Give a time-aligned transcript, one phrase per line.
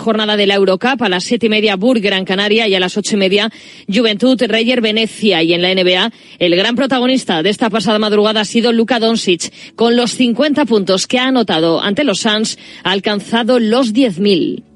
[0.00, 2.96] jornada de la Eurocup a las siete y media Burg Gran Canaria y a las
[2.96, 3.50] ocho y media
[3.86, 8.44] Juventud Reyer Venecia y en la NBA el gran protagonista de esta pasada madrugada ha
[8.44, 13.60] sido Luka Doncic con los 50 puntos que ha anotado ante los Suns ha alcanzado
[13.60, 14.69] los 10.000.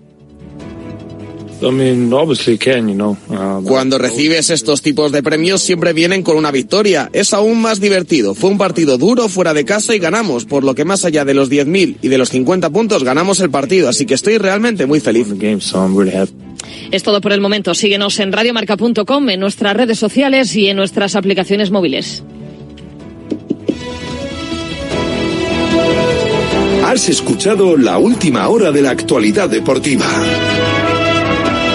[3.65, 7.11] Cuando recibes estos tipos de premios siempre vienen con una victoria.
[7.13, 8.35] Es aún más divertido.
[8.35, 11.35] Fue un partido duro fuera de casa y ganamos, por lo que más allá de
[11.35, 15.01] los 10.000 y de los 50 puntos ganamos el partido, así que estoy realmente muy
[15.01, 15.29] feliz.
[16.91, 17.75] Es todo por el momento.
[17.75, 22.23] Síguenos en radiomarca.com, en nuestras redes sociales y en nuestras aplicaciones móviles.
[26.85, 30.07] Has escuchado la última hora de la actualidad deportiva.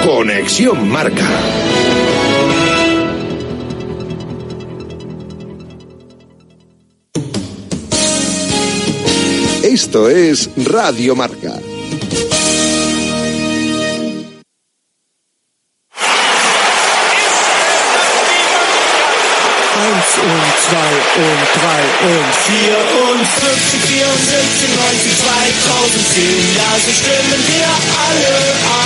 [0.09, 1.30] Conexión Marca.
[9.62, 11.54] Esto es Radio Marca.
[11.54, 11.63] und
[21.18, 21.54] und
[22.01, 26.55] und vier und 50, 74, 90, 2010.
[26.57, 28.34] Ja, so stimmen wir alle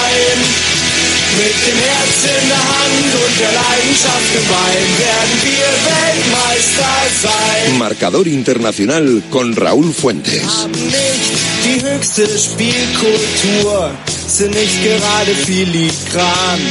[0.04, 0.93] ein.
[1.38, 7.78] Mit dem Herz in der Hand und der Leidenschaft im Bein werden wir Weltmeister sein.
[7.80, 10.44] Marcador Internacional con Raúl Fuentes.
[10.44, 11.34] Haben nicht
[11.66, 13.92] die höchste Spielkultur,
[14.28, 16.62] sind nicht gerade filigran.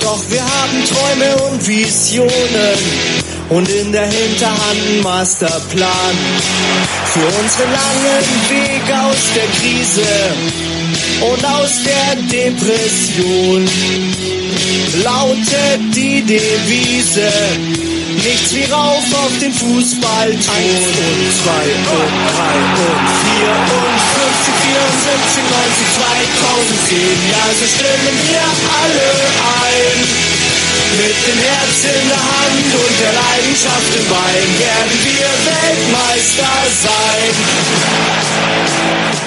[0.00, 2.78] Doch wir haben Träume und Visionen
[3.48, 6.16] und in der Hinterhand einen Masterplan
[7.12, 10.73] für unseren langen Weg aus der Krise
[11.32, 13.68] und aus der Depression.
[15.02, 17.32] Lautet die Devise,
[18.22, 20.28] nichts wie rauf auf den Fußball.
[20.30, 21.84] Eins und zwei und
[22.32, 26.98] drei und vier und 50, 74, 90, 2010.
[27.32, 28.44] Ja, so stimmen wir
[28.80, 29.08] alle
[29.64, 29.98] ein.
[30.94, 36.54] Mit dem Herz in der Hand und der Leidenschaft im Bein werden wir Weltmeister
[36.86, 37.34] sein.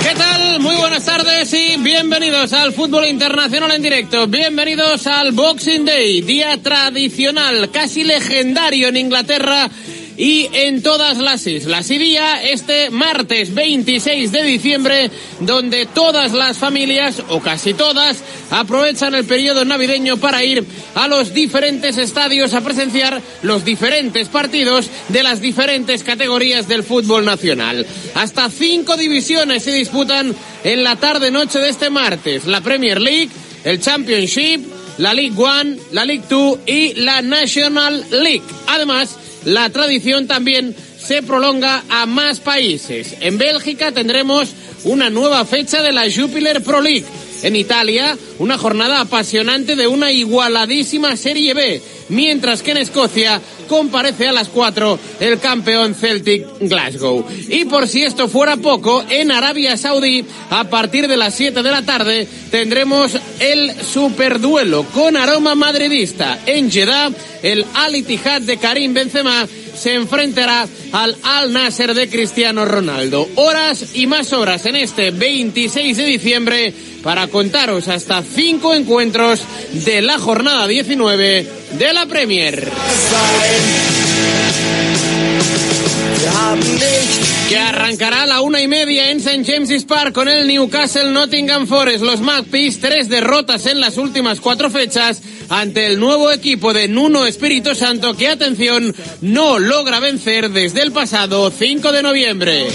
[0.02, 0.60] ¿Qué tal?
[0.60, 4.28] Muy buenas tardes y bienvenidos al fútbol internacional en directo.
[4.28, 9.70] Bienvenidos al Boxing Day, día tradicional, casi legendario en Inglaterra
[10.18, 11.90] y en todas las islas.
[11.92, 19.14] Y día este martes 26 de diciembre, donde todas las familias, o casi todas, aprovechan
[19.16, 25.24] el periodo navideño para ir a los diferentes estadios a presenciar los diferentes partidos de
[25.24, 27.86] las diferentes categorías del fútbol nacional.
[28.16, 32.46] Hasta cinco divisiones se disputan en la tarde-noche de este martes.
[32.46, 33.30] La Premier League,
[33.64, 34.66] el Championship,
[34.98, 38.44] la League One, la League Two y la National League.
[38.68, 39.18] Además,
[39.48, 43.16] la tradición también se prolonga a más países.
[43.22, 44.50] En Bélgica tendremos
[44.84, 47.06] una nueva fecha de la Jupiler Pro League.
[47.44, 54.28] En Italia, una jornada apasionante de una igualadísima Serie B, mientras que en Escocia comparece
[54.28, 57.26] a las 4 el campeón Celtic Glasgow.
[57.50, 61.72] Y por si esto fuera poco, en Arabia Saudí, a partir de las 7 de
[61.72, 66.40] la tarde, tendremos el superduelo con aroma madridista.
[66.46, 67.12] En Jeddah,
[67.44, 73.28] el Al Ittihad de Karim Benzema se enfrentará al Al Nasser de Cristiano Ronaldo.
[73.36, 76.74] Horas y más horas en este 26 de diciembre
[77.04, 82.72] para contaros hasta cinco encuentros de la jornada 19 de la Premier.
[87.50, 89.46] Que arrancará a la una y media en St.
[89.46, 92.04] James's Park con el Newcastle Nottingham Forest.
[92.04, 97.26] Los Magpies, tres derrotas en las últimas cuatro fechas ante el nuevo equipo de Nuno
[97.26, 102.68] Espíritu Santo que, atención, no logra vencer desde el pasado 5 de noviembre.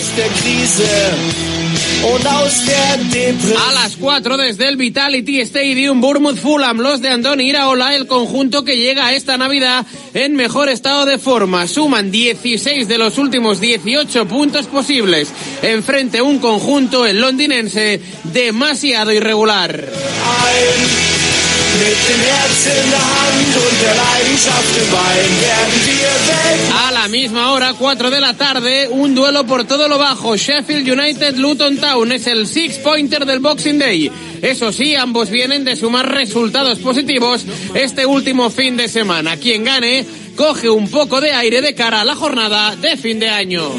[3.57, 8.65] A las 4 desde el Vitality Stadium, Bournemouth Fulham, los de Andoni Iraola, el conjunto
[8.65, 11.67] que llega esta Navidad en mejor estado de forma.
[11.69, 15.29] Suman 16 de los últimos 18 puntos posibles.
[15.63, 19.89] Enfrente un conjunto, el londinense, demasiado irregular.
[26.87, 30.37] A la misma hora, 4 de la tarde, un duelo por todo lo bajo.
[30.37, 34.11] Sheffield United Luton Town es el six pointer del Boxing Day.
[34.43, 39.37] Eso sí, ambos vienen de sumar resultados positivos este último fin de semana.
[39.37, 40.05] Quien gane
[40.37, 43.71] coge un poco de aire de cara a la jornada de fin de año.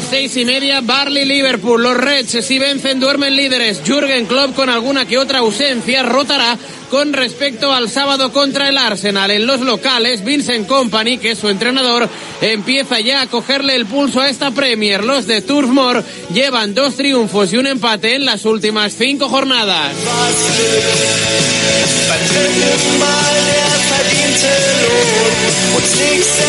[0.00, 1.82] Seis y media, Barley Liverpool.
[1.82, 3.82] Los Reds, si vencen, duermen líderes.
[3.84, 6.56] Jürgen Klopp, con alguna que otra ausencia, rotará
[6.90, 9.30] con respecto al sábado contra el Arsenal.
[9.30, 12.08] En los locales, Vincent Company, que es su entrenador,
[12.40, 15.04] empieza ya a cogerle el pulso a esta Premier.
[15.04, 16.04] Los de Turf Moor
[16.34, 19.94] llevan dos triunfos y un empate en las últimas cinco jornadas.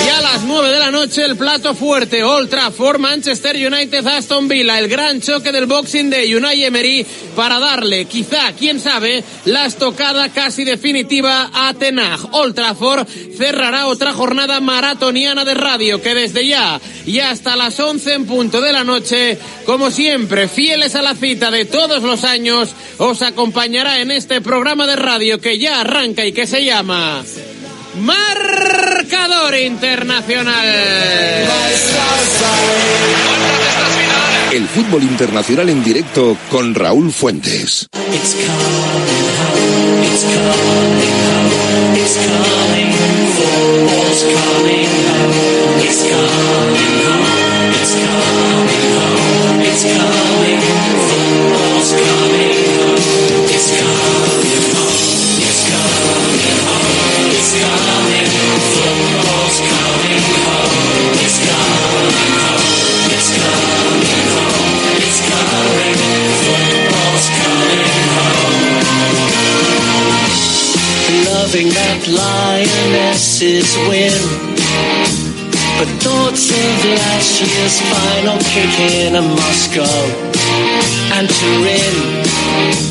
[0.05, 4.47] Y a las 9 de la noche el plato fuerte, Old Trafford, Manchester United, Aston
[4.47, 7.05] Villa, el gran choque del Boxing de Unai Emery
[7.35, 12.19] para darle, quizá, quién sabe, la estocada casi definitiva a Tenag.
[13.37, 18.61] Cerrará otra jornada maratoniana de radio que desde ya y hasta las 11 en punto
[18.61, 23.99] de la noche, como siempre, fieles a la cita de todos los años, os acompañará
[23.99, 27.23] en este programa de radio que ya arranca y que se llama
[27.99, 30.67] Marcador Internacional.
[34.51, 37.87] El fútbol internacional en directo con Raúl Fuentes.
[72.11, 74.21] Lionesses win.
[75.79, 79.97] But thoughts of last year's final kick in a Moscow
[81.15, 82.90] and Turin.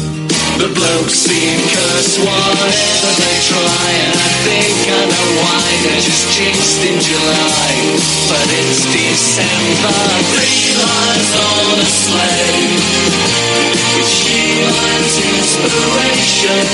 [0.60, 6.36] The blokes seem cursed whatever they try And I think I know why They're just
[6.36, 7.96] jinxed in July.
[8.28, 9.96] But it's December
[10.36, 12.76] Three lines on a sleigh.
[13.96, 16.68] With She-Man's inspiration.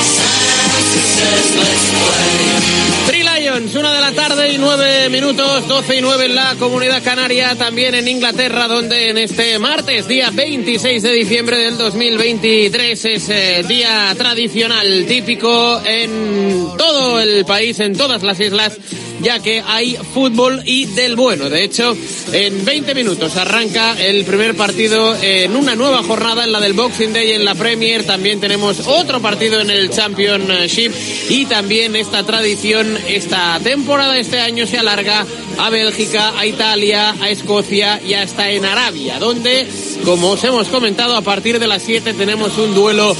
[0.00, 0.80] Santa
[1.12, 3.21] says let's play
[3.52, 7.02] Three Lions, una de la tarde y nueve minutos, 12 y 9 en la comunidad
[7.02, 13.28] canaria, también en Inglaterra, donde en este martes, día 26 de diciembre del 2023, es
[13.28, 18.78] eh, día tradicional, típico en todo el país, en todas las islas,
[19.22, 21.48] ya que hay fútbol y del bueno.
[21.48, 21.96] De hecho,
[22.32, 27.12] en 20 minutos arranca el primer partido en una nueva jornada, en la del Boxing
[27.12, 28.04] Day en la Premier.
[28.04, 30.92] También tenemos otro partido en el Championship
[31.28, 35.26] y también esta tradición, esta temporada, este año se alarga
[35.58, 39.66] a Bélgica, a Italia, a Escocia y hasta en Arabia, donde,
[40.04, 43.16] como os hemos comentado, a partir de las 7 tenemos un duelo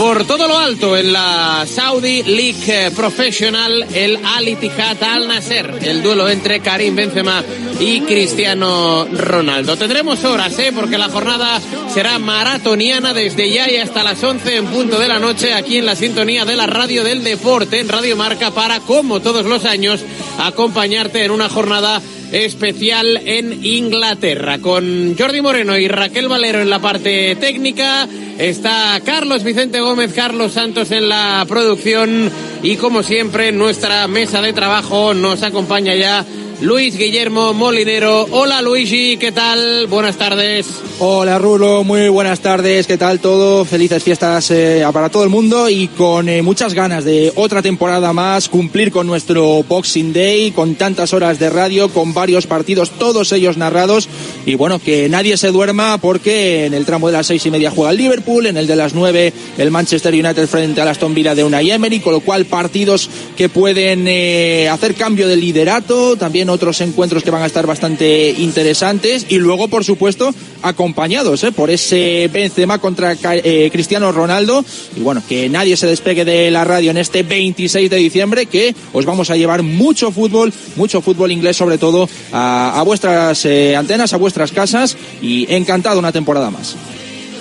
[0.00, 5.78] por todo lo alto en la Saudi League eh, Professional, el Al Ittihad Al Nasser,
[5.82, 7.44] el duelo entre Karim Benzema
[7.78, 9.76] y Cristiano Ronaldo.
[9.76, 10.72] Tendremos horas, ¿eh?
[10.74, 11.60] porque la jornada
[11.92, 15.84] será maratoniana desde ya y hasta las 11 en punto de la noche aquí en
[15.84, 20.02] la sintonía de la radio del deporte, en Radio Marca, para, como todos los años,
[20.38, 22.00] acompañarte en una jornada
[22.32, 24.58] especial en Inglaterra.
[24.58, 30.52] Con Jordi Moreno y Raquel Valero en la parte técnica, está Carlos Vicente Gómez, Carlos
[30.52, 32.30] Santos en la producción
[32.62, 36.24] y como siempre nuestra mesa de trabajo nos acompaña ya
[36.62, 38.26] Luis Guillermo Molinero.
[38.32, 39.86] Hola Luigi, ¿qué tal?
[39.86, 40.66] Buenas tardes.
[40.98, 43.64] Hola Rulo, muy buenas tardes, ¿qué tal todo?
[43.64, 48.12] Felices fiestas eh, para todo el mundo y con eh, muchas ganas de otra temporada
[48.12, 53.32] más, cumplir con nuestro Boxing Day, con tantas horas de radio, con varios partidos, todos
[53.32, 54.10] ellos narrados
[54.44, 57.70] y bueno, que nadie se duerma porque en el tramo de las seis y media
[57.70, 61.34] juega el Liverpool, en el de las nueve el Manchester United frente al Aston Villa
[61.34, 66.49] de Unai Emery, con lo cual partidos que pueden eh, hacer cambio de liderato, también
[66.50, 71.70] otros encuentros que van a estar bastante interesantes y luego, por supuesto, acompañados eh, por
[71.70, 74.64] ese Benzema contra eh, Cristiano Ronaldo.
[74.96, 78.74] Y bueno, que nadie se despegue de la radio en este 26 de diciembre que
[78.92, 84.12] os vamos a llevar mucho fútbol, mucho fútbol inglés sobre todo a, vuestras eh, antenas,
[84.12, 86.76] a vuestras casas y encantado una temporada más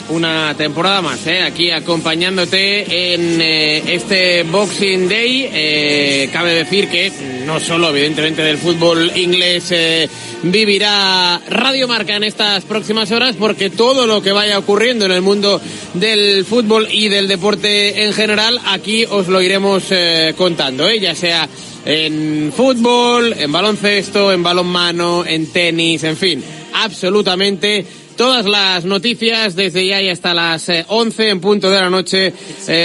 [0.09, 1.41] una temporada más, ¿eh?
[1.41, 5.49] aquí acompañándote en eh, este Boxing Day.
[5.51, 7.11] Eh, cabe decir que
[7.45, 10.07] no solo, evidentemente, del fútbol inglés eh,
[10.43, 15.21] vivirá Radio Marca en estas próximas horas, porque todo lo que vaya ocurriendo en el
[15.21, 15.59] mundo
[15.95, 21.49] del fútbol y del deporte en general, aquí os lo iremos eh, contando, ya sea
[21.85, 27.85] en fútbol, en baloncesto, en balonmano, en tenis, en fin, absolutamente
[28.19, 32.33] todas las noticias desde ya y hasta las 11 en punto de la noche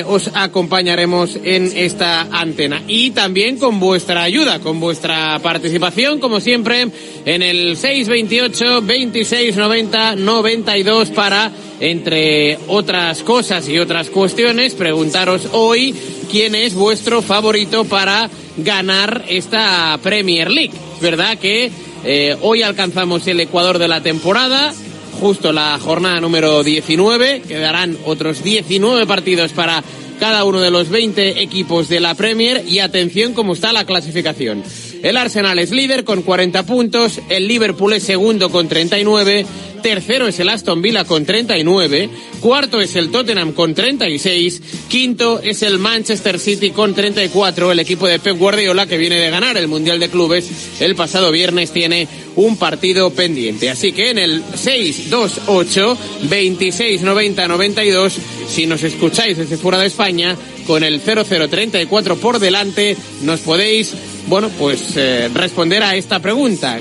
[0.06, 6.86] os acompañaremos en esta antena y también con vuestra ayuda, con vuestra participación como siempre
[7.24, 11.50] en el 628 26 90 92 para
[11.80, 15.96] entre otras cosas y otras cuestiones, preguntaros hoy
[16.30, 20.74] quién es vuestro favorito para ganar esta Premier League.
[21.00, 21.72] ¿Verdad que
[22.04, 24.72] eh, hoy alcanzamos el ecuador de la temporada?
[25.20, 29.82] Justo la jornada número 19, quedarán otros 19 partidos para
[30.20, 34.62] cada uno de los 20 equipos de la Premier y atención cómo está la clasificación.
[35.04, 39.44] El Arsenal es líder con 40 puntos, el Liverpool es segundo con 39,
[39.82, 42.08] tercero es el Aston Villa con 39,
[42.40, 48.06] cuarto es el Tottenham con 36, quinto es el Manchester City con 34, el equipo
[48.06, 50.48] de Pep Guardiola que viene de ganar el Mundial de Clubes
[50.80, 53.68] el pasado viernes tiene un partido pendiente.
[53.68, 55.98] Así que en el 628
[56.30, 58.14] 26 90 92,
[58.48, 60.34] si nos escucháis desde fuera de España,
[60.66, 63.92] con el 0034 por delante, nos podéis,
[64.26, 66.78] bueno, pues eh, responder a esta pregunta.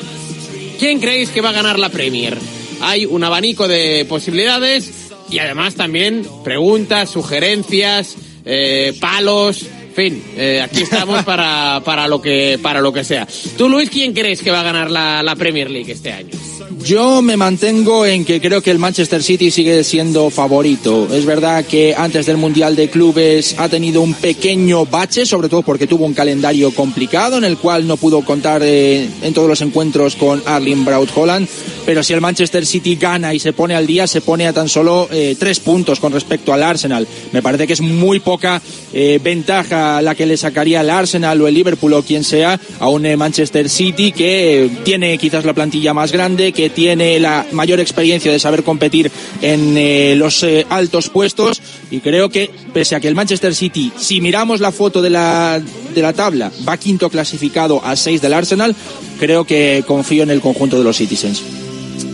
[0.79, 2.37] ¿Quién creéis que va a ganar la Premier?
[2.83, 4.91] hay un abanico de posibilidades
[5.29, 12.59] y además también preguntas, sugerencias, eh, palos, fin, eh, aquí estamos para, para, lo que,
[12.61, 13.27] para lo que sea.
[13.57, 16.31] Tú, Luis, ¿quién crees que va a ganar la, la Premier League este año?
[16.83, 21.07] Yo me mantengo en que creo que el Manchester City sigue siendo favorito.
[21.13, 25.61] Es verdad que antes del Mundial de Clubes ha tenido un pequeño bache, sobre todo
[25.61, 29.61] porque tuvo un calendario complicado en el cual no pudo contar eh, en todos los
[29.61, 31.47] encuentros con Arling Braut Holland.
[31.85, 34.67] Pero si el Manchester City gana y se pone al día, se pone a tan
[34.67, 37.07] solo eh, tres puntos con respecto al Arsenal.
[37.31, 38.61] Me parece que es muy poca
[38.93, 42.89] eh, ventaja la que le sacaría el Arsenal o el Liverpool o quien sea a
[42.89, 48.31] un Manchester City que tiene quizás la plantilla más grande, que tiene la mayor experiencia
[48.31, 49.11] de saber competir
[49.41, 51.61] en eh, los eh, altos puestos
[51.91, 55.61] y creo que pese a que el Manchester City, si miramos la foto de la,
[55.93, 58.75] de la tabla, va quinto clasificado a seis del Arsenal,
[59.19, 61.41] creo que confío en el conjunto de los Citizens.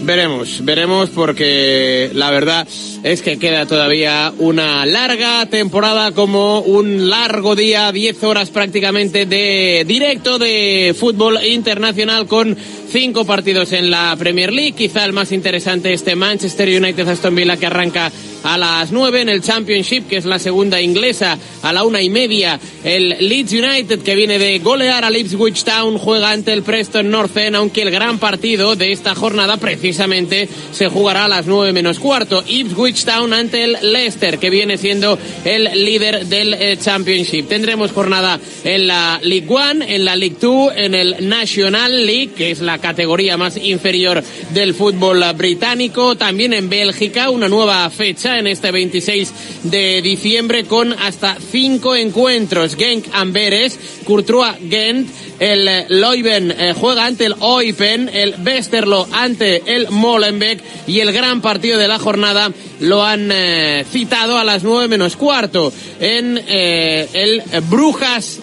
[0.01, 2.67] Veremos, veremos porque la verdad
[3.03, 9.83] es que queda todavía una larga temporada como un largo día, 10 horas prácticamente de
[9.87, 12.57] directo de fútbol internacional con
[12.91, 14.73] cinco partidos en la Premier League.
[14.73, 18.11] Quizá el más interesante este Manchester United Aston Villa que arranca
[18.43, 22.09] a las nueve en el Championship, que es la segunda inglesa, a la una y
[22.09, 22.59] media.
[22.83, 27.35] El Leeds United, que viene de golear a Ipswich Town, juega ante el Preston North
[27.35, 31.99] End, aunque el gran partido de esta jornada precisamente se jugará a las nueve menos
[31.99, 32.43] cuarto.
[32.47, 37.49] Ipswich Town ante el Leicester, que viene siendo el líder del eh, Championship.
[37.49, 42.51] Tendremos jornada en la League One, en la League Two, en el National League, que
[42.51, 48.47] es la categoría más inferior del fútbol británico, también en Bélgica, una nueva fecha en
[48.47, 49.33] este 26
[49.63, 52.75] de diciembre con hasta cinco encuentros.
[52.75, 55.09] Genk Amberes, Courtois Gent,
[55.39, 61.41] el Leuven eh, juega ante el Oipen, el Westerlo ante el Molenbeek y el gran
[61.41, 67.07] partido de la jornada lo han eh, citado a las nueve menos cuarto en eh,
[67.13, 68.39] el Brujas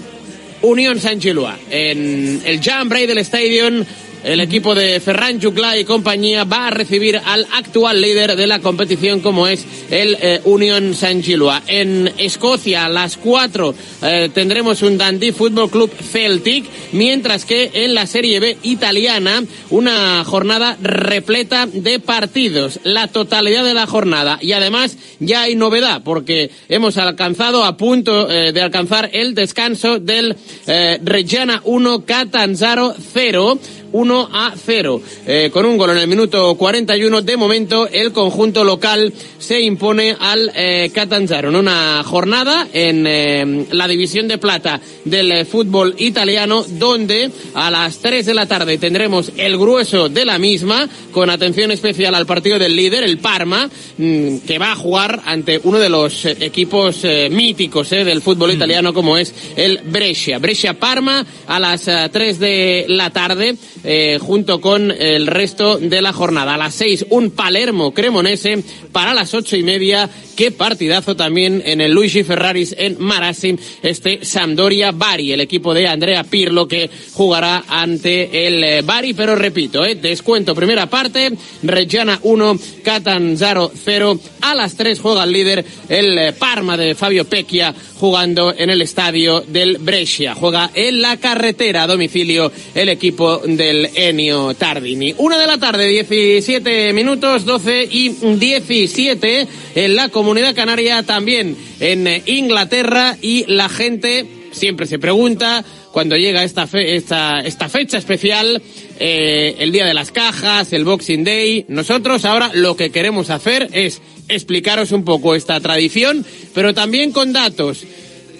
[0.62, 3.84] Unión San Gilua, en el Jan del Stadium
[4.26, 8.58] el equipo de Ferran Juclà y compañía va a recibir al actual líder de la
[8.58, 11.62] competición como es el eh, Union San Gilua.
[11.68, 17.94] En Escocia a las 4 eh, tendremos un Dundee Football Club Celtic, mientras que en
[17.94, 24.38] la Serie B italiana una jornada repleta de partidos, la totalidad de la jornada.
[24.40, 30.00] Y además ya hay novedad porque hemos alcanzado a punto eh, de alcanzar el descanso
[30.00, 33.58] del Reggiana 1 Catanzaro 0
[33.96, 35.00] 1 a 0.
[35.26, 40.16] Eh, con un gol en el minuto 41, de momento el conjunto local se impone
[40.18, 45.94] al eh, Catanzaro en una jornada en eh, la división de plata del eh, fútbol
[45.98, 51.30] italiano, donde a las 3 de la tarde tendremos el grueso de la misma, con
[51.30, 55.78] atención especial al partido del líder, el Parma, mm, que va a jugar ante uno
[55.78, 58.56] de los equipos míticos del fútbol mm.
[58.56, 60.38] italiano, como es el Brescia.
[60.38, 63.56] Brescia-Parma a las 3 de la tarde.
[63.88, 66.54] Eh, junto con el resto de la jornada.
[66.54, 70.10] A las seis, un Palermo Cremonese para las ocho y media.
[70.34, 75.86] Qué partidazo también en el Luigi Ferraris en Marassi, este Sampdoria Bari, el equipo de
[75.86, 82.18] Andrea Pirlo que jugará ante el eh, Bari, pero repito, eh, descuento primera parte, Reggiana
[82.22, 87.74] 1, Catanzaro 0, a las 3 juega el líder el eh, Parma de Fabio Pecchia
[87.98, 93.75] jugando en el estadio del Brescia, juega en la carretera a domicilio el equipo del
[93.94, 95.14] Enio Tardini.
[95.18, 102.22] Una de la tarde, 17 minutos, 12 y 17 en la comunidad canaria, también en
[102.26, 108.60] Inglaterra y la gente siempre se pregunta cuando llega esta, esta, esta fecha especial,
[108.98, 111.64] eh, el día de las cajas, el Boxing Day.
[111.68, 117.32] Nosotros ahora lo que queremos hacer es explicaros un poco esta tradición, pero también con
[117.32, 117.84] datos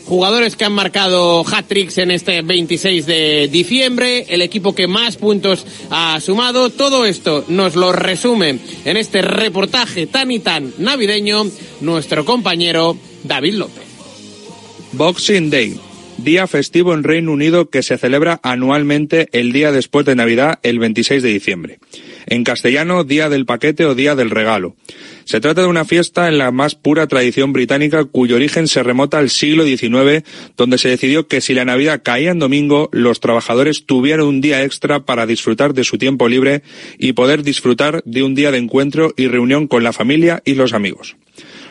[0.06, 5.66] jugadores que han marcado hat-tricks en este 26 de diciembre, el equipo que más puntos
[5.90, 6.70] ha sumado.
[6.70, 11.46] Todo esto nos lo resume en este reportaje tan y tan navideño
[11.80, 13.84] nuestro compañero David López.
[14.92, 15.78] Boxing Day,
[16.18, 20.78] día festivo en Reino Unido que se celebra anualmente el día después de Navidad, el
[20.78, 21.78] 26 de diciembre.
[22.26, 24.74] En castellano, Día del Paquete o Día del Regalo.
[25.24, 29.18] Se trata de una fiesta en la más pura tradición británica cuyo origen se remota
[29.18, 30.24] al siglo XIX,
[30.56, 34.64] donde se decidió que si la Navidad caía en domingo, los trabajadores tuvieran un día
[34.64, 36.62] extra para disfrutar de su tiempo libre
[36.98, 40.72] y poder disfrutar de un día de encuentro y reunión con la familia y los
[40.72, 41.16] amigos.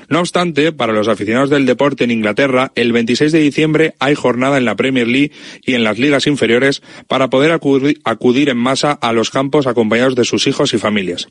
[0.09, 4.57] No obstante, para los aficionados del deporte en Inglaterra, el 26 de diciembre hay jornada
[4.57, 5.31] en la Premier League
[5.63, 10.25] y en las ligas inferiores para poder acudir, en masa a los campos acompañados de
[10.25, 11.27] sus hijos y familias.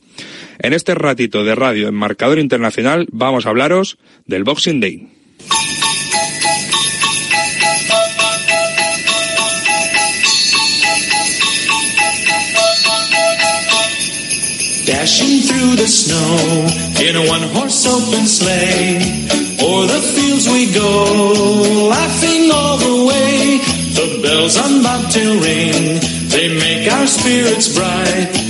[0.58, 5.08] En este ratito de radio en Marcador Internacional vamos a hablaros del Boxing Day.
[14.94, 16.38] Dashing through the snow
[17.02, 19.02] in a one horse open sleigh.
[19.60, 23.58] O'er the fields we go, laughing all the way.
[23.98, 25.98] The bells on bobtail ring,
[26.34, 28.44] they make our spirits bright.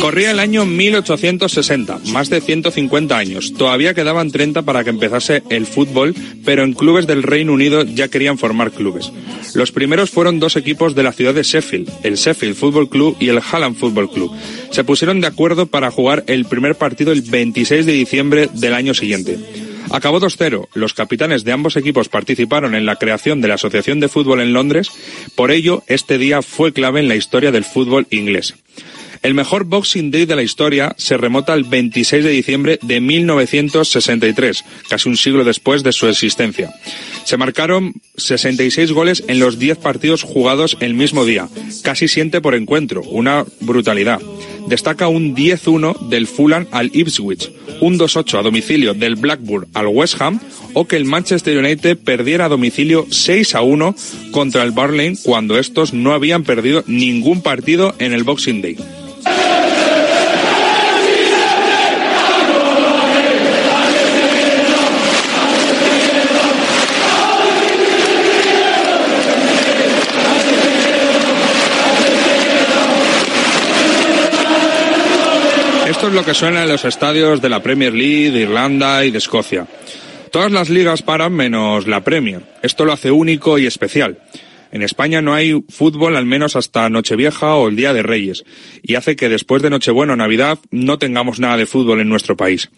[0.00, 3.54] Corría el año 1860, más de 150 años.
[3.54, 6.14] Todavía quedaban 30 para que empezase el fútbol,
[6.44, 9.12] pero en clubes del Reino Unido ya querían formar clubes.
[9.54, 13.28] Los primeros fueron dos equipos de la ciudad de Sheffield, el Sheffield Football Club y
[13.28, 14.32] el Hallam Football Club.
[14.70, 18.92] Se pusieron de acuerdo para jugar el primer partido el 26 de diciembre del año
[18.92, 19.38] siguiente.
[19.90, 20.68] Acabó 2-0.
[20.74, 24.52] Los capitanes de ambos equipos participaron en la creación de la Asociación de Fútbol en
[24.52, 24.90] Londres.
[25.34, 28.54] Por ello, este día fue clave en la historia del fútbol inglés.
[29.24, 34.62] El mejor Boxing Day de la historia se remota al 26 de diciembre de 1963,
[34.90, 36.70] casi un siglo después de su existencia.
[37.24, 41.48] Se marcaron 66 goles en los 10 partidos jugados el mismo día,
[41.82, 44.20] casi siente por encuentro, una brutalidad.
[44.68, 50.20] Destaca un 10-1 del Fulham al Ipswich, un 2-8 a domicilio del Blackburn al West
[50.20, 50.40] Ham
[50.72, 56.12] o que el Manchester United perdiera a domicilio 6-1 contra el Barley cuando estos no
[56.12, 58.76] habían perdido ningún partido en el Boxing Day.
[76.04, 79.10] Esto es lo que suena en los estadios de la Premier League, de Irlanda y
[79.10, 79.66] de Escocia.
[80.30, 82.42] Todas las ligas paran menos la Premier.
[82.62, 84.18] Esto lo hace único y especial.
[84.70, 88.44] En España no hay fútbol al menos hasta Nochevieja o el Día de Reyes,
[88.82, 92.36] y hace que después de Nochebuena o Navidad no tengamos nada de fútbol en nuestro
[92.36, 92.68] país.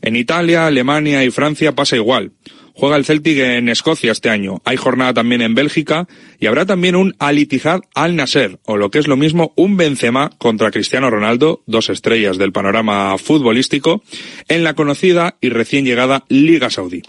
[0.00, 2.32] En Italia, Alemania y Francia pasa igual.
[2.74, 4.60] Juega el Celtic en Escocia este año.
[4.64, 6.08] Hay jornada también en Bélgica
[6.38, 7.46] y habrá también un Al
[7.94, 12.38] Al Nasser, o lo que es lo mismo, un Benzema contra Cristiano Ronaldo, dos estrellas
[12.38, 14.02] del panorama futbolístico,
[14.48, 17.02] en la conocida y recién llegada Liga Saudí.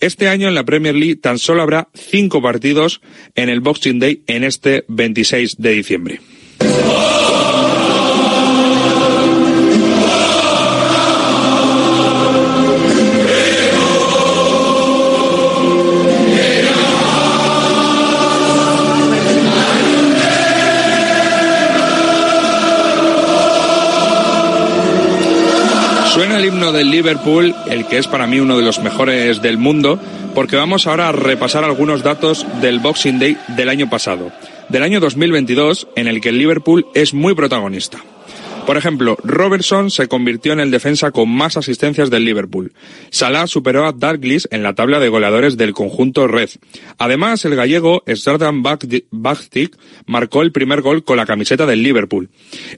[0.00, 3.00] Este año en la Premier League tan solo habrá cinco partidos
[3.34, 6.20] en el Boxing Day en este 26 de diciembre.
[26.18, 29.56] Suena el himno del Liverpool, el que es para mí uno de los mejores del
[29.56, 30.00] mundo,
[30.34, 34.32] porque vamos ahora a repasar algunos datos del Boxing Day del año pasado,
[34.68, 38.02] del año 2022, en el que el Liverpool es muy protagonista.
[38.68, 42.74] Por ejemplo, Robertson se convirtió en el defensa con más asistencias del Liverpool.
[43.08, 46.50] Salah superó a Dalglish en la tabla de goleadores del conjunto Red.
[46.98, 52.28] Además, el gallego Stradan Bachtik marcó el primer gol con la camiseta del Liverpool.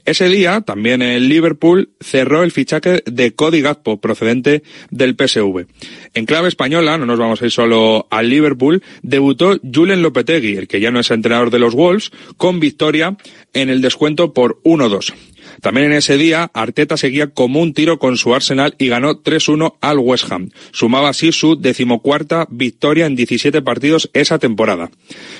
[0.05, 5.65] Ese día, también el Liverpool cerró el fichaje de Cody Gakpo, procedente del PSV.
[6.13, 10.69] En clave española, no nos vamos a ir solo al Liverpool, debutó Julen Lopetegui, el
[10.69, 13.17] que ya no es entrenador de los Wolves, con victoria
[13.53, 15.13] en el descuento por 1-2.
[15.61, 19.75] También en ese día, Arteta seguía como un tiro con su Arsenal y ganó 3-1
[19.79, 20.49] al West Ham.
[20.71, 24.91] Sumaba así su decimocuarta victoria en 17 partidos esa temporada.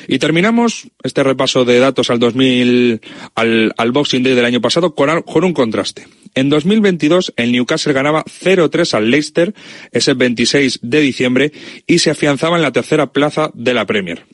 [0.08, 3.02] Y terminamos este repaso de datos al 2000,
[3.36, 6.08] al, al Boxing Day del año pasado con, con un contraste.
[6.36, 9.54] En 2022, el Newcastle ganaba 0-3 al Leicester
[9.92, 11.52] ese 26 de diciembre
[11.88, 14.26] y se afianzaba en la tercera plaza de la Premier.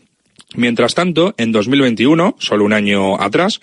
[0.55, 3.59] Mientras tanto, en 2021, solo un año atrás,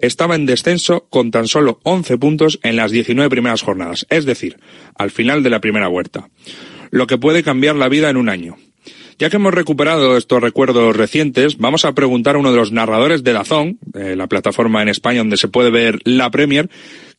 [0.00, 4.58] estaba en descenso con tan solo 11 puntos en las 19 primeras jornadas, es decir,
[4.94, 6.28] al final de la primera vuelta.
[6.90, 8.56] Lo que puede cambiar la vida en un año.
[9.18, 13.24] Ya que hemos recuperado estos recuerdos recientes, vamos a preguntar a uno de los narradores
[13.24, 16.70] de Dazón, eh, la plataforma en España donde se puede ver la Premier,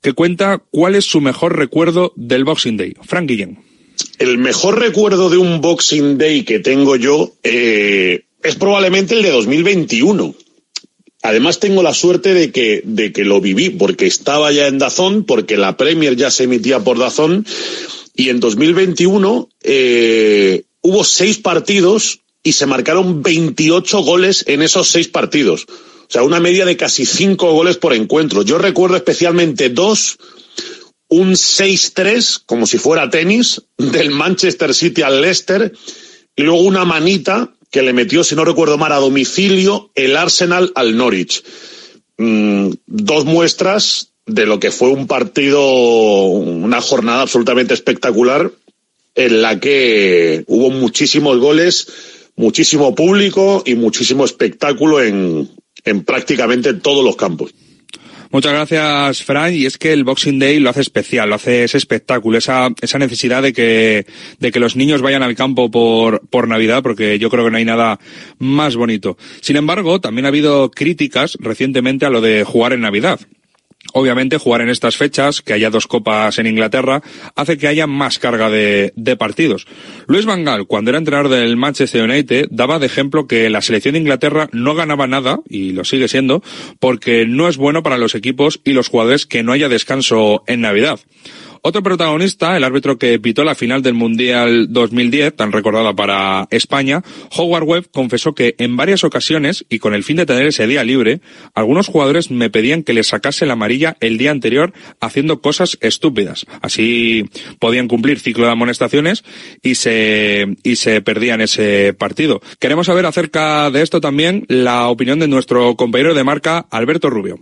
[0.01, 2.93] que cuenta cuál es su mejor recuerdo del Boxing Day.
[3.01, 3.59] Frank Guillén.
[4.17, 9.31] El mejor recuerdo de un Boxing Day que tengo yo eh, es probablemente el de
[9.31, 10.35] 2021.
[11.21, 15.25] Además tengo la suerte de que, de que lo viví, porque estaba ya en Dazón,
[15.25, 17.45] porque la Premier ya se emitía por Dazón,
[18.15, 25.09] y en 2021 eh, hubo seis partidos y se marcaron 28 goles en esos seis
[25.09, 25.65] partidos.
[25.69, 28.41] O sea, una media de casi cinco goles por encuentro.
[28.41, 30.17] Yo recuerdo especialmente dos,
[31.07, 35.71] un 6-3, como si fuera tenis, del Manchester City al Leicester,
[36.35, 40.71] y luego una manita que le metió, si no recuerdo mal, a domicilio el Arsenal
[40.75, 41.43] al Norwich.
[42.17, 45.61] Mm, dos muestras de lo que fue un partido,
[46.23, 48.51] una jornada absolutamente espectacular
[49.15, 51.87] en la que hubo muchísimos goles,
[52.35, 55.49] muchísimo público y muchísimo espectáculo en,
[55.83, 57.53] en prácticamente todos los campos.
[58.31, 59.53] Muchas gracias, Fran.
[59.53, 62.99] Y es que el Boxing Day lo hace especial, lo hace ese espectáculo, esa, esa
[62.99, 64.05] necesidad de que,
[64.39, 67.57] de que los niños vayan al campo por, por Navidad, porque yo creo que no
[67.57, 67.99] hay nada
[68.37, 69.17] más bonito.
[69.41, 73.19] Sin embargo, también ha habido críticas recientemente a lo de jugar en Navidad.
[73.93, 77.01] Obviamente jugar en estas fechas, que haya dos copas en Inglaterra,
[77.35, 79.67] hace que haya más carga de, de, partidos.
[80.07, 83.93] Luis Van Gaal, cuando era entrenador del Manchester United, daba de ejemplo que la selección
[83.93, 86.43] de Inglaterra no ganaba nada, y lo sigue siendo,
[86.79, 90.61] porque no es bueno para los equipos y los jugadores que no haya descanso en
[90.61, 90.99] Navidad.
[91.61, 97.03] Otro protagonista, el árbitro que pitó la final del Mundial 2010, tan recordada para España,
[97.35, 100.83] Howard Webb confesó que en varias ocasiones, y con el fin de tener ese día
[100.83, 101.21] libre,
[101.53, 106.45] algunos jugadores me pedían que les sacase la amarilla el día anterior haciendo cosas estúpidas.
[106.61, 107.25] Así
[107.59, 109.23] podían cumplir ciclo de amonestaciones
[109.61, 112.41] y se, y se perdían ese partido.
[112.59, 117.39] Queremos saber acerca de esto también la opinión de nuestro compañero de marca, Alberto Rubio.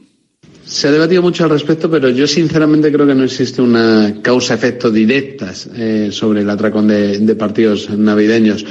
[0.68, 4.92] Se ha debatido mucho al respecto, pero yo sinceramente creo que no existe una causa-efecto
[4.92, 8.66] directas eh, sobre el atracón de, de, partidos navideños.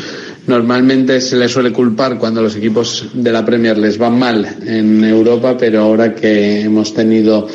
[0.46, 5.04] Normalmente se le suele culpar cuando los equipos de la Premier les van mal en
[5.04, 7.48] Europa, pero ahora que hemos tenido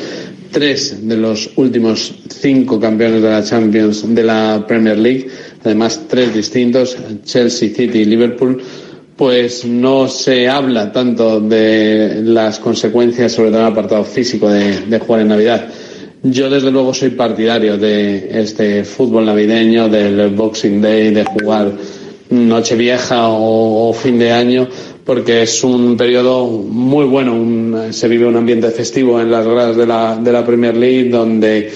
[0.50, 5.28] tres de los últimos cinco campeones de la Champions de la Premier League,
[5.64, 8.60] además tres distintos, Chelsea, City y Liverpool,
[9.22, 14.98] pues no se habla tanto de las consecuencias, sobre todo en el apartado físico, de,
[14.98, 15.68] jugar en Navidad.
[16.24, 21.70] Yo, desde luego, soy partidario de este fútbol navideño, del Boxing Day, de jugar
[22.30, 24.66] Nochevieja o, o fin de año,
[25.04, 27.92] porque es un periodo muy bueno.
[27.92, 31.70] Se vive un ambiente festivo en las gradas de la, de la Premier League, donde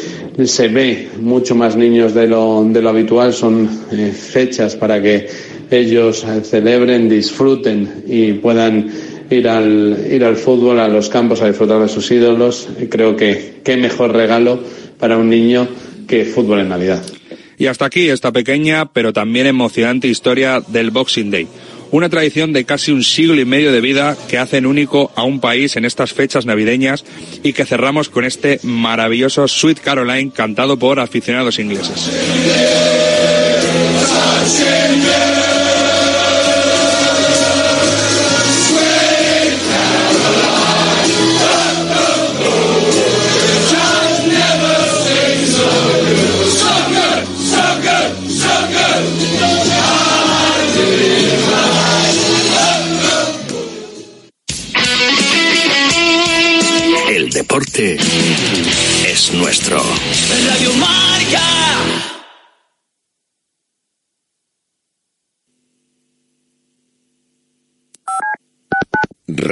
[0.44, 3.32] se ve mucho más niños de lo, de lo habitual.
[3.32, 5.28] Son eh, fechas para que
[5.70, 8.90] ellos celebren, disfruten y puedan
[9.30, 12.68] ir al, ir al fútbol, a los campos, a disfrutar de sus ídolos.
[12.90, 14.60] Creo que qué mejor regalo
[14.98, 15.68] para un niño
[16.06, 17.02] que fútbol en Navidad.
[17.58, 21.48] Y hasta aquí esta pequeña pero también emocionante historia del Boxing Day.
[21.92, 25.40] Una tradición de casi un siglo y medio de vida que hacen único a un
[25.40, 27.04] país en estas fechas navideñas
[27.44, 32.10] y que cerramos con este maravilloso Sweet Caroline cantado por aficionados ingleses.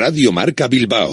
[0.06, 1.10] Radio Marca Bilbao.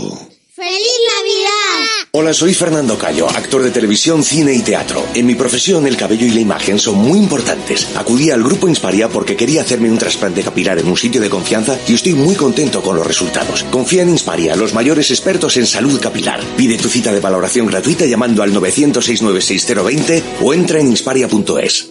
[0.53, 2.09] ¡Feliz Navidad!
[2.11, 5.01] Hola, soy Fernando Cayo, actor de televisión, cine y teatro.
[5.13, 7.87] En mi profesión, el cabello y la imagen son muy importantes.
[7.95, 11.79] Acudí al grupo Insparia porque quería hacerme un trasplante capilar en un sitio de confianza
[11.87, 13.63] y estoy muy contento con los resultados.
[13.71, 16.41] Confía en Insparia, los mayores expertos en salud capilar.
[16.57, 21.90] Pide tu cita de valoración gratuita llamando al 900-696-020 o entra en insparia.es.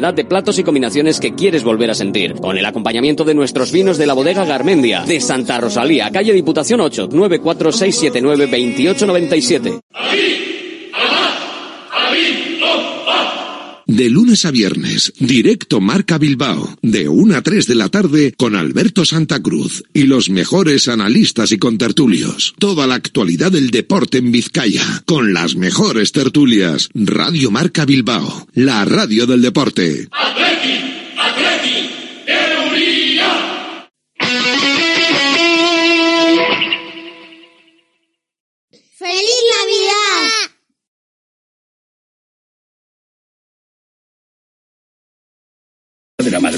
[0.00, 2.34] de platos y combinaciones que quieres volver a sentir.
[2.34, 6.80] Con el acompañamiento de nuestros vinos de la bodega Garmendia, de Santa Rosalía, calle Diputación
[6.80, 9.80] 8, 94679 2897.
[13.92, 18.56] De lunes a viernes, directo Marca Bilbao, de 1 a 3 de la tarde con
[18.56, 22.54] Alberto Santa Cruz y los mejores analistas y contertulios.
[22.58, 26.88] Toda la actualidad del deporte en Vizcaya, con las mejores tertulias.
[26.94, 30.08] Radio Marca Bilbao, la radio del deporte.
[30.36, 31.01] ¡Feliz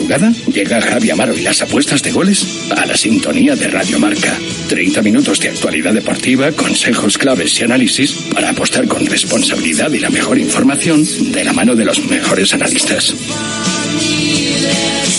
[0.05, 4.37] madrugada llega Javi Amaro y las apuestas de goles a la sintonía de Radio Marca.
[4.69, 10.11] 30 minutos de actualidad deportiva, consejos claves y análisis para apostar con responsabilidad y la
[10.11, 13.15] mejor información de la mano de los mejores analistas.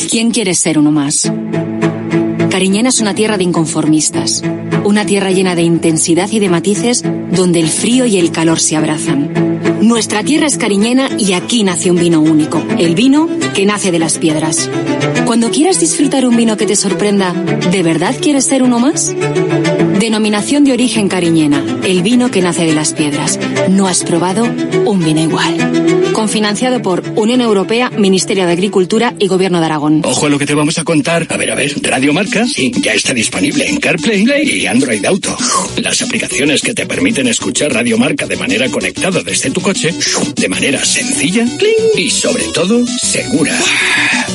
[0.10, 1.32] ¿Quién quiere ser uno más?
[2.50, 4.44] Cariñena es una tierra de inconformistas,
[4.84, 8.76] una tierra llena de intensidad y de matices donde el frío y el calor se
[8.76, 9.55] abrazan.
[9.86, 14.00] Nuestra tierra es cariñena y aquí nace un vino único, el vino que nace de
[14.00, 14.68] las piedras.
[15.28, 19.14] Cuando quieras disfrutar un vino que te sorprenda, ¿de verdad quieres ser uno más?
[20.06, 23.40] Denominación de origen cariñena, el vino que nace de las piedras.
[23.72, 26.12] No has probado un vino igual.
[26.14, 30.02] Confinanciado por Unión Europea, Ministerio de Agricultura y Gobierno de Aragón.
[30.06, 31.26] Ojo a lo que te vamos a contar.
[31.32, 35.36] A ver, a ver, Radio Marca, sí, ya está disponible en CarPlay y Android Auto.
[35.78, 39.92] Las aplicaciones que te permiten escuchar Radio Marca de manera conectada desde tu coche,
[40.36, 41.48] de manera sencilla
[41.98, 43.58] y sobre todo segura.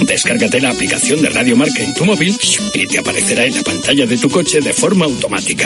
[0.04, 2.36] Descárgate la aplicación de Radio Marca en tu móvil
[2.74, 5.59] y te aparecerá en la pantalla de tu coche de forma automática.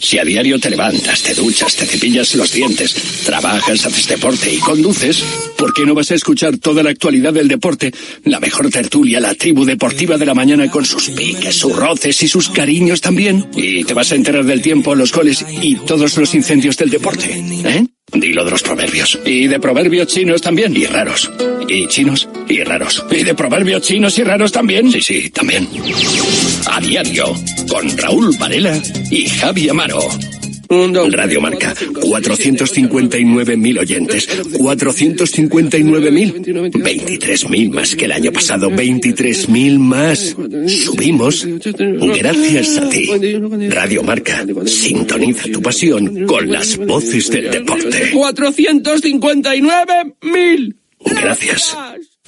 [0.00, 4.58] Si a diario te levantas, te duchas, te cepillas los dientes, trabajas, haces deporte y
[4.58, 5.24] conduces,
[5.56, 7.92] ¿por qué no vas a escuchar toda la actualidad del deporte?
[8.24, 12.28] La mejor tertulia, la tribu deportiva de la mañana con sus piques, sus roces y
[12.28, 13.48] sus cariños también.
[13.56, 17.26] Y te vas a enterar del tiempo, los goles y todos los incendios del deporte.
[17.64, 17.86] ¿Eh?
[18.12, 19.18] Dilo de los proverbios.
[19.24, 20.76] Y de proverbios chinos también.
[20.76, 21.30] Y raros.
[21.68, 23.04] Y chinos y raros.
[23.10, 24.90] Y de proverbios chinos y raros también.
[24.90, 25.68] Sí, sí, también.
[26.66, 27.34] A diario.
[27.68, 30.00] Con Raúl Varela y Javi Amaro.
[30.68, 40.36] Radio Marca, 459.000 oyentes, 459.000, 23.000 más que el año pasado, 23.000 más.
[40.66, 43.08] Subimos gracias a ti.
[43.70, 48.12] Radio Marca, sintoniza tu pasión con las voces del deporte.
[48.12, 50.74] 459.000.
[51.00, 51.74] Gracias.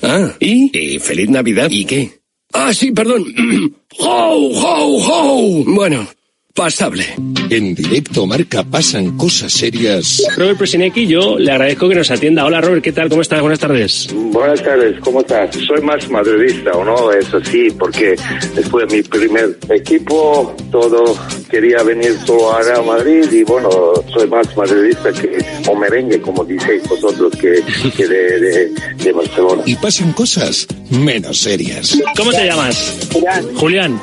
[0.03, 0.70] Ah, ¿y?
[0.79, 1.68] ¿y feliz Navidad?
[1.70, 2.20] ¿Y qué?
[2.55, 3.26] Ah, sí, perdón.
[3.98, 5.64] ¡Ho, ho, ho!
[5.66, 6.09] Bueno,
[6.54, 7.04] pasable.
[7.48, 10.22] En directo Marca pasan cosas serias.
[10.36, 12.44] Robert Presinecki, yo le agradezco que nos atienda.
[12.44, 13.08] Hola Robert, ¿qué tal?
[13.08, 13.40] ¿Cómo estás?
[13.40, 14.08] Buenas tardes.
[14.12, 15.54] Buenas tardes, ¿cómo estás?
[15.54, 17.12] Soy más madridista, ¿o no?
[17.12, 18.16] Eso sí, porque
[18.54, 21.16] después de mi primer equipo, todo
[21.50, 23.70] quería venir solo a Real Madrid y bueno,
[24.12, 27.62] soy más madridista que, o merengue, como diceis vosotros, que,
[27.96, 28.70] que de, de,
[29.02, 29.62] de Barcelona.
[29.66, 31.98] Y pasan cosas menos serias.
[32.16, 33.08] ¿Cómo te llamas?
[33.12, 33.54] Julián.
[33.54, 34.00] Julián.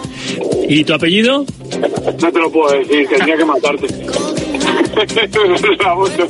[0.69, 1.45] ¿Y tu apellido?
[2.37, 3.87] No te lo puedo decir, tendría que matarte.
[5.79, 6.27] Raboso.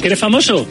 [0.00, 0.66] ¿Que eres famoso?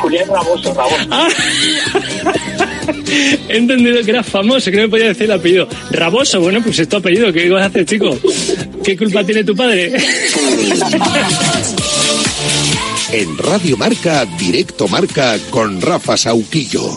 [0.00, 1.06] Julián Raboso, Raboso.
[1.10, 1.28] Ah.
[3.48, 5.68] He entendido que eras famoso, que no me podía decir el apellido.
[5.90, 8.16] Raboso, bueno, pues es tu apellido, ¿qué vas a hacer, chico?
[8.82, 9.92] ¿Qué culpa tiene tu padre?
[13.12, 16.96] En Radio Marca, directo Marca con Rafa Sauquillo.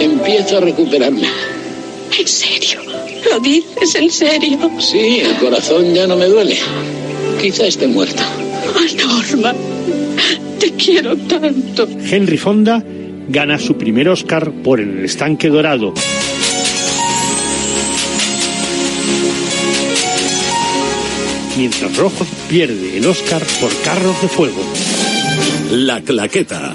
[0.00, 1.28] Empiezo a recuperarme.
[2.18, 2.80] ¿En serio?
[3.30, 4.58] ¿Lo dices en serio?
[4.80, 6.58] Sí, el corazón ya no me duele.
[7.40, 8.20] Quizá esté muerto.
[8.74, 9.54] Oh, Norma,
[10.58, 11.86] te quiero tanto.
[12.10, 12.82] Henry Fonda
[13.28, 15.94] gana su primer Oscar por El estanque dorado.
[21.56, 24.62] Mientras Rojo pierde el Oscar por Carros de Fuego.
[25.70, 26.74] La Claqueta.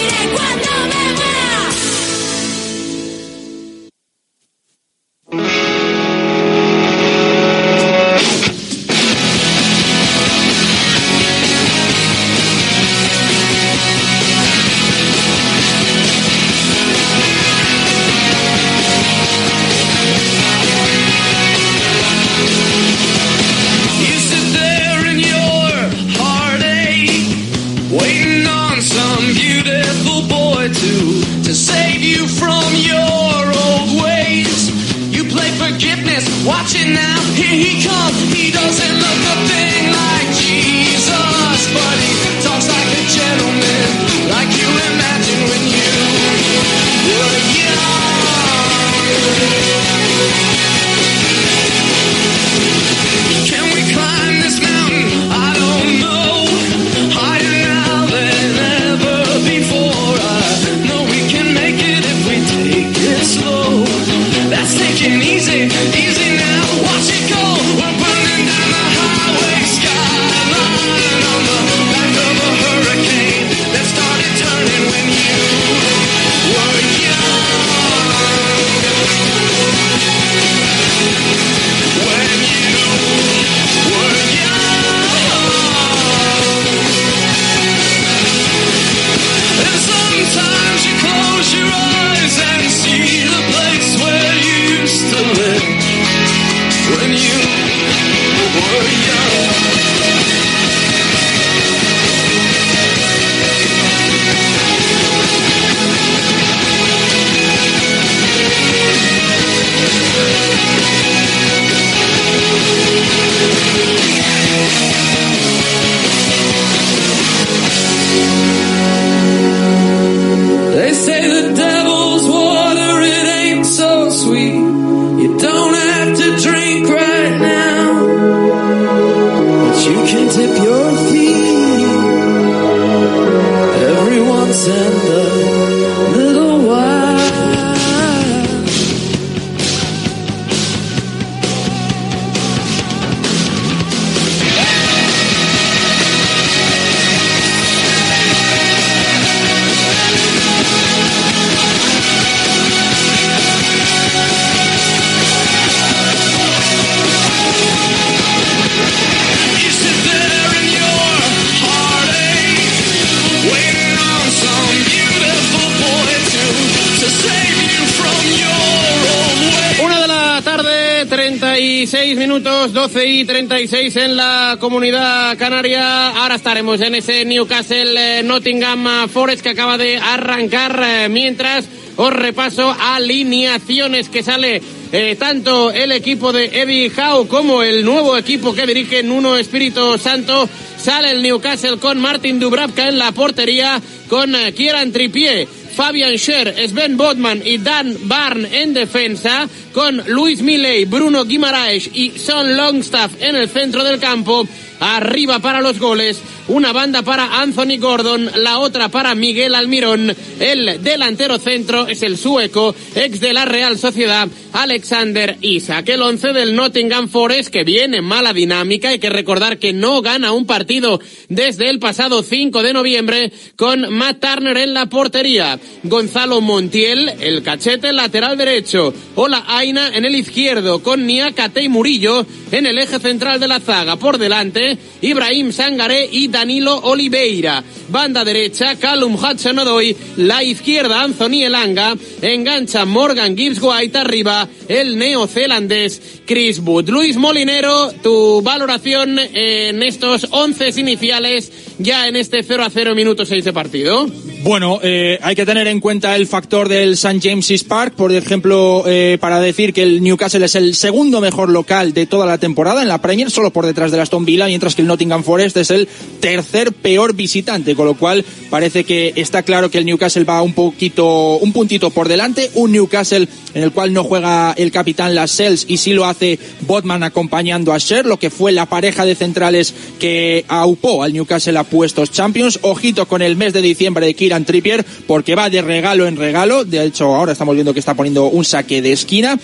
[173.71, 176.09] 16 en la comunidad canaria.
[176.09, 180.77] Ahora estaremos en ese Newcastle eh, Nottingham Forest que acaba de arrancar.
[180.85, 187.63] Eh, mientras os repaso alineaciones que sale eh, tanto el equipo de Eddie Howe como
[187.63, 190.49] el nuevo equipo que dirige Nuno Espíritu Santo.
[190.77, 195.47] Sale el Newcastle con Martin Dubravka en la portería, con eh, Kieran Tripié.
[195.71, 202.11] Fabian Scher, Sven Bodman y Dan Barn en defensa con Luis Milley, Bruno Guimaraes y
[202.17, 204.47] Son Longstaff en el centro del campo.
[204.79, 210.13] Arriba para los goles, una banda para Anthony Gordon, la otra para Miguel Almirón.
[210.39, 215.87] El delantero centro es el sueco, ex de la Real Sociedad, Alexander Isak.
[215.87, 218.89] El once del Nottingham Forest, que viene en mala dinámica.
[218.89, 220.99] Hay que recordar que no gana un partido
[221.29, 225.57] desde el pasado 5 de noviembre, con Matt Turner en la portería.
[225.83, 228.93] Gonzalo Montiel, el cachete lateral derecho.
[229.15, 233.61] Ola Aina en el izquierdo, con Niakate y Murillo en el eje central de la
[233.61, 233.95] zaga.
[233.95, 237.63] Por delante, Ibrahim Sangaré y Danilo Oliveira.
[237.89, 239.95] Banda derecha, Callum Hudson-Odoi.
[240.17, 241.95] La izquierda, Anthony Elanga.
[242.23, 244.49] Engancha Morgan Gibbs-White arriba.
[244.67, 246.89] El neozelandés Chris Wood.
[246.89, 253.25] Luis Molinero, tu valoración en estos once iniciales ya en este 0 a 0 minuto
[253.25, 254.07] 6 de partido.
[254.43, 257.19] Bueno, eh, hay que tener en cuenta el factor del St.
[257.21, 261.93] James's Park, por ejemplo, eh, para decir que el Newcastle es el segundo mejor local
[261.93, 264.81] de toda la temporada en la Premier, solo por detrás de Aston Villa, mientras que
[264.81, 265.87] el Nottingham Forest es el
[266.19, 270.53] tercer peor visitante, con lo cual parece que está claro que el Newcastle va un
[270.53, 275.65] poquito, un puntito por delante, un Newcastle en el cual no juega el capitán Lascelles
[275.67, 279.73] y sí lo hace Botman acompañando a Sher, lo que fue la pareja de centrales
[279.99, 282.59] que aupó al Newcastle a puestos Champions.
[282.61, 286.65] Ojito con el mes de diciembre de Kieran Trippier, porque va de regalo en regalo.
[286.65, 289.39] De hecho, ahora estamos viendo que está poniendo un saque de esquina.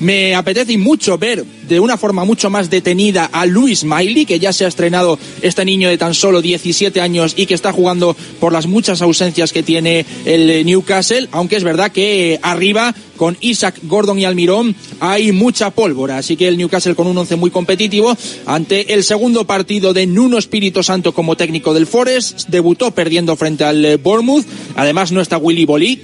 [0.00, 4.52] Me apetece mucho ver de una forma mucho más detenida a Luis Miley, que ya
[4.52, 8.52] se ha estrenado este niño de tan solo 17 años y que está jugando por
[8.52, 14.18] las muchas ausencias que tiene el Newcastle, aunque es verdad que arriba con Isaac, Gordon
[14.18, 18.94] y Almirón hay mucha pólvora, así que el Newcastle con un once muy competitivo ante
[18.94, 23.98] el segundo partido de Nuno Espíritu Santo como técnico del Forest, debutó perdiendo frente al
[23.98, 26.00] Bournemouth, además no está Willy Bolí,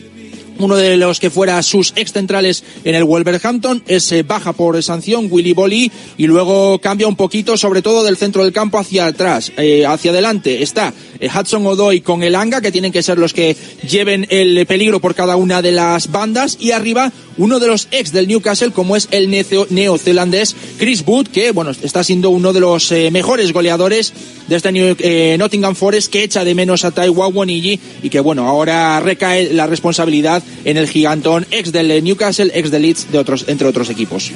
[0.59, 3.83] uno de los que fuera sus ex centrales en el Wolverhampton.
[3.87, 8.45] Es baja por sanción Willy Bolly y luego cambia un poquito sobre todo del centro
[8.45, 10.63] del campo hacia atrás eh, hacia adelante.
[10.63, 13.57] Está eh, Hudson Odoi con el Anga que tienen que ser los que
[13.89, 18.13] lleven el peligro por cada una de las bandas y arriba uno de los ex
[18.13, 22.61] del Newcastle como es el neo- neozelandés Chris Wood que bueno está siendo uno de
[22.61, 24.13] los eh, mejores goleadores
[24.49, 28.21] de este New- eh, Nottingham Forest que echa de menos a Taiwan Wanigi y que
[28.21, 33.19] bueno ahora recae la responsabilidad en el gigantón ex del Newcastle, ex del Leeds, de
[33.19, 34.31] otros, entre otros equipos.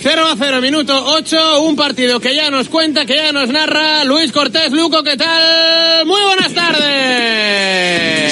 [0.00, 4.04] 0 a 0, minuto 8, un partido que ya nos cuenta, que ya nos narra
[4.04, 4.70] Luis Cortés.
[4.70, 6.06] Luco, ¿qué tal?
[6.06, 6.52] Muy buenas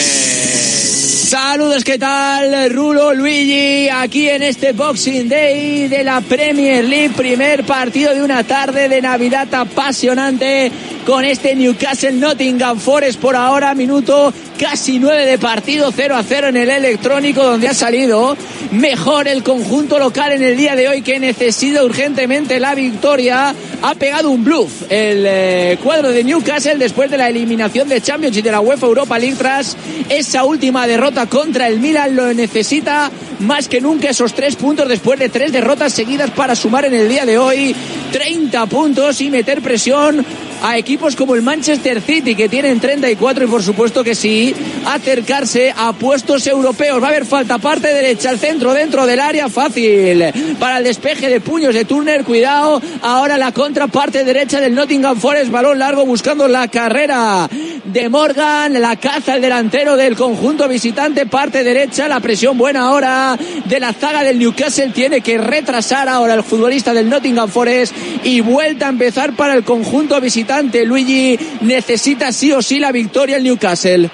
[0.07, 0.96] tardes.
[1.07, 2.69] Saludos, ¿qué tal?
[2.73, 8.43] Rulo, Luigi, aquí en este Boxing Day de la Premier League, primer partido de una
[8.43, 10.73] tarde de Navidad apasionante
[11.07, 16.49] con este Newcastle Nottingham Forest por ahora, minuto casi 9 de partido, 0 a 0
[16.49, 18.37] en el electrónico donde ha salido
[18.73, 23.55] mejor el conjunto local en el día de hoy que necesita urgentemente la victoria.
[23.83, 28.37] Ha pegado un bluff el eh, cuadro de Newcastle después de la eliminación de Champions
[28.37, 29.77] y de la UEFA Europa League tras
[30.09, 32.17] esa última derrota contra el Milan.
[32.17, 36.87] Lo necesita más que nunca esos tres puntos después de tres derrotas seguidas para sumar
[36.87, 37.77] en el día de hoy
[38.13, 40.25] 30 puntos y meter presión
[40.67, 44.53] a equipos como el Manchester City que tienen 34 y por supuesto que sí
[44.85, 47.01] acercarse a puestos europeos.
[47.01, 50.25] Va a haber falta parte derecha al centro dentro del área fácil
[50.59, 52.25] para el despeje de puños de Turner.
[52.25, 57.49] Cuidado, ahora la contraparte derecha del Nottingham Forest, balón largo buscando la carrera
[57.85, 63.39] de Morgan, la caza el delantero del conjunto visitante, parte derecha, la presión buena ahora
[63.67, 67.95] de la zaga del Newcastle tiene que retrasar ahora el futbolista del Nottingham Forest
[68.25, 70.56] y vuelta a empezar para el conjunto visitante.
[70.85, 74.11] Luigi necesita sí o sí la victoria el Newcastle.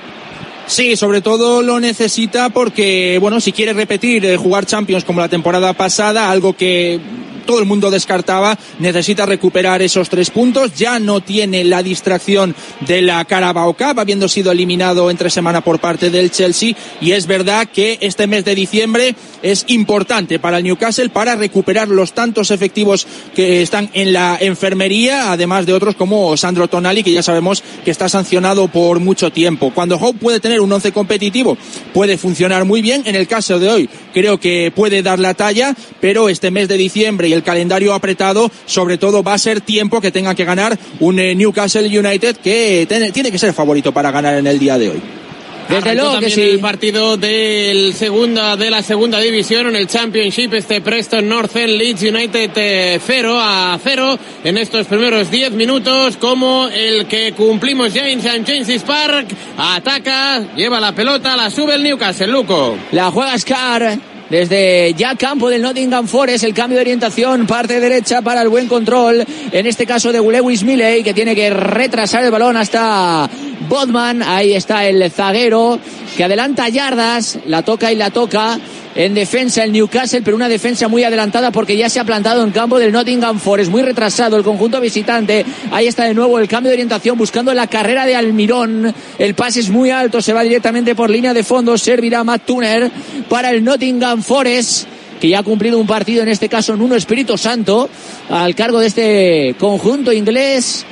[0.67, 5.29] Sí, sobre todo lo necesita porque, bueno, si quiere repetir eh, jugar Champions como la
[5.29, 7.01] temporada pasada, algo que
[7.43, 12.55] todo el mundo descartaba, necesita recuperar esos tres puntos, ya no tiene la distracción
[12.87, 17.27] de la Carabao Cup, habiendo sido eliminado entre semana por parte del Chelsea, y es
[17.27, 22.51] verdad que este mes de diciembre es importante para el Newcastle para recuperar los tantos
[22.51, 27.63] efectivos que están en la enfermería, además de otros como Sandro Tonali, que ya sabemos
[27.85, 29.73] que está sancionado por mucho tiempo.
[29.75, 31.57] Cuando Hope puede tener un once competitivo,
[31.93, 33.03] puede funcionar muy bien.
[33.07, 36.77] En el caso de hoy, creo que puede dar la talla, pero este mes de
[36.77, 40.79] diciembre y el calendario apretado, sobre todo va a ser tiempo que tenga que ganar
[41.01, 44.91] un eh, Newcastle United que tiene que ser favorito para ganar en el día de
[44.91, 45.03] hoy.
[45.69, 46.43] Desde luego que sí.
[46.43, 52.03] el partido del segunda, de la segunda división en el Championship, este Preston Northern Leeds
[52.03, 58.19] United 0 a 0 en estos primeros 10 minutos, como el que cumplimos ya en
[58.19, 58.45] St.
[58.45, 59.29] James's Park.
[59.57, 62.77] Ataca, lleva la pelota, la sube el Newcastle, Luco.
[62.91, 68.23] La juega Scar desde ya campo del Nottingham Forest, el cambio de orientación, parte derecha
[68.23, 72.31] para el buen control, en este caso de Lewis Milley, que tiene que retrasar el
[72.31, 73.29] balón hasta
[73.69, 75.79] Bodman, ahí está el zaguero,
[76.17, 78.59] que adelanta yardas, la toca y la toca,
[78.95, 82.51] en defensa el Newcastle, pero una defensa muy adelantada porque ya se ha plantado en
[82.51, 85.45] campo del Nottingham Forest, muy retrasado el conjunto visitante.
[85.71, 88.95] Ahí está de nuevo el cambio de orientación buscando la carrera de Almirón.
[89.19, 92.91] El pase es muy alto, se va directamente por línea de fondo, servirá Matt Tuner
[93.29, 94.89] para el Nottingham Forest
[95.21, 97.89] que ya ha cumplido un partido, en este caso en uno Espíritu Santo,
[98.29, 100.85] al cargo de este conjunto inglés.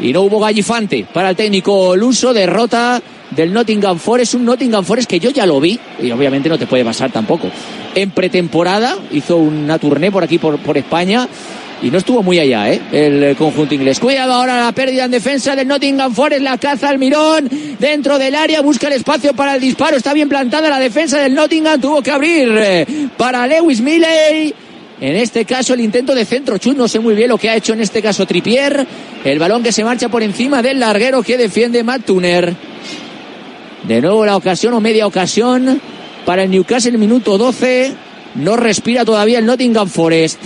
[0.00, 3.02] Y no hubo gallifante para el técnico Luso, derrota
[3.34, 6.66] del Nottingham Forest, un Nottingham Forest que yo ya lo vi, y obviamente no te
[6.66, 7.48] puede pasar tampoco.
[7.94, 11.28] En pretemporada hizo una tournée por aquí, por, por España,
[11.82, 12.80] y no estuvo muy allá, ¿eh?
[12.92, 14.00] El conjunto inglés.
[14.00, 18.34] Cuidado ahora la pérdida en defensa del Nottingham Forest, la caza al mirón dentro del
[18.34, 22.00] área, busca el espacio para el disparo, está bien plantada la defensa del Nottingham, tuvo
[22.00, 24.54] que abrir eh, para Lewis Milley.
[25.00, 27.56] En este caso el intento de centro chut, no sé muy bien lo que ha
[27.56, 28.86] hecho en este caso Tripier.
[29.24, 32.73] El balón que se marcha por encima del larguero que defiende Matt Tuner.
[33.86, 35.80] De nuevo la ocasión o media ocasión
[36.24, 37.92] para el Newcastle, minuto 12.
[38.36, 40.40] No respira todavía el Nottingham Forest.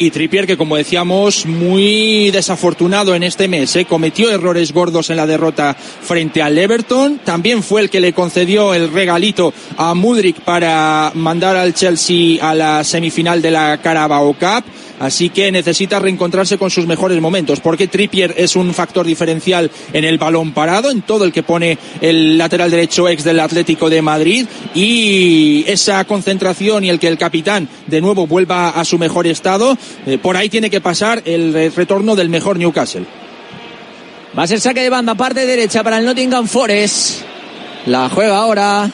[0.00, 3.84] Y Trippier, que como decíamos, muy desafortunado en este mes, ¿eh?
[3.84, 7.18] cometió errores gordos en la derrota frente al Everton.
[7.24, 12.54] También fue el que le concedió el regalito a Mudrik para mandar al Chelsea a
[12.54, 14.64] la semifinal de la Carabao Cup
[15.00, 20.04] así que necesita reencontrarse con sus mejores momentos, porque Trippier es un factor diferencial en
[20.04, 24.02] el balón parado, en todo el que pone el lateral derecho ex del Atlético de
[24.02, 29.26] Madrid, y esa concentración y el que el capitán de nuevo vuelva a su mejor
[29.26, 29.76] estado,
[30.06, 33.04] eh, por ahí tiene que pasar el retorno del mejor Newcastle.
[34.38, 37.22] Va a ser saque de banda, parte derecha para el Nottingham Forest.
[37.86, 38.90] La juega ahora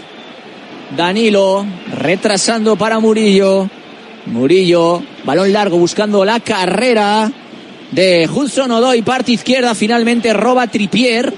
[0.96, 1.66] Danilo,
[1.98, 3.68] retrasando para Murillo.
[4.26, 7.30] Murillo, balón largo buscando la carrera
[7.90, 11.32] de Hudson Odoy, parte izquierda, finalmente roba Tripier.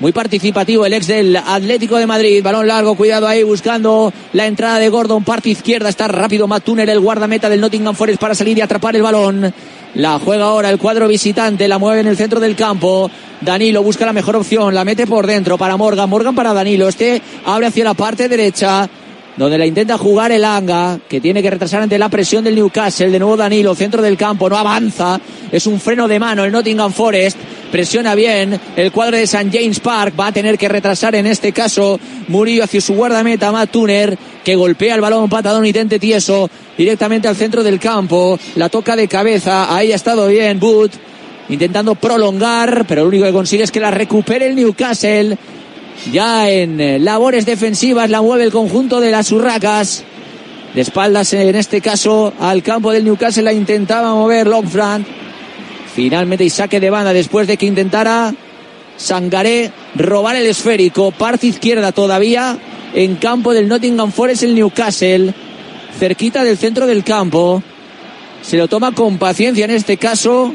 [0.00, 2.42] Muy participativo el ex del Atlético de Madrid.
[2.42, 5.88] Balón largo, cuidado ahí, buscando la entrada de Gordon, parte izquierda.
[5.88, 9.52] Está rápido Matuner, el guardameta del Nottingham Forest, para salir y atrapar el balón.
[9.94, 13.10] La juega ahora el cuadro visitante, la mueve en el centro del campo.
[13.40, 16.88] Danilo busca la mejor opción, la mete por dentro para Morgan, Morgan para Danilo.
[16.88, 18.88] Este abre hacia la parte derecha
[19.36, 23.10] donde la intenta jugar el Anga, que tiene que retrasar ante la presión del Newcastle,
[23.10, 25.20] de nuevo Danilo, centro del campo, no avanza,
[25.50, 27.36] es un freno de mano el Nottingham Forest,
[27.72, 29.50] presiona bien el cuadro de St.
[29.52, 33.70] James Park, va a tener que retrasar en este caso Murillo hacia su guardameta, Matt
[33.70, 38.68] Tuner, que golpea el balón patadón y tente tieso directamente al centro del campo, la
[38.68, 40.92] toca de cabeza, ahí ha estado bien Boot,
[41.48, 45.36] intentando prolongar, pero lo único que consigue es que la recupere el Newcastle
[46.12, 50.04] ya en eh, labores defensivas la mueve el conjunto de las Urracas.
[50.74, 55.06] De espaldas en este caso al campo del Newcastle la intentaba mover Longfront.
[55.94, 58.34] Finalmente y saque de banda después de que intentara
[58.96, 61.10] Sangaré robar el esférico.
[61.10, 62.58] Parte izquierda todavía
[62.94, 65.34] en campo del Nottingham Forest el Newcastle.
[65.98, 67.62] Cerquita del centro del campo.
[68.42, 70.54] Se lo toma con paciencia en este caso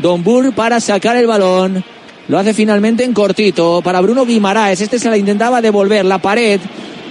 [0.00, 1.84] Don Burr para sacar el balón.
[2.28, 4.82] Lo hace finalmente en cortito para Bruno Guimaraes.
[4.82, 6.04] Este se la intentaba devolver.
[6.04, 6.60] La pared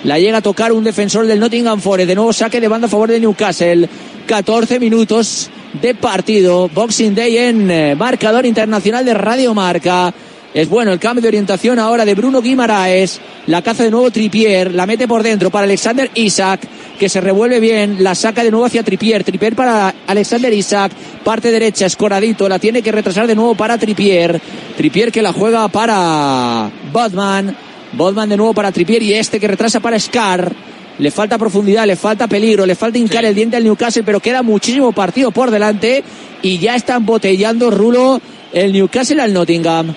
[0.04, 2.08] la llega a tocar un defensor del Nottingham Forest.
[2.08, 3.90] De nuevo saque de banda a favor de Newcastle.
[4.28, 5.50] 14 minutos
[5.82, 6.70] de partido.
[6.70, 10.14] Boxing Day en eh, marcador internacional de Radio Marca.
[10.54, 13.20] Es bueno el cambio de orientación ahora de Bruno Guimaraes.
[13.48, 14.72] La caza de nuevo Tripier.
[14.72, 16.62] La mete por dentro para Alexander Isaac.
[17.00, 18.04] Que se revuelve bien.
[18.04, 19.24] La saca de nuevo hacia Tripier.
[19.24, 20.92] Tripier para Alexander Isaac.
[21.24, 22.50] Parte derecha, escoradito.
[22.50, 24.42] La tiene que retrasar de nuevo para Tripier.
[24.76, 27.56] Tripier que la juega para Bodman.
[27.94, 29.04] Bodman de nuevo para Tripier.
[29.04, 30.52] Y este que retrasa para Scar.
[31.00, 34.42] Le falta profundidad, le falta peligro, le falta hincar el diente al Newcastle, pero queda
[34.42, 36.04] muchísimo partido por delante
[36.42, 38.20] y ya están botellando Rulo
[38.52, 39.94] el Newcastle al Nottingham.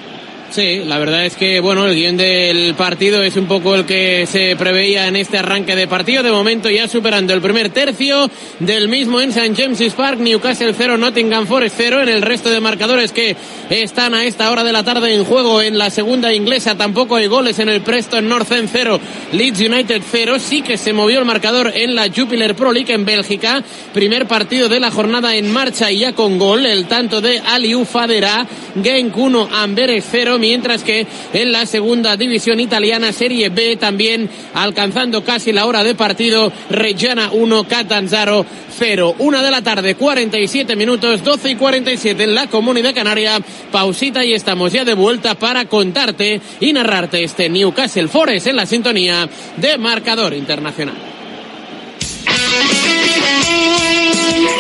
[0.51, 4.27] Sí, la verdad es que bueno, el guion del partido es un poco el que
[4.27, 6.25] se preveía en este arranque de partido.
[6.25, 8.29] De momento ya superando el primer tercio
[8.59, 9.55] del mismo en St.
[9.55, 12.03] James's Park, Newcastle 0, Nottingham Forest 0.
[12.03, 13.37] En el resto de marcadores que
[13.71, 17.29] están a esta hora de la tarde en juego en la segunda inglesa tampoco hay
[17.29, 18.99] goles en el Preston North End 0,
[19.31, 20.41] Leeds United 0.
[20.41, 23.63] Sí que se movió el marcador en la Jupiler Pro League en Bélgica.
[23.95, 26.67] Primer partido de la jornada en marcha y ya con gol.
[26.67, 28.49] El tanto de Aliu Fadera,
[28.83, 35.23] Genk 1, Amberes 0 mientras que en la segunda división italiana Serie B también alcanzando
[35.23, 38.45] casi la hora de partido Reggiana 1 Catanzaro
[38.79, 39.17] 0.
[39.19, 43.39] Una de la tarde, 47 minutos, 12 y 47 en la Comunidad Canaria.
[43.71, 48.67] Pausita y estamos ya de vuelta para contarte y narrarte este Newcastle Forest en la
[48.67, 50.97] sintonía de Marcador Internacional.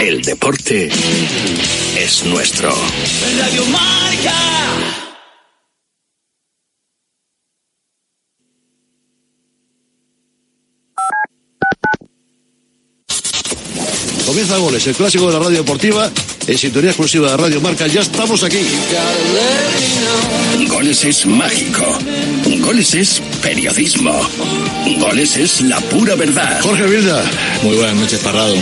[0.00, 0.90] El deporte
[1.96, 2.74] es nuestro.
[3.38, 4.99] Radio Marca.
[14.40, 16.10] Comienza Goles, el clásico de la radio deportiva,
[16.46, 17.86] en sintonía exclusiva de Radio Marca.
[17.86, 18.56] Ya estamos aquí.
[20.66, 21.84] Goles es mágico.
[22.60, 24.12] Goles es periodismo.
[24.98, 26.60] Goles es la pura verdad.
[26.62, 27.22] Jorge Vilda.
[27.62, 28.54] Muy buenas noches, Parrado.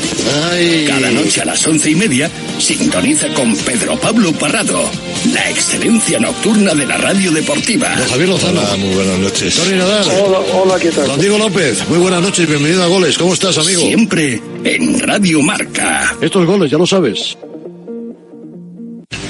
[0.87, 4.91] Cada noche a las once y media sintoniza con Pedro Pablo Parrado.
[5.33, 7.95] La excelencia nocturna de la radio deportiva.
[7.97, 8.61] Don Javier Lozano.
[8.61, 9.55] Hola, muy buenas noches.
[9.55, 10.07] Tony Nadal.
[10.23, 11.07] Hola, hola, ¿qué tal?
[11.07, 11.89] Don Diego López.
[11.89, 13.19] Muy buenas noches, bienvenido a Goles.
[13.19, 13.83] ¿Cómo estás, amigo?
[13.83, 16.17] Siempre en Radio Marca.
[16.21, 17.37] Estos goles, ya lo sabes.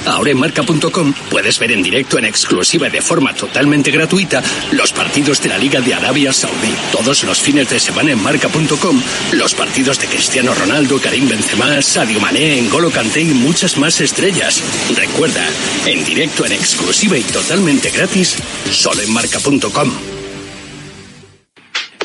[0.09, 4.42] Ahora en marca.com puedes ver en directo en exclusiva y de forma totalmente gratuita
[4.72, 6.74] los partidos de la Liga de Arabia Saudí.
[6.90, 9.02] Todos los fines de semana en marca.com
[9.32, 14.62] los partidos de Cristiano Ronaldo, Karim Benzema, Sadio Mané, N'Golo Kanté y muchas más estrellas.
[14.96, 15.44] Recuerda,
[15.84, 18.36] en directo en exclusiva y totalmente gratis,
[18.70, 20.17] solo en marca.com.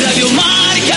[0.00, 0.96] Radio Marca.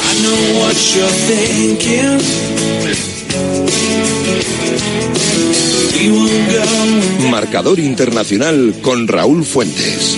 [0.00, 2.48] I know what you're thinking.
[7.30, 10.16] Marcador Internacional con Raúl Fuentes.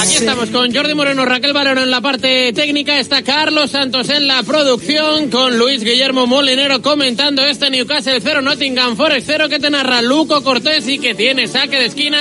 [0.00, 4.26] Aquí estamos con Jordi Moreno, Raquel Barero en la parte técnica, está Carlos Santos en
[4.26, 9.70] la producción, con Luis Guillermo Molinero comentando este Newcastle 0, Nottingham Forest 0 que te
[9.70, 12.18] narra Luco Cortés y que tiene saque de esquina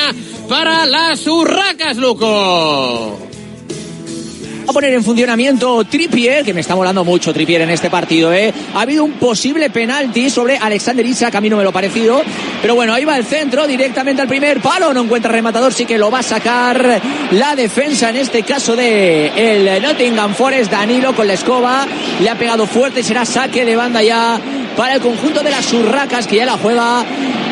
[0.48, 3.29] para las urracas, Luco.
[4.70, 8.54] A poner en funcionamiento Trippier, que me está molando mucho Trippier en este partido, ¿eh?
[8.76, 12.22] Ha habido un posible penalti sobre Alexander Isak, a mí no me lo ha parecido,
[12.62, 15.98] pero bueno, ahí va el centro, directamente al primer palo, no encuentra rematador, sí que
[15.98, 17.02] lo va a sacar
[17.32, 21.88] la defensa, en este caso de el Nottingham Forest, Danilo con la escoba,
[22.22, 24.40] le ha pegado fuerte, será saque de banda ya
[24.78, 27.04] para el conjunto de las urracas, que ya la juega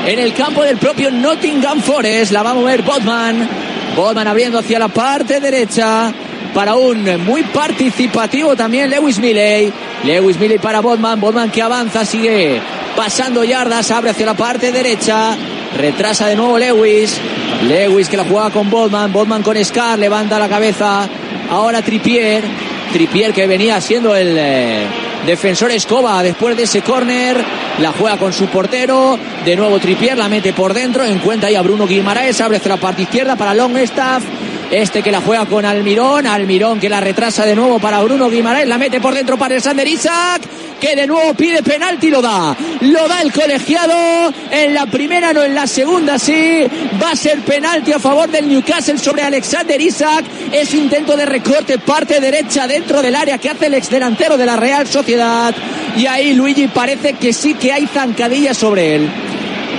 [0.05, 3.49] en el campo del propio Nottingham Forest, la va a mover Botman,
[3.95, 6.13] Botman abriendo hacia la parte derecha,
[6.57, 9.71] para un muy participativo también Lewis Milley.
[10.03, 11.21] Lewis Milley para Botman.
[11.21, 12.59] Botman que avanza, sigue
[12.95, 15.37] pasando yardas, abre hacia la parte derecha.
[15.77, 17.15] Retrasa de nuevo Lewis.
[17.61, 19.13] Lewis que la juega con Botman.
[19.13, 21.07] Botman con Scar, levanta la cabeza.
[21.51, 22.43] Ahora Tripier.
[22.91, 24.87] Tripier que venía siendo el eh,
[25.27, 27.37] defensor Escoba después de ese córner.
[27.77, 29.19] La juega con su portero.
[29.45, 31.03] De nuevo Tripier la mete por dentro.
[31.03, 32.41] Encuentra ahí a Bruno Guimaraes.
[32.41, 34.23] Abre hacia la parte izquierda para Longstaff.
[34.71, 36.27] Este que la juega con Almirón.
[36.27, 38.67] Almirón que la retrasa de nuevo para Bruno Guimaraes.
[38.67, 40.41] La mete por dentro para Alexander Isaac.
[40.79, 42.55] que de nuevo pide penalti, lo da.
[42.81, 44.31] Lo da el colegiado.
[44.51, 46.65] En la primera, no en la segunda, sí.
[47.01, 50.25] Va a ser penalti a favor del Newcastle sobre Alexander Isaac.
[50.51, 54.45] Es intento de recorte, parte derecha dentro del área que hace el ex delantero de
[54.45, 55.55] la Real Sociedad.
[55.95, 59.09] Y ahí Luigi parece que sí que hay zancadilla sobre él.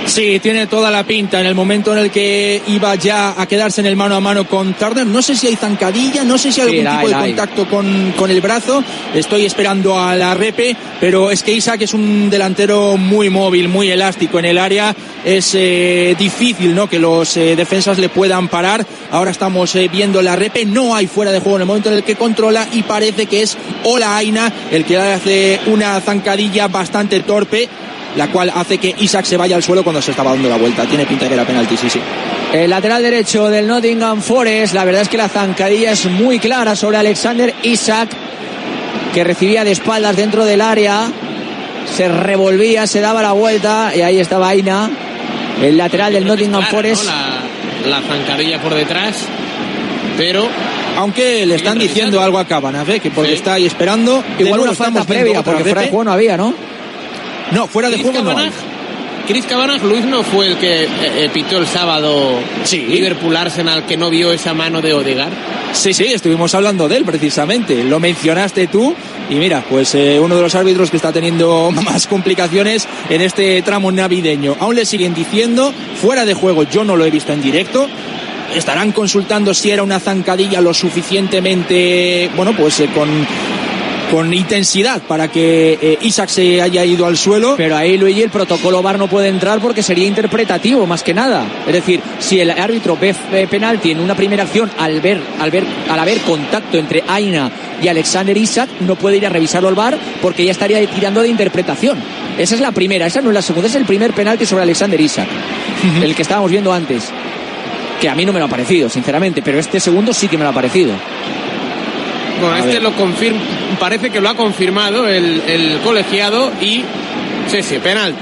[0.09, 3.81] Sí, tiene toda la pinta en el momento en el que iba ya a quedarse
[3.81, 5.05] en el mano a mano con Turner.
[5.05, 7.29] No sé si hay zancadilla, no sé si hay algún tipo hay, de hay.
[7.33, 8.83] contacto con, con el brazo.
[9.13, 13.91] Estoy esperando a la repe, pero es que Isaac es un delantero muy móvil, muy
[13.91, 14.95] elástico en el área.
[15.23, 16.89] Es eh, difícil ¿no?
[16.89, 18.83] que los eh, defensas le puedan parar.
[19.11, 20.65] Ahora estamos eh, viendo la repe.
[20.65, 23.43] No hay fuera de juego en el momento en el que controla y parece que
[23.43, 27.69] es Ola Aina el que hace una zancadilla bastante torpe
[28.15, 30.83] la cual hace que Isaac se vaya al suelo cuando se estaba dando la vuelta.
[30.85, 31.99] Tiene pinta de que era penalti, sí, sí.
[32.53, 36.75] El lateral derecho del Nottingham Forest, la verdad es que la zancadilla es muy clara
[36.75, 38.09] sobre Alexander Isaac,
[39.13, 41.11] que recibía de espaldas dentro del área,
[41.95, 44.89] se revolvía, se daba la vuelta y ahí estaba Aina,
[45.61, 47.05] el lateral del Nottingham Clara, Forest.
[47.05, 47.11] ¿no?
[47.89, 49.15] La, la zancadilla por detrás,
[50.17, 50.47] pero
[50.97, 52.99] Aunque le están diciendo algo a Cabanas, ¿eh?
[52.99, 53.35] que porque Sí.
[53.37, 54.23] está ahí esperando.
[54.39, 56.53] Igual una falta previa, porque fuera de juego no había, ¿no?
[57.51, 58.49] No, fuera de Chris juego no hay.
[59.27, 60.87] Chris Cabanagh, Luis no fue el que eh,
[61.17, 62.39] eh, pitó el sábado
[62.71, 65.33] Liverpool Arsenal que no vio esa mano de Odegaard.
[65.73, 67.83] Sí, sí, estuvimos hablando de él precisamente.
[67.83, 68.95] Lo mencionaste tú
[69.29, 73.61] y mira, pues eh, uno de los árbitros que está teniendo más complicaciones en este
[73.61, 74.57] tramo navideño.
[74.59, 75.71] Aún le siguen diciendo,
[76.01, 77.87] fuera de juego, yo no lo he visto en directo.
[78.55, 83.07] Estarán consultando si era una zancadilla lo suficientemente, bueno, pues eh, con,
[84.09, 87.55] con intensidad para que eh, Isaac se haya ido al suelo.
[87.57, 91.45] Pero ahí Luigi el protocolo VAR no puede entrar porque sería interpretativo más que nada.
[91.67, 95.51] Es decir, si el árbitro ve eh, penalti en una primera acción al ver al
[95.51, 97.51] ver al haber contacto entre Aina
[97.81, 101.29] y Alexander Isaac no puede ir a revisarlo al VAR porque ya estaría tirando de
[101.29, 101.97] interpretación.
[102.37, 104.99] Esa es la primera, esa no es la segunda, es el primer penalti sobre Alexander
[104.99, 105.27] Isaac,
[106.01, 107.09] el que estábamos viendo antes.
[107.99, 110.45] Que a mí no me lo ha parecido, sinceramente, pero este segundo sí que me
[110.45, 110.93] lo ha parecido.
[112.47, 112.83] A este ver.
[112.83, 113.39] lo confirma,
[113.79, 116.83] parece que lo ha confirmado el, el colegiado y
[117.47, 118.19] sí, sí, penalti.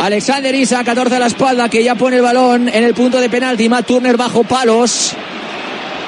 [0.00, 3.28] Alexander Isa, 14 a la espalda, que ya pone el balón en el punto de
[3.28, 3.68] penalti.
[3.68, 5.12] Matt Turner bajo palos.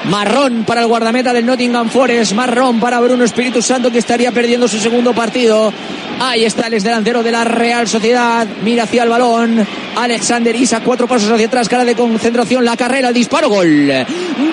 [0.05, 2.31] Marrón para el guardameta del Nottingham Forest.
[2.31, 5.73] Marrón para Bruno Espíritu Santo, que estaría perdiendo su segundo partido.
[6.21, 8.47] Ahí está el delantero de la Real Sociedad.
[8.63, 9.67] Mira hacia el balón.
[9.97, 12.63] Alexander Isa, cuatro pasos hacia atrás, cara de concentración.
[12.63, 13.87] La carrera, el disparo, gol.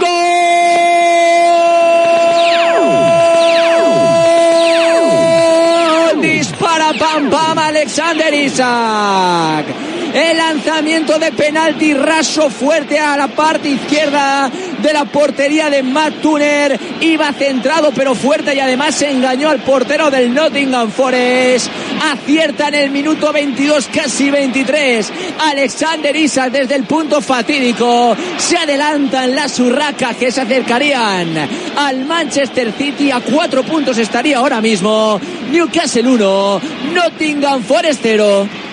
[0.01, 0.28] ¡Gol!
[6.97, 9.67] Pam pam Alexander Isaac.
[10.15, 16.23] El lanzamiento de penalti raso fuerte a la parte izquierda de la portería de Matt
[16.23, 16.81] Turner.
[17.01, 21.71] Iba centrado pero fuerte y además engañó al portero del Nottingham Forest.
[22.01, 25.13] Acierta en el minuto 22, casi 23.
[25.41, 28.17] Alexander Isaac desde el punto fatídico.
[28.39, 31.29] Se adelantan las urracas que se acercarían
[31.77, 33.11] al Manchester City.
[33.11, 35.21] A cuatro puntos estaría ahora mismo.
[35.51, 36.61] Newcastle 1,
[36.95, 38.68] Nottingham Forest 0.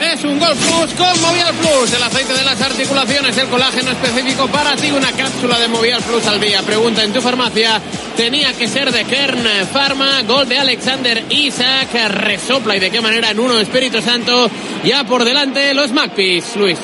[0.00, 4.48] Es un Golf Plus con Movial Plus, el aceite de las articulaciones, el colágeno específico
[4.48, 6.62] para ti, una cápsula de Movial Plus al día.
[6.62, 7.80] Pregunta en tu farmacia,
[8.16, 13.30] tenía que ser de Kern Pharma, gol de Alexander Isaac, resopla y de qué manera
[13.30, 14.50] en uno Espíritu Santo,
[14.84, 16.78] ya por delante los Magpies, Luis.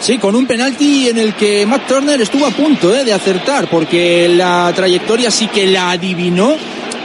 [0.00, 3.68] Sí, con un penalti en el que Matt Turner estuvo a punto eh, de acertar,
[3.68, 6.56] porque la trayectoria sí que la adivinó.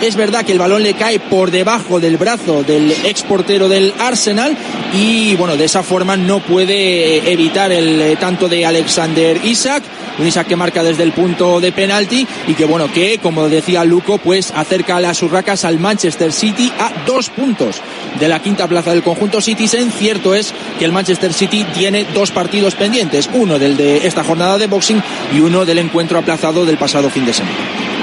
[0.01, 3.93] Es verdad que el balón le cae por debajo del brazo del ex portero del
[3.97, 4.55] Arsenal
[4.93, 9.83] y bueno, de esa forma no puede evitar el eh, tanto de Alexander Isaac,
[10.19, 13.85] un Isaac que marca desde el punto de penalti y que bueno, que como decía
[13.85, 17.77] Luco, pues acerca las urracas al Manchester City a dos puntos
[18.19, 19.91] de la quinta plaza del conjunto Citizen.
[19.91, 24.57] Cierto es que el Manchester City tiene dos partidos pendientes, uno del de esta jornada
[24.57, 25.01] de boxing
[25.33, 27.94] y uno del encuentro aplazado del pasado fin de semana.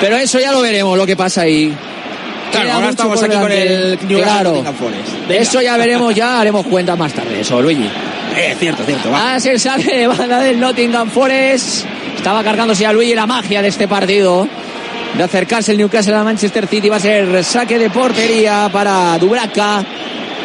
[0.00, 1.74] Pero eso ya lo veremos, lo que pasa ahí.
[2.50, 4.64] Claro, ahora estamos aquí con el Claro.
[5.28, 7.88] De eso ya veremos, ya haremos cuenta más tarde, eso, Luigi.
[8.36, 9.10] Eh, cierto, cierto.
[9.10, 9.34] Va.
[9.34, 11.84] Ah, se sale de banda del Nottingham Forest.
[12.16, 14.48] Estaba cargándose a Luigi la magia de este partido.
[15.16, 19.84] De acercarse el Newcastle a Manchester City va a ser saque de portería para Dubraca.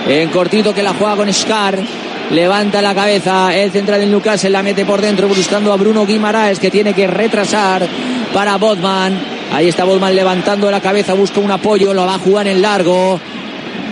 [0.08, 1.78] En cortito que la juega con Scar.
[2.32, 3.56] Levanta la cabeza.
[3.56, 7.08] El central del Newcastle la mete por dentro buscando a Bruno Guimaraes que tiene que
[7.08, 7.88] retrasar
[8.34, 9.35] para Bodman.
[9.52, 13.20] Ahí está Bodman levantando la cabeza, busca un apoyo, lo va a jugar en largo.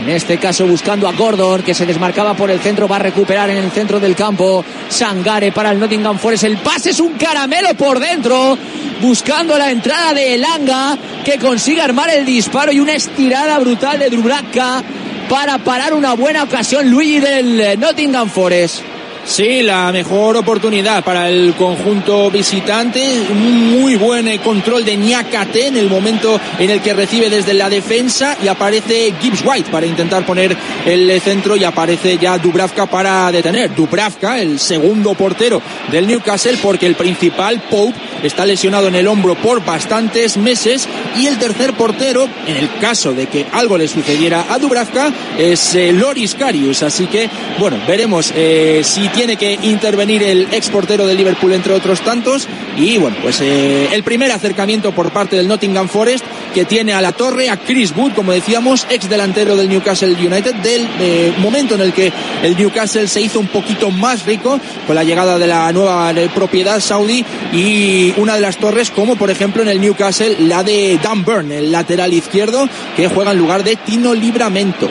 [0.03, 3.49] En este caso buscando a Gordon, que se desmarcaba por el centro, va a recuperar
[3.49, 4.65] en el centro del campo.
[4.89, 6.43] Sangare para el Nottingham Forest.
[6.43, 8.57] El pase es un caramelo por dentro,
[9.01, 14.09] buscando la entrada de Elanga, que consigue armar el disparo y una estirada brutal de
[14.09, 14.83] Dubravka
[15.29, 18.92] para parar una buena ocasión Luigi del Nottingham Forest.
[19.25, 23.21] Sí, la mejor oportunidad para el conjunto visitante.
[23.31, 27.53] Un muy buen eh, control de Ñacate en el momento en el que recibe desde
[27.53, 30.55] la defensa y aparece Gibbs White para intentar poner
[30.85, 33.73] el centro y aparece ya Dubravka para detener.
[33.73, 39.35] Dubravka, el segundo portero del Newcastle, porque el principal, Pope, está lesionado en el hombro
[39.35, 44.45] por bastantes meses y el tercer portero, en el caso de que algo le sucediera
[44.49, 46.83] a Dubravka, es eh, Loris Karius.
[46.83, 52.01] Así que, bueno, veremos eh, si tiene que intervenir el exportero de Liverpool entre otros
[52.01, 52.47] tantos
[52.77, 57.01] y bueno pues eh, el primer acercamiento por parte del Nottingham Forest que tiene a
[57.01, 61.75] la torre a Chris Wood como decíamos ex delantero del Newcastle United del eh, momento
[61.75, 62.11] en el que
[62.41, 66.29] el Newcastle se hizo un poquito más rico con la llegada de la nueva eh,
[66.33, 70.99] propiedad saudí y una de las torres como por ejemplo en el Newcastle la de
[71.01, 74.89] Dan Burn el lateral izquierdo que juega en lugar de Tino Libramento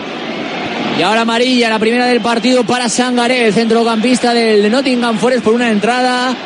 [0.98, 5.54] y ahora amarilla, la primera del partido para Sangaré, el centrocampista del Nottingham Forest por
[5.54, 6.36] una entrada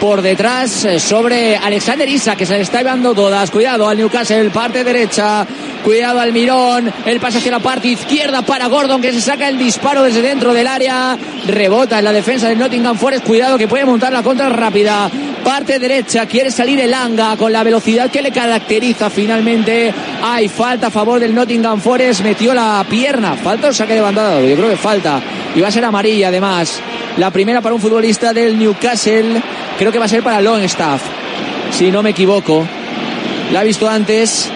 [0.00, 3.50] por detrás eh, sobre Alexander Isa, que se le está llevando todas.
[3.50, 5.46] Cuidado al Newcastle, parte derecha.
[5.84, 6.90] Cuidado al Mirón.
[7.04, 10.54] El pase hacia la parte izquierda para Gordon, que se saca el disparo desde dentro
[10.54, 11.18] del área.
[11.46, 13.26] Rebota en la defensa del Nottingham Forest.
[13.26, 15.10] Cuidado que puede montar la contra rápida.
[15.44, 19.92] Parte derecha, quiere salir el Anga con la velocidad que le caracteriza finalmente.
[20.22, 22.22] Hay falta a favor del Nottingham Forest.
[22.22, 23.36] Metió la pierna.
[23.36, 24.40] ¿Falta o saque de bandada?
[24.40, 25.20] Yo creo que falta.
[25.54, 26.80] Y va a ser amarilla además.
[27.16, 29.42] La primera para un futbolista del Newcastle.
[29.78, 31.02] Creo que va a ser para Longstaff.
[31.72, 32.66] Si no me equivoco.
[33.52, 34.50] La ha visto antes.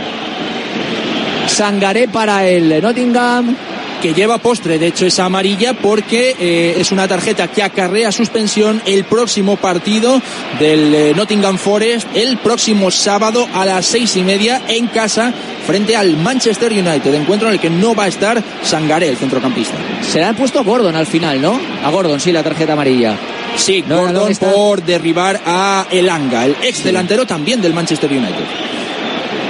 [1.47, 3.57] Sangaré para el Nottingham
[4.05, 8.83] que lleva postre, de hecho es amarilla porque eh, es una tarjeta que acarrea suspensión
[8.85, 10.21] el próximo partido
[10.61, 15.33] del eh, Nottingham Forest el próximo sábado a las seis y media en casa
[15.67, 19.79] frente al Manchester United, encuentro en el que no va a estar Sangaré, el centrocampista.
[20.03, 21.59] Se le ha puesto a Gordon al final, ¿no?
[21.83, 23.17] A Gordon, sí, la tarjeta amarilla.
[23.57, 28.74] Sí, No, Gordon por derribar a Elanga, el ex delantero también del Manchester United.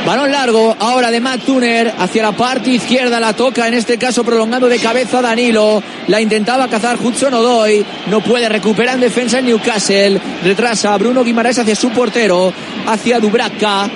[0.04, 4.22] Balón largo, ahora de Matt Turner hacia la parte izquierda, la toca en este caso
[4.22, 9.46] prolongando de cabeza Danilo, la intentaba cazar Hudson Odoy, no puede recuperar en defensa en
[9.46, 12.52] Newcastle, retrasa a Bruno Guimaraes hacia su portero,
[12.86, 13.88] hacia Dubravka,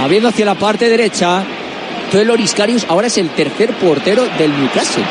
[0.00, 1.44] abriendo hacia la parte derecha,
[2.06, 5.04] entonces Loris Karius ahora es el tercer portero del Newcastle.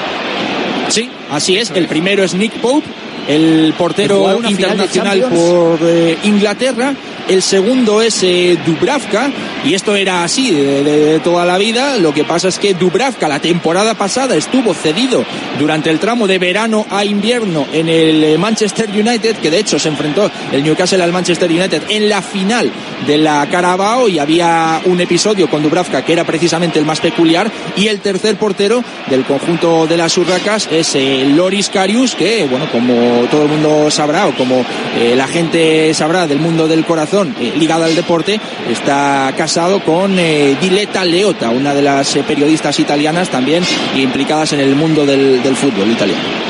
[0.90, 2.86] Sí, así es, el primero es Nick Pope,
[3.28, 6.94] el portero internacional por eh, Inglaterra.
[7.32, 9.32] El segundo es eh, Dubravka,
[9.64, 11.98] y esto era así de, toda la vida.
[11.98, 15.24] Lo que pasa es que Dubravka la temporada pasada estuvo cedido
[15.58, 19.80] durante el tramo de verano a invierno en el eh, Manchester United, que de hecho
[19.80, 22.70] se enfrentó el Newcastle al Manchester United en la final
[23.08, 27.50] de la Carabao y había un episodio con Dubravka que era precisamente el más peculiar.
[27.78, 32.70] Y el tercer portero del conjunto de las Urracas es eh, Loris Karius, que, bueno,
[32.70, 34.66] como todo el mundo sabrá o como
[35.00, 40.18] eh, la gente sabrá del mundo del corazón eh, ligado al deporte, está casado con
[40.18, 43.64] eh, Diletta Leota, una de las eh, periodistas italianas también
[43.96, 46.42] implicadas en el mundo del, del fútbol italiano.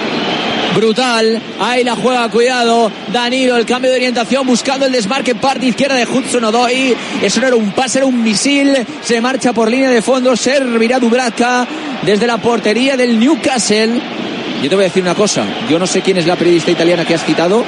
[0.75, 2.89] Brutal, ahí la juega, cuidado.
[3.11, 6.95] Danilo, el cambio de orientación, buscando el desmarque, parte izquierda de Hudson Odoi.
[7.21, 8.77] Eso no era un pase, era un misil.
[9.03, 11.67] Se marcha por línea de fondo, servirá Dubravka
[12.03, 13.99] desde la portería del Newcastle.
[14.63, 17.03] Yo te voy a decir una cosa, yo no sé quién es la periodista italiana
[17.03, 17.65] que has citado,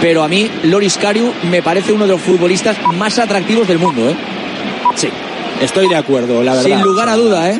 [0.00, 4.08] pero a mí Loris Kariu me parece uno de los futbolistas más atractivos del mundo,
[4.08, 4.14] ¿eh?
[4.96, 5.08] Sí,
[5.60, 6.68] estoy de acuerdo, la verdad.
[6.68, 7.58] Sin lugar a duda, ¿eh?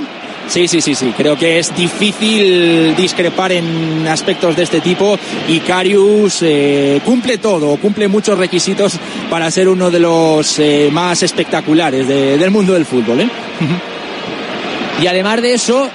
[0.49, 1.13] Sí, sí, sí, sí.
[1.15, 7.77] Creo que es difícil discrepar en aspectos de este tipo y Carius eh, cumple todo,
[7.77, 8.95] cumple muchos requisitos
[9.29, 13.21] para ser uno de los eh, más espectaculares de- del mundo del fútbol.
[13.21, 13.29] ¿eh?
[15.03, 15.89] Y además de eso,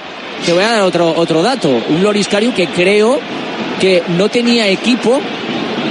[0.46, 1.68] te voy a dar otro, otro dato.
[1.88, 3.18] Un Loris Kariu que creo
[3.80, 5.20] que no tenía equipo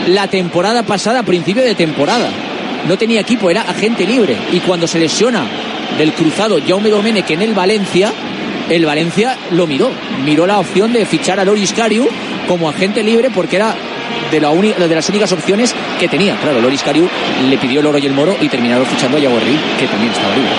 [0.08, 2.30] la temporada pasada, principio de temporada.
[2.88, 4.38] No tenía equipo, era agente libre.
[4.52, 5.46] Y cuando se lesiona
[5.98, 8.12] del cruzado Jaume Domenech en el Valencia,
[8.70, 9.90] el Valencia lo miró.
[10.26, 12.08] Miró la opción de fichar a Loris Kariu
[12.48, 13.76] como agente libre porque era
[14.32, 16.36] de, las únicas opciones que tenía.
[16.38, 17.08] Claro, Loris Kariu
[17.50, 20.36] le pidió el oro y el moro y terminaron fichando a Herrera, que también estaba
[20.36, 20.52] libre.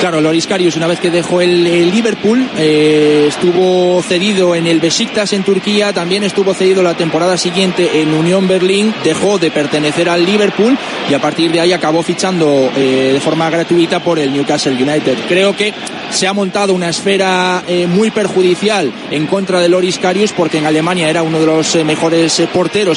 [0.00, 5.32] Claro, Loris Karius una vez que dejó el, Liverpool eh, estuvo cedido en el Besiktas
[5.32, 10.26] en Turquía, también estuvo cedido la temporada siguiente en Unión Berlín, dejó de pertenecer al
[10.26, 10.76] Liverpool
[11.10, 15.16] y a partir de ahí acabó fichando eh, de forma gratuita por el Newcastle United.
[15.28, 15.72] Creo que
[16.10, 20.66] se ha montado una esfera eh, muy perjudicial en contra de Loris Karius porque en
[20.66, 22.48] Alemania era uno de los mejores eh,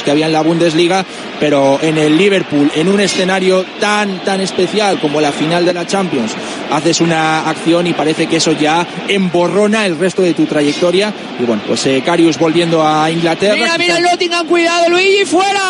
[0.02, 1.04] que había en la Bundesliga,
[1.38, 5.86] pero en el Liverpool, en un escenario tan, tan especial como la final de la
[5.86, 6.32] Champions,
[6.70, 11.12] haces una acción y parece que eso ya emborrona el resto de tu trayectoria.
[11.38, 13.54] Y bueno, pues eh, Karius volviendo a Inglaterra.
[13.54, 15.60] Mira, mira el Nottingham, cuidado Luigi, fuera.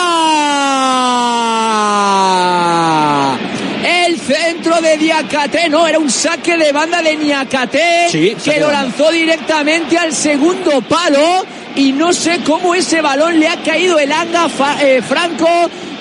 [3.82, 8.70] El centro de Diacate, no, era un saque de banda de Niacate Sí, que lo
[8.70, 11.44] lanzó directamente al segundo palo
[11.76, 14.48] y no sé cómo ese balón le ha caído el anga
[14.80, 15.48] eh, Franco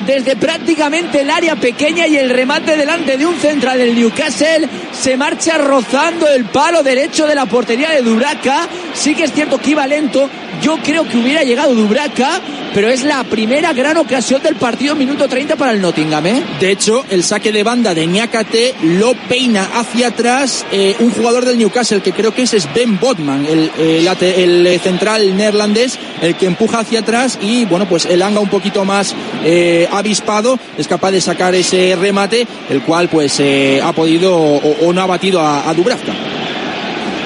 [0.06, 5.18] desde prácticamente el área pequeña y el remate delante de un central del Newcastle se
[5.18, 8.68] marcha rozando el palo derecho de la portería de Duraca.
[8.94, 10.30] Sí que es cierto que iba lento.
[10.62, 12.42] Yo creo que hubiera llegado Duraca,
[12.74, 16.44] pero es la primera gran ocasión del partido, minuto 30 para el Nottingham, ¿eh?
[16.60, 21.46] De hecho, el saque de banda de Niakate lo peina hacia atrás eh, un jugador
[21.46, 26.36] del Newcastle, que creo que ese es Ben Botman, el, el, eh, central neerlandés, el
[26.36, 30.88] que empuja hacia atrás y, bueno, pues el anga un poquito más eh, avispado es
[30.88, 35.42] capaz de sacar ese remate, el cual pues eh, ha podido o, no ha batido
[35.42, 36.39] a Dubravka.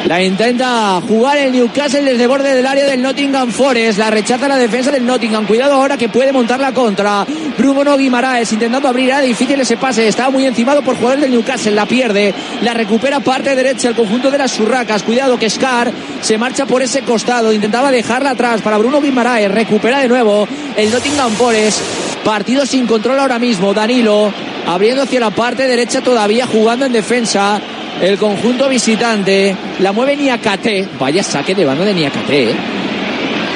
[0.06, 4.00] La intenta jugar el Newcastle desde borde del área del Nottingham Forest.
[4.00, 5.46] La rechaza la defensa del Nottingham.
[5.46, 7.26] Cuidado ahora que puede montar la contra.
[7.58, 9.10] Bruno Guimaraes intentando abrir.
[9.10, 10.06] Era difícil ese pase.
[10.06, 11.72] Estaba muy encimado por jugadores del Newcastle.
[11.72, 12.34] La pierde.
[12.64, 15.04] La recupera parte derecha el conjunto de las Urracas.
[15.04, 15.90] Cuidado que Scar
[16.22, 17.54] se marcha por ese costado.
[17.54, 19.50] Intentaba dejarla atrás para Bruno Guimaraes.
[19.50, 20.46] Recupera de nuevo
[20.76, 21.80] el Nottingham Forest.
[22.26, 23.74] Partido sin control ahora mismo.
[23.74, 24.34] Danilo
[24.66, 27.62] abriendo hacia la parte derecha todavía jugando en defensa.
[28.02, 30.88] El conjunto visitante la mueve Niakate.
[31.00, 32.50] Vaya saque de banda de Niakate.
[32.50, 32.56] ¿eh?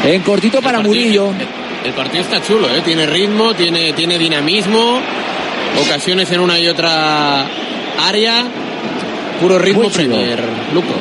[0.05, 1.31] En cortito para Murillo.
[1.83, 2.81] El partido está chulo, ¿eh?
[2.83, 4.99] tiene ritmo, tiene, tiene dinamismo,
[5.85, 7.45] ocasiones en una y otra
[8.05, 8.45] área.
[9.41, 9.91] Puro ritmo Muy.
[9.91, 10.39] Premier,
[10.73, 10.93] Luco.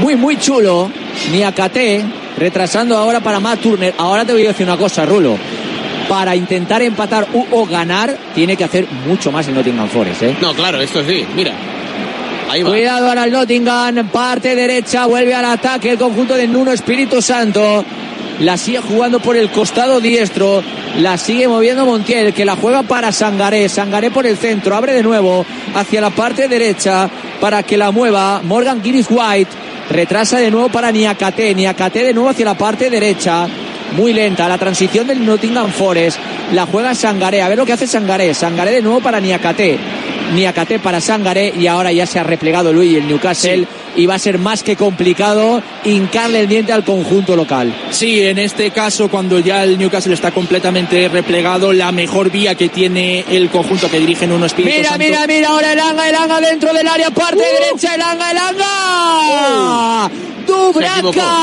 [0.00, 0.90] Muy, muy chulo.
[1.32, 2.04] Niakate
[2.38, 3.94] retrasando ahora para Matt Turner.
[3.98, 5.36] Ahora te voy a decir una cosa, Rulo.
[6.08, 10.22] Para intentar empatar o ganar, tiene que hacer mucho más el Nottingham Forest.
[10.22, 10.36] ¿eh?
[10.40, 11.52] No, claro, esto sí, mira.
[12.50, 17.84] Cuidado ahora el Nottingham, parte derecha, vuelve al ataque el conjunto de Nuno Espíritu Santo.
[18.40, 20.60] La sigue jugando por el costado diestro,
[20.98, 23.68] la sigue moviendo Montiel, que la juega para Sangaré.
[23.68, 25.46] Sangaré por el centro, abre de nuevo
[25.76, 27.08] hacia la parte derecha
[27.40, 29.50] para que la mueva Morgan Guinness White.
[29.88, 33.46] Retrasa de nuevo para Niakate, Niakate de nuevo hacia la parte derecha.
[33.92, 36.18] Muy lenta la transición del Nottingham Forest.
[36.52, 37.42] La juega Sangaré.
[37.42, 38.34] A ver lo que hace Sangaré.
[38.34, 39.78] Sangaré de nuevo para Niakate.
[40.34, 43.66] Niakate para Sangaré y ahora ya se ha replegado Luis el Newcastle
[43.96, 47.74] y va a ser más que complicado hincarle el diente al conjunto local.
[47.90, 52.68] Sí, en este caso, cuando ya el Newcastle está completamente replegado, la mejor vía que
[52.68, 55.04] tiene el conjunto que dirigen uno Espíritu Mira, Santo.
[55.04, 58.38] mira, mira, ahora el anga, el anga dentro del área, parte derecha, el anga, el
[58.38, 60.10] anga.
[60.46, 61.36] Dubraca.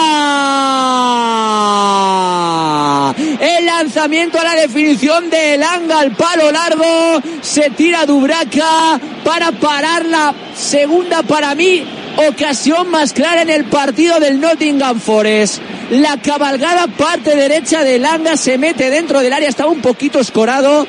[3.40, 7.22] El lanzamiento a la definición del anga al palo largo.
[7.42, 11.86] Se tira Dubraca para parar la segunda para mí
[12.18, 15.62] ocasión más clara en el partido del Nottingham Forest.
[15.92, 20.88] La cabalgada parte derecha del anga se mete dentro del área, estaba un poquito escorado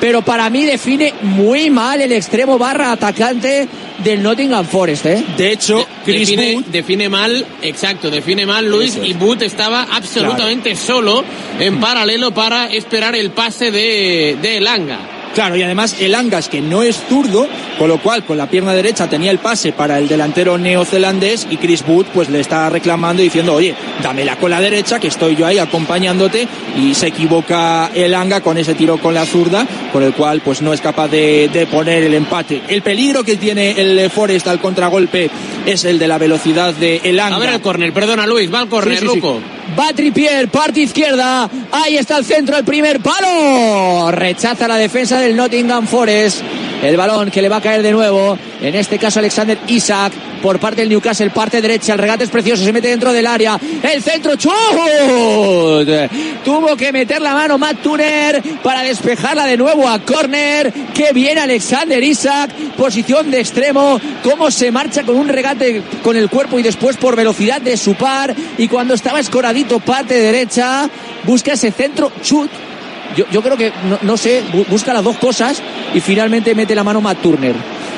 [0.00, 3.68] pero para mí define muy mal el extremo barra atacante
[3.98, 5.24] del Nottingham Forest, ¿eh?
[5.36, 9.06] De hecho, Chris define, Wood define mal, exacto, define mal Luis es.
[9.06, 11.24] y Boot estaba absolutamente solo
[11.58, 15.15] en paralelo para esperar el pase de, de Elanga.
[15.36, 17.46] Claro, y además el Angas, que no es zurdo,
[17.78, 21.58] con lo cual con la pierna derecha tenía el pase para el delantero neozelandés y
[21.58, 25.44] Chris Wood pues le está reclamando diciendo, oye, dámela con la derecha, que estoy yo
[25.44, 30.14] ahí acompañándote, y se equivoca el Anga con ese tiro con la zurda, con el
[30.14, 32.62] cual pues no es capaz de, de poner el empate.
[32.68, 35.28] El peligro que tiene el Forest al contragolpe
[35.66, 37.36] es el de la velocidad de el Anga.
[37.36, 39.20] A ver el córner, perdona Luis, va al córner, Sí, sí, sí.
[39.20, 39.40] Luco.
[39.78, 41.50] Va Trippier, parte izquierda.
[41.72, 44.12] Ahí está el centro, el primer palo.
[44.12, 46.40] Rechaza la defensa del Nottingham Forest.
[46.82, 48.38] El balón que le va a caer de nuevo.
[48.60, 51.94] En este caso Alexander Isaac por parte del Newcastle, parte derecha.
[51.94, 53.58] El regate es precioso, se mete dentro del área.
[53.82, 54.52] El centro, chut.
[56.44, 60.72] Tuvo que meter la mano Matt Turner para despejarla de nuevo a córner.
[60.94, 64.00] Qué bien Alexander Isaac, posición de extremo.
[64.22, 67.94] Cómo se marcha con un regate con el cuerpo y después por velocidad de su
[67.94, 68.34] par.
[68.58, 70.88] Y cuando estaba escoradito, parte derecha,
[71.24, 72.50] busca ese centro, chut.
[73.16, 75.62] Yo, yo creo que, no, no sé, bu- busca las dos cosas
[75.94, 77.54] y finalmente mete la mano Matt Turner.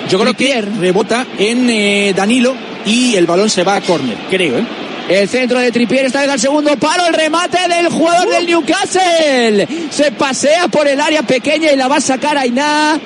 [0.08, 2.54] Yo creo que rebota en eh, Danilo
[2.86, 4.64] y el balón se va a córner, creo, ¿eh?
[5.08, 7.06] El centro de Tripier está en el segundo palo.
[7.06, 9.66] El remate del jugador del Newcastle.
[9.90, 13.00] Se pasea por el área pequeña y la va a sacar Ainá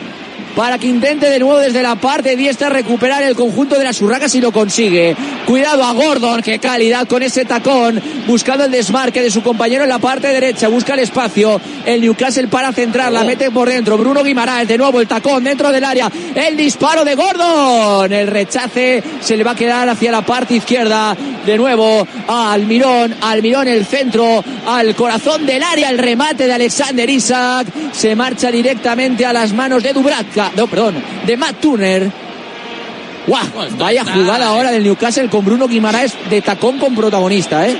[0.55, 4.35] para que intente de nuevo desde la parte diestra recuperar el conjunto de las urracas
[4.35, 5.17] y lo consigue.
[5.47, 9.89] Cuidado a Gordon, qué calidad con ese tacón, buscando el desmarque de su compañero en
[9.89, 11.61] la parte derecha, busca el espacio.
[11.85, 13.99] El Newcastle para centrar, la mete por dentro.
[13.99, 16.11] Bruno Guimaraes, de nuevo el tacón dentro del área.
[16.35, 21.17] El disparo de Gordon, el rechace se le va a quedar hacia la parte izquierda.
[21.45, 27.09] De nuevo a Almirón, Almirón el centro, al corazón del área, el remate de Alexander
[27.09, 27.67] Isaac.
[27.93, 32.11] Se marcha directamente a las manos de Dubravka no, perdón, de Matt Turner.
[33.27, 33.47] ¡Guau!
[33.79, 37.77] Vaya jugada ahora del Newcastle con Bruno Guimaraes de tacón con protagonista, ¿eh?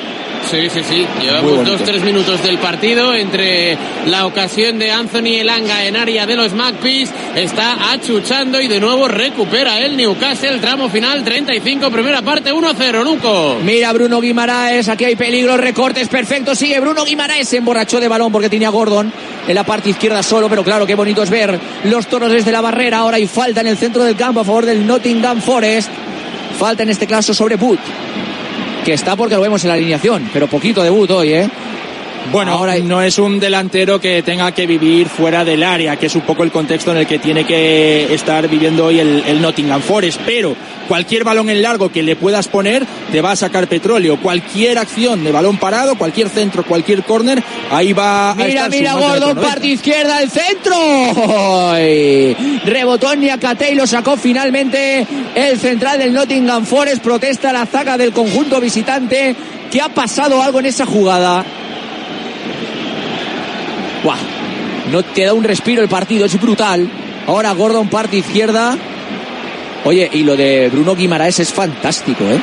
[0.51, 1.07] Sí, sí, sí.
[1.23, 3.77] Llevamos dos, tres minutos del partido entre
[4.07, 7.11] la ocasión de Anthony Elanga en área de los Magpies.
[7.35, 10.59] Está achuchando y de nuevo recupera el Newcastle.
[10.59, 13.59] Tramo final 35, primera parte 1-0, Luco.
[13.65, 16.59] Mira Bruno Guimaraes, aquí hay peligro, recortes perfectos.
[16.59, 19.13] Sigue Bruno Guimaraes, se emborrachó de balón porque tenía Gordon
[19.49, 22.61] en la parte izquierda solo, pero claro, qué bonito es ver los toros desde la
[22.61, 22.99] barrera.
[22.99, 25.91] Ahora hay falta en el centro del campo a favor del Nottingham Forest.
[26.59, 27.81] Falta en este caso sobre Boot
[28.85, 31.51] que está porque lo vemos en la alineación, pero poquito debut hoy, ¿eh?
[32.31, 36.15] Bueno, ahora no es un delantero que tenga que vivir fuera del área, que es
[36.15, 39.83] un poco el contexto en el que tiene que estar viviendo hoy el, el, Nottingham
[39.83, 40.57] Forest, pero
[40.89, 44.19] cualquier balón en largo que le puedas poner te va a sacar petróleo.
[44.21, 48.95] Cualquier acción de balón parado, cualquier centro, cualquier córner, ahí va mira, a estar Mira,
[48.95, 50.75] Gordon, parte izquierda, el centro.
[52.65, 57.03] Rebotó Niakate y lo sacó finalmente el central del Nottingham Forest.
[57.03, 59.35] Protesta la zaga del conjunto visitante.
[59.71, 61.45] que ha pasado algo en esa jugada?
[64.03, 64.19] Buah,
[64.91, 66.89] no te da un respiro el partido, es brutal.
[67.27, 68.77] Ahora Gordon parte izquierda.
[69.85, 72.41] Oye, y lo de Bruno Guimaraes es fantástico, ¿eh?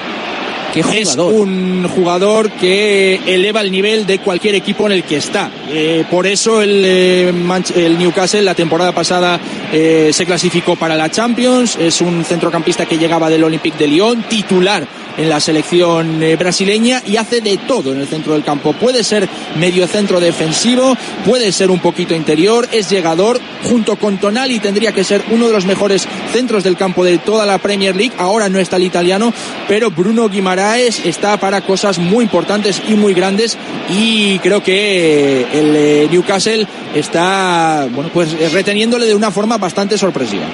[0.74, 1.34] Qué jugador.
[1.34, 5.50] Es un jugador que eleva el nivel de cualquier equipo en el que está.
[5.70, 7.34] Eh, por eso el, eh,
[7.76, 9.40] el, Newcastle la temporada pasada
[9.74, 11.76] eh, se clasificó para la Champions.
[11.78, 14.86] Es un centrocampista que llegaba del Olympique de Lyon, titular
[15.20, 18.74] en la selección eh, brasileña y hace de todo en el centro del campo.
[18.74, 20.96] Puede ser medio centro defensivo,
[21.26, 23.40] puede ser un poquito interior, es llegador.
[23.70, 27.46] Junto con Tonali tendría que ser uno de los mejores centros del campo de toda
[27.46, 28.16] la Premier League.
[28.18, 29.34] Ahora no está el italiano,
[29.68, 33.58] pero Bruno Guimaraes está para cosas muy importantes y muy grandes
[33.90, 36.66] y creo que el eh, Newcastle
[36.96, 40.46] está bueno pues reteniéndole de una forma bastante sorpresiva.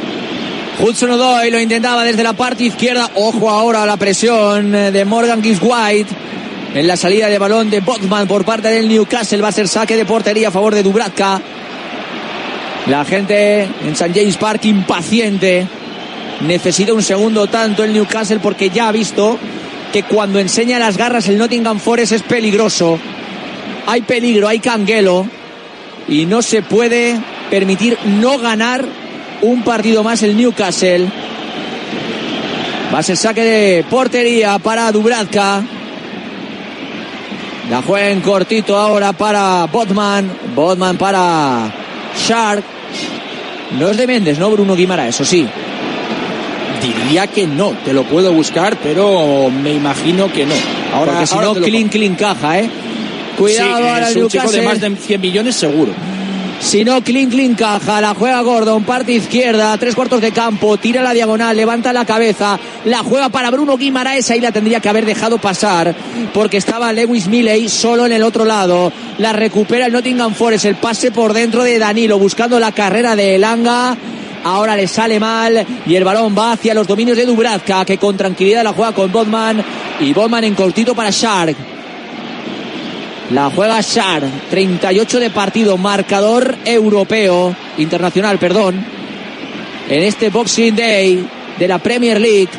[0.80, 3.10] Hudson Odoi lo intentaba desde la parte izquierda.
[3.16, 6.14] Ojo ahora a la presión de Morgan Gibbs White.
[6.74, 9.96] En la salida de balón de Botman por parte del Newcastle va a ser saque
[9.96, 11.42] de portería a favor de Dubravka.
[12.88, 14.12] La gente en St.
[14.14, 15.66] James Park impaciente.
[16.42, 19.40] Necesita un segundo tanto el Newcastle porque ya ha visto
[19.94, 23.00] que cuando enseña las garras el Nottingham Forest es peligroso.
[23.88, 25.26] Hay peligro, hay canguelo.
[26.10, 27.18] Y no se puede
[27.50, 29.05] permitir no ganar
[29.42, 31.08] un partido más el Newcastle.
[32.94, 35.64] Va a ser saque de portería para Dubravka.
[37.70, 40.32] La juega en cortito ahora para Botman.
[40.56, 41.74] Botman para
[42.16, 42.64] Shark.
[43.80, 45.08] No es de Méndez, ¿no, Bruno Guimara?
[45.08, 45.48] Eso sí.
[46.82, 50.54] Diría que no, te lo puedo buscar, pero me imagino que no.
[50.94, 52.70] Ahora, Porque si no, clean, clean caja, ¿eh?
[53.38, 55.92] Cuidado sí, ahora es el un chico de más de 100 millones seguro.
[56.66, 58.02] Si no, clean, clean caja.
[58.02, 62.60] La juega Gordon, parte izquierda, tres cuartos de campo, tira la diagonal, levanta la cabeza.
[62.86, 64.32] La juega para Bruno Guimaraes.
[64.32, 65.96] Ahí la tendría que haber dejado pasar
[66.34, 68.92] porque estaba Lewis Milley solo en el otro lado.
[69.20, 70.66] La recupera el Nottingham Forest.
[70.66, 73.96] El pase por dentro de Danilo buscando la carrera de Elanga.
[74.44, 78.18] Ahora le sale mal y el balón va hacia los dominios de Dubravka que con
[78.18, 79.64] tranquilidad la juega con Botman
[80.00, 81.75] y Botman en cortito para Shark.
[83.32, 88.86] La juega Shar, 38 de partido, marcador europeo, internacional, perdón.
[89.90, 92.50] En este Boxing Day de la Premier League.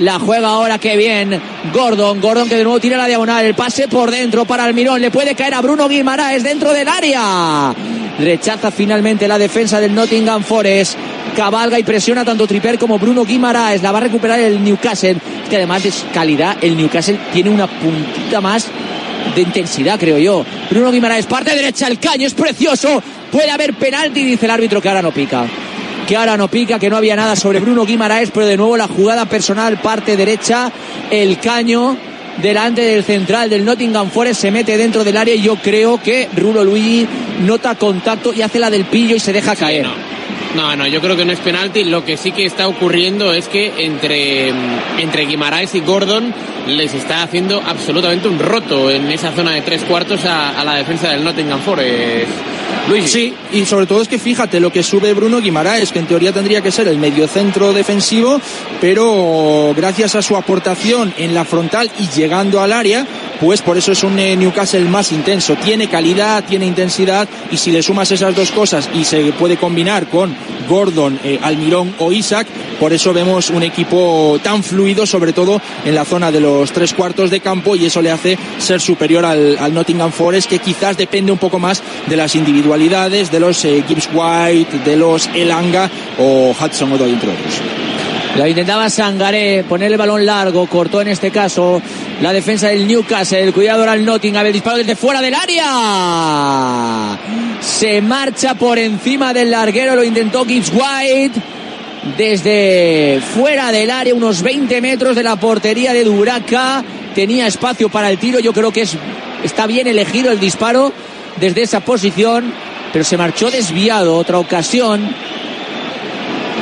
[0.00, 1.38] La juega ahora, qué bien.
[1.74, 3.44] Gordon, Gordon que de nuevo tira la diagonal.
[3.44, 5.00] El pase por dentro para Almirón.
[5.00, 7.74] Le puede caer a Bruno Guimaraes dentro del área.
[8.18, 10.96] Rechaza finalmente la defensa del Nottingham Forest.
[11.36, 13.82] Cabalga y presiona tanto Tripper como Bruno Guimaraes.
[13.82, 15.16] La va a recuperar el Newcastle.
[15.50, 18.68] Que además de calidad, el Newcastle tiene una puntita más
[19.34, 20.44] de intensidad, creo yo.
[20.70, 23.02] Bruno Guimaraes, parte derecha, el caño es precioso.
[23.30, 25.46] Puede haber penalti, dice el árbitro que ahora no pica.
[26.06, 28.88] Que ahora no pica, que no había nada sobre Bruno Guimaraes, pero de nuevo la
[28.88, 30.72] jugada personal, parte derecha,
[31.10, 31.96] el caño
[32.42, 36.28] delante del central del Nottingham Forest se mete dentro del área y yo creo que
[36.36, 37.06] Rulo Luigi
[37.40, 39.86] nota contacto y hace la del pillo y se deja caer.
[40.54, 41.84] No, no, yo creo que no es penalti.
[41.84, 44.48] Lo que sí que está ocurriendo es que entre,
[44.98, 46.34] entre Guimaraes y Gordon
[46.66, 51.10] les está haciendo absolutamente un roto en esa zona de tres cuartos a, la defensa
[51.10, 52.30] del Nottingham Forest.
[52.88, 53.10] Luis.
[53.10, 56.32] Sí, y sobre todo es que fíjate lo que sube Bruno Guimaraes, que en teoría
[56.32, 58.40] tendría que ser el mediocentro defensivo,
[58.80, 63.06] pero gracias a su aportación en la frontal y llegando al área,
[63.40, 65.56] pues por eso es un eh, Newcastle más intenso.
[65.56, 70.08] Tiene calidad, tiene intensidad y si le sumas esas dos cosas y se puede combinar
[70.08, 70.34] con
[70.68, 72.46] Gordon, eh, Almirón o Isaac,
[72.78, 76.92] por eso vemos un equipo tan fluido, sobre todo en la zona de los tres
[76.94, 81.32] cuartos de campo y eso le hace ser superior al, Nottingham Forest, que quizás depende
[81.32, 86.54] un poco más de las individualidades de los eh, Gibbs White, de los Elanga o
[86.58, 87.60] Hudson Odoi, entre otros.
[88.36, 91.82] La intentaba Sangaré poner el balón largo, cortó en este caso
[92.20, 93.52] la defensa del Newcastle.
[93.52, 97.18] Cuidado ahora el Nottingham, el disparo desde fuera del área.
[97.60, 101.40] Se marcha por encima del larguero, lo intentó Gibbs White.
[102.16, 106.84] Desde fuera del área, unos 20 metros de la portería de Duraca.
[107.14, 108.96] Tenía espacio para el tiro, yo creo que es,
[109.42, 110.92] está bien elegido el disparo
[111.40, 112.52] desde esa posición,
[112.92, 114.16] pero se marchó desviado.
[114.16, 115.08] Otra ocasión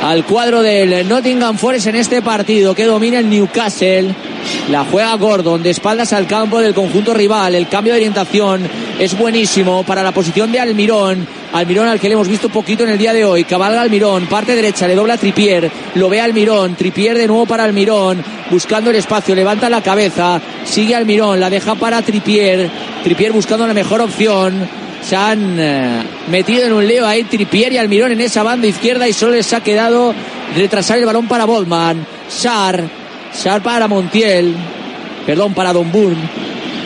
[0.03, 4.13] al cuadro del Nottingham Forest en este partido que domina el Newcastle.
[4.69, 7.55] La juega Gordon de espaldas al campo del conjunto rival.
[7.55, 8.67] El cambio de orientación
[8.99, 11.27] es buenísimo para la posición de Almirón.
[11.53, 13.45] Almirón al que le hemos visto poquito en el día de hoy.
[13.45, 15.71] Cabalga Almirón, parte derecha, le dobla a Tripier.
[15.95, 16.75] Lo ve Almirón.
[16.75, 18.23] Tripier de nuevo para Almirón.
[18.51, 20.41] Buscando el espacio, levanta la cabeza.
[20.65, 22.69] Sigue Almirón, la deja para Tripier.
[23.03, 24.67] Tripier buscando la mejor opción.
[25.01, 29.07] Se han eh, metido en un lío ahí Tripier y Almirón en esa banda izquierda
[29.07, 30.13] y solo les ha quedado
[30.55, 32.05] retrasar el balón para Boltman.
[32.27, 32.83] Sar,
[33.37, 34.55] Sar para Montiel,
[35.25, 36.17] perdón, para Don Burn.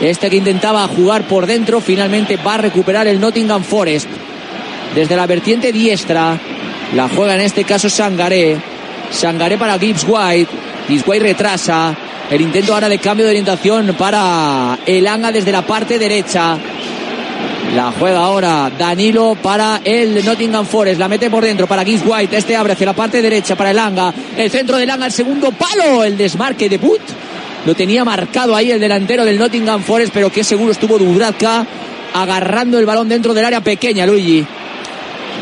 [0.02, 4.08] Este que intentaba jugar por dentro finalmente va a recuperar el Nottingham Forest.
[4.94, 6.38] Desde la vertiente diestra
[6.94, 8.58] la juega en este caso Sangaré.
[9.10, 10.50] Sangaré para Gibbs White.
[10.88, 11.96] Gibbs White retrasa.
[12.30, 16.58] El intento ahora de cambio de orientación para Elanga desde la parte derecha.
[17.74, 21.00] La juega ahora Danilo para el Nottingham Forest.
[21.00, 22.36] La mete por dentro para Gibbs White.
[22.36, 24.12] Este abre hacia la parte derecha para Elanga.
[24.36, 26.04] El centro de Elanga, el segundo palo.
[26.04, 27.00] El desmarque de Put.
[27.64, 31.66] Lo tenía marcado ahí el delantero del Nottingham Forest, pero qué seguro estuvo Dubravka
[32.12, 34.44] agarrando el balón dentro del área pequeña, Luigi.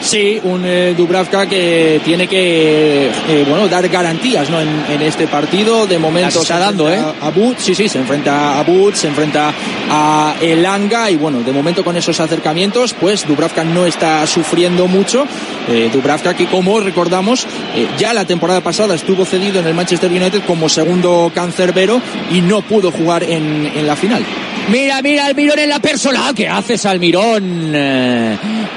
[0.01, 4.61] Sí, un eh, Dubravka que tiene que eh, bueno dar garantías ¿no?
[4.61, 5.87] en, en, este partido.
[5.87, 6.99] De momento está dando, ¿eh?
[6.99, 9.53] A But, sí, sí, se enfrenta a But, se enfrenta
[9.91, 15.27] a Elanga y bueno, de momento con esos acercamientos, pues Dubravka no está sufriendo mucho.
[15.69, 17.47] Eh, Dubravka que como recordamos,
[17.77, 22.01] eh, ya la temporada pasada estuvo cedido en el Manchester United como segundo cancerbero
[22.31, 24.25] y no pudo jugar en, en la final.
[24.69, 26.35] Mira, mira, Almirón en la personal.
[26.35, 27.73] ¿Qué haces, Almirón?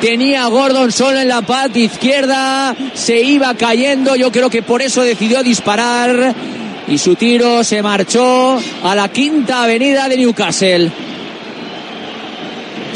[0.01, 2.75] Tenía a Gordon solo en la parte izquierda.
[2.93, 4.15] Se iba cayendo.
[4.15, 6.33] Yo creo que por eso decidió disparar.
[6.87, 10.91] Y su tiro se marchó a la quinta avenida de Newcastle.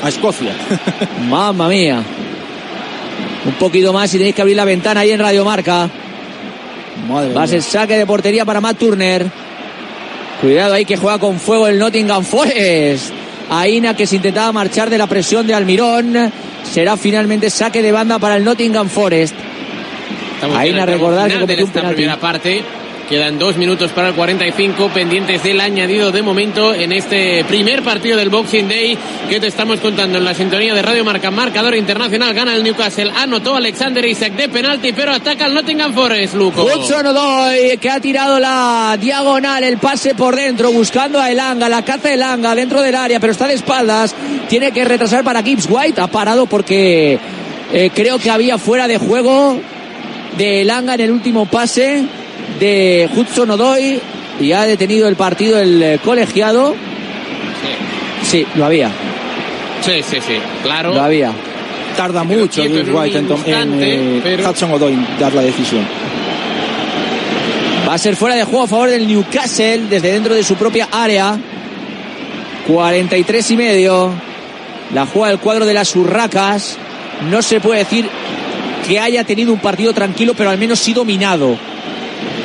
[0.04, 0.54] A Escocia.
[1.30, 2.04] Mamma mía.
[3.46, 5.90] Un poquito más y tenéis que abrir la ventana ahí en Radio Marca.
[7.10, 9.47] Va a ser saque de portería para Matt Turner.
[10.42, 13.12] Cuidado ahí que juega con fuego el Nottingham Forest.
[13.50, 16.32] Aina que se intentaba marchar de la presión de Almirón.
[16.64, 19.36] Será finalmente saque de banda para el Nottingham Forest.
[20.56, 21.96] Aina recordar que cometió un penalti.
[21.96, 22.64] primera parte.
[23.08, 28.18] Quedan dos minutos para el 45, pendientes del añadido de momento en este primer partido
[28.18, 28.98] del Boxing Day
[29.30, 31.32] que te estamos contando en la sintonía de Radio Marca.
[31.32, 36.34] Marcador internacional, gana el Newcastle, anotó Alexander Isaac de penalti, pero ataca el Nottingham Forest,
[36.34, 36.66] Luco.
[36.66, 41.86] Hudson Odoi que ha tirado la diagonal, el pase por dentro, buscando a Elanga, la
[41.86, 44.14] caza Elanga dentro del área, pero está de espaldas.
[44.50, 46.02] Tiene que retrasar para Gibbs White.
[46.02, 47.18] Ha parado porque
[47.72, 49.62] eh, creo que había fuera de juego
[50.38, 52.06] de Elanga en el último pase
[52.60, 54.00] de Hudson Odoi
[54.40, 56.76] y ha detenido el partido el eh, colegiado.
[58.24, 58.90] Sí, lo había,
[59.82, 60.34] Sí, sí, sí,
[60.64, 60.94] claro.
[60.94, 61.32] lo había.
[61.96, 65.86] Tarda Pero mucho quieto en White en, eh, pero- Hudson Odoi dar la decisión.
[67.88, 70.90] Va a ser fuera de juego a favor del Newcastle desde dentro de su propia
[70.92, 71.38] área.
[72.68, 74.12] 43 y medio.
[74.94, 76.78] La juega el cuadro de las Urracas.
[77.32, 78.08] No se puede decir
[78.86, 81.58] que haya tenido un partido tranquilo, pero al menos sí dominado.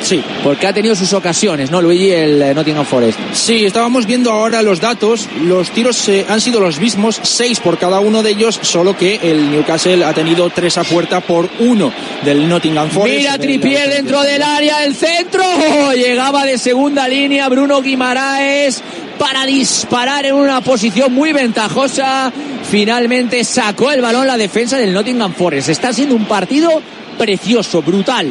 [0.01, 0.23] Sí.
[0.43, 2.11] Porque ha tenido sus ocasiones, ¿no, Luigi?
[2.11, 3.17] El eh, Nottingham Forest.
[3.33, 5.27] Sí, estábamos viendo ahora los datos.
[5.43, 9.19] Los tiros eh, han sido los mismos, seis por cada uno de ellos, solo que
[9.23, 11.91] el Newcastle ha tenido tres a puerta por uno
[12.23, 13.17] del Nottingham Forest.
[13.17, 15.43] Mira Tripier dentro del área, el centro.
[15.95, 18.83] Llegaba de segunda línea Bruno Guimaraes
[19.17, 22.33] para disparar en una posición muy ventajosa
[22.73, 25.69] finalmente sacó el balón la defensa del Nottingham Forest.
[25.69, 26.81] Está siendo un partido
[27.19, 28.27] precioso, brutal.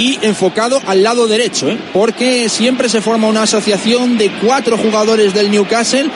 [0.00, 1.76] Y enfocado al lado derecho, ¿eh?
[1.92, 6.10] porque siempre se forma una asociación de cuatro jugadores del Newcastle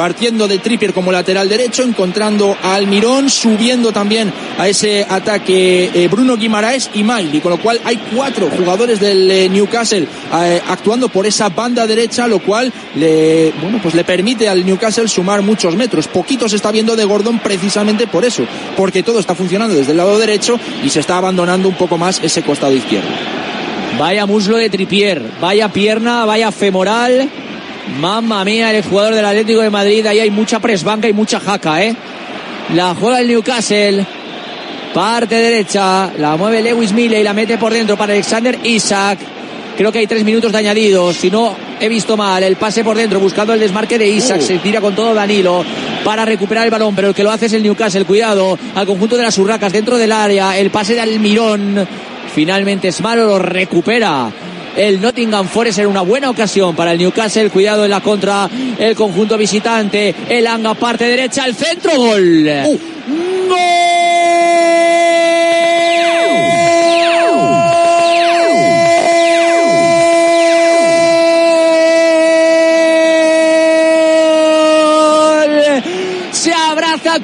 [0.00, 6.08] partiendo de Trippier como lateral derecho, encontrando a Almirón, subiendo también a ese ataque eh,
[6.08, 10.08] Bruno Guimaraes y Miley, con lo cual hay cuatro jugadores del eh, Newcastle
[10.42, 15.06] eh, actuando por esa banda derecha, lo cual le, bueno, pues le permite al Newcastle
[15.06, 16.08] sumar muchos metros.
[16.08, 18.44] Poquito se está viendo de Gordon precisamente por eso,
[18.78, 22.22] porque todo está funcionando desde el lado derecho y se está abandonando un poco más
[22.24, 23.10] ese costado izquierdo.
[23.98, 27.28] Vaya muslo de Tripier, vaya pierna, vaya femoral.
[27.98, 30.06] Mamma mía, el jugador del Atlético de Madrid.
[30.06, 31.94] Ahí hay mucha presbanca y mucha jaca, ¿eh?
[32.74, 34.06] La juega el Newcastle.
[34.94, 36.12] Parte derecha.
[36.18, 39.18] La mueve Lewis Mille y la mete por dentro para Alexander Isaac.
[39.76, 41.16] Creo que hay tres minutos de añadidos.
[41.16, 44.40] Si no he visto mal, el pase por dentro buscando el desmarque de Isaac.
[44.40, 44.44] Uh.
[44.44, 45.64] Se tira con todo Danilo
[46.04, 48.04] para recuperar el balón, pero el que lo hace es el Newcastle.
[48.04, 50.56] Cuidado al conjunto de las urracas dentro del área.
[50.56, 51.86] El pase de Almirón.
[52.34, 54.30] Finalmente es malo, lo recupera
[54.76, 57.50] el Nottingham Forest era una buena ocasión para el Newcastle.
[57.50, 58.48] Cuidado en la contra,
[58.78, 60.14] el conjunto visitante.
[60.28, 62.48] El Anga parte derecha, el centro, gol.
[63.48, 63.89] ¡Gol!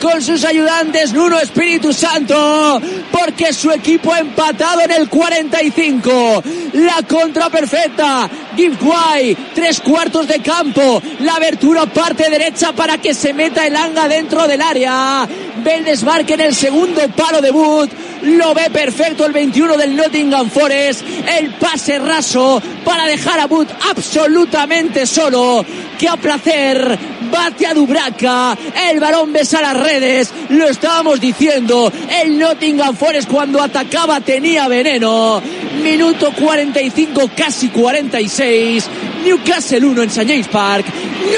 [0.00, 6.42] Con sus ayudantes Nuno Espíritu Santo porque su equipo empatado en el 45.
[6.74, 8.28] La contra perfecta.
[8.56, 11.02] Gibbs White, tres cuartos de campo.
[11.20, 15.26] La abertura parte derecha para que se meta el Anga dentro del área.
[15.62, 17.88] Ve el desmarque en el segundo palo de Wood.
[18.22, 21.02] Lo ve perfecto el 21 del Nottingham Forest.
[21.38, 25.64] El pase raso para dejar a Wood absolutamente solo.
[25.98, 28.56] Que a placer bate a Dubraca.
[28.90, 30.32] El balón besa las redes.
[30.50, 31.92] Lo estábamos diciendo.
[32.22, 35.42] El Nottingham Forest cuando atacaba tenía veneno.
[35.82, 38.88] Minuto 45, casi 46.
[39.24, 40.26] Newcastle 1 en St.
[40.26, 40.86] James Park.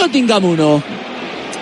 [0.01, 0.99] Nottingham 1.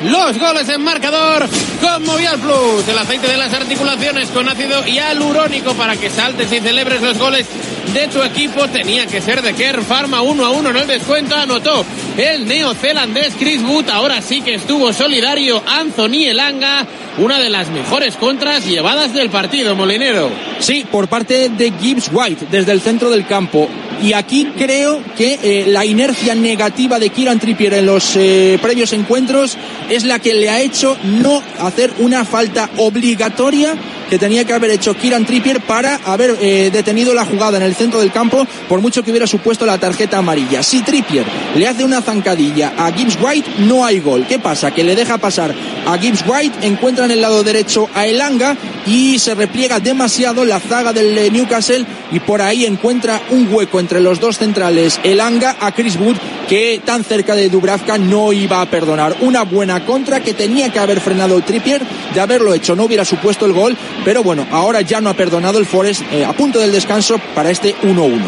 [0.03, 1.48] Los goles en marcador
[1.81, 2.86] con Movial Plus.
[2.86, 7.47] El aceite de las articulaciones con ácido hialurónico para que saltes y celebres los goles
[7.94, 8.69] de tu equipo.
[8.69, 11.35] Tenía que ser de Kerr Pharma 1 a 1 en el descuento.
[11.35, 11.85] Anotó
[12.18, 13.90] el neozelandés Chris Wood.
[13.90, 16.86] Ahora sí que estuvo solidario Anthony Elanga.
[17.18, 20.30] Una de las mejores contras llevadas del partido, Molinero.
[20.59, 23.69] Sí, por parte de Gibbs White, desde el centro del campo.
[24.03, 28.93] Y aquí creo que eh, la inercia negativa de Kieran Trippier en los eh, previos
[28.93, 29.57] encuentros
[29.89, 33.74] es la que le ha hecho no hacer una falta obligatoria
[34.09, 37.74] que tenía que haber hecho Kieran Trippier para haber eh, detenido la jugada en el
[37.74, 40.62] centro del campo, por mucho que hubiera supuesto la tarjeta amarilla.
[40.62, 41.24] Si Trippier
[41.57, 44.27] le hace una zancadilla a Gibbs White, no hay gol.
[44.28, 44.70] ¿Qué pasa?
[44.70, 45.55] Que le deja pasar
[45.87, 48.57] a Gibbs White, encuentra en el lado derecho a Elanga
[48.87, 53.81] y se repliega demasiado la zaga del eh, Newcastle y por ahí encuentra un hueco
[53.81, 56.16] entre los dos centrales, Elanga a Chris Wood,
[56.49, 59.16] que tan cerca de Dubravka no iba a perdonar.
[59.20, 61.83] Una buena contra que tenía que haber frenado Trippier,
[62.15, 65.59] de haberlo hecho no hubiera supuesto el gol, pero bueno, ahora ya no ha perdonado
[65.59, 68.20] el Forest eh, a punto del descanso para este 1-1.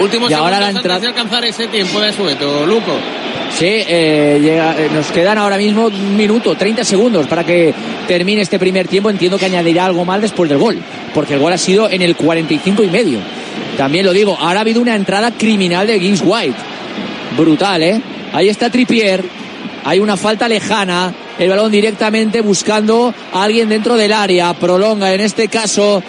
[0.00, 2.92] Últimos Y ahora la entrada- antes de alcanzar ese tiempo de sueto, Luco.
[3.58, 7.74] Sí, eh, llega- eh, nos quedan ahora mismo un minuto, 30 segundos para que
[8.06, 9.10] termine este primer tiempo.
[9.10, 10.78] Entiendo que añadirá algo más después del gol,
[11.12, 13.18] porque el gol ha sido en el 45 y medio.
[13.76, 16.54] También lo digo, ahora ha habido una entrada criminal de Gibbs White.
[17.36, 18.00] Brutal, ¿eh?
[18.32, 19.24] Ahí está Trippier,
[19.84, 25.20] hay una falta lejana, el balón directamente buscando a alguien dentro del área, prolonga en
[25.20, 26.02] este caso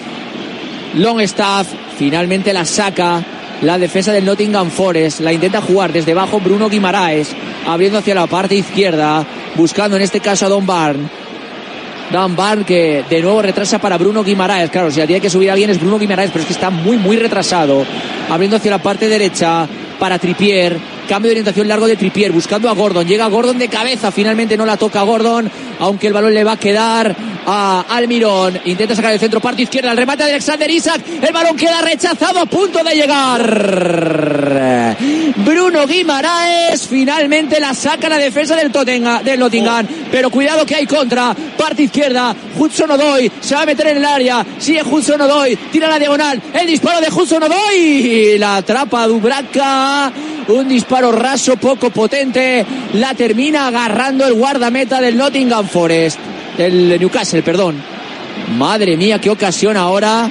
[0.96, 3.24] Longstaff, finalmente la saca
[3.62, 7.30] la defensa del Nottingham Forest, la intenta jugar desde abajo Bruno Guimaraes,
[7.68, 9.26] abriendo hacia la parte izquierda,
[9.56, 11.10] buscando en este caso a Don Barn.
[12.12, 14.70] Don Barn que de nuevo retrasa para Bruno Guimaraes.
[14.70, 17.16] Claro, si tiene que subir alguien es Bruno Guimaraes, pero es que está muy, muy
[17.16, 17.86] retrasado.
[18.30, 19.68] Abriendo hacia la parte derecha
[19.98, 20.78] para Tripier.
[21.12, 23.06] Cambio de orientación largo de Tripier, buscando a Gordon.
[23.06, 26.58] Llega Gordon de cabeza, finalmente no la toca Gordon, aunque el balón le va a
[26.58, 27.14] quedar
[27.46, 28.58] a Almirón.
[28.64, 31.02] Intenta sacar el centro, parte izquierda, el remate de Alexander Isaac.
[31.22, 33.42] El balón queda rechazado a punto de llegar.
[35.36, 39.86] Bruno Guimaraes finalmente la saca la defensa del, Tottenham, del Nottingham.
[40.10, 41.36] Pero cuidado que hay contra.
[41.58, 42.34] Parte izquierda.
[42.58, 44.46] Hudson Odoy se va a meter en el área.
[44.58, 45.58] Sigue Hudson Odoy.
[45.74, 46.42] Tira la diagonal.
[46.54, 48.38] El disparo de Hudson Odoy.
[48.38, 50.14] La atrapa Dubraca.
[50.52, 52.66] Un disparo raso, poco potente.
[52.96, 56.20] La termina agarrando el guardameta del Nottingham Forest.
[56.58, 57.82] Del Newcastle, perdón.
[58.58, 60.30] Madre mía, qué ocasión ahora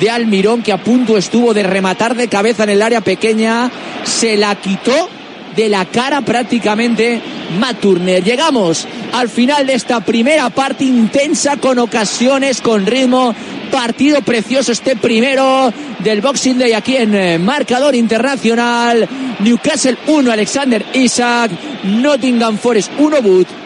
[0.00, 3.70] de Almirón que a punto estuvo de rematar de cabeza en el área pequeña.
[4.04, 5.10] Se la quitó
[5.56, 7.20] de la cara prácticamente
[7.58, 8.22] Matt Turner.
[8.22, 13.34] Llegamos al final de esta primera parte intensa con ocasiones, con ritmo.
[13.70, 19.08] Partido precioso este primero del Boxing Day aquí en eh, marcador internacional.
[19.40, 21.50] Newcastle 1, Alexander Isaac.
[21.84, 23.65] Nottingham Forest 1, Boot.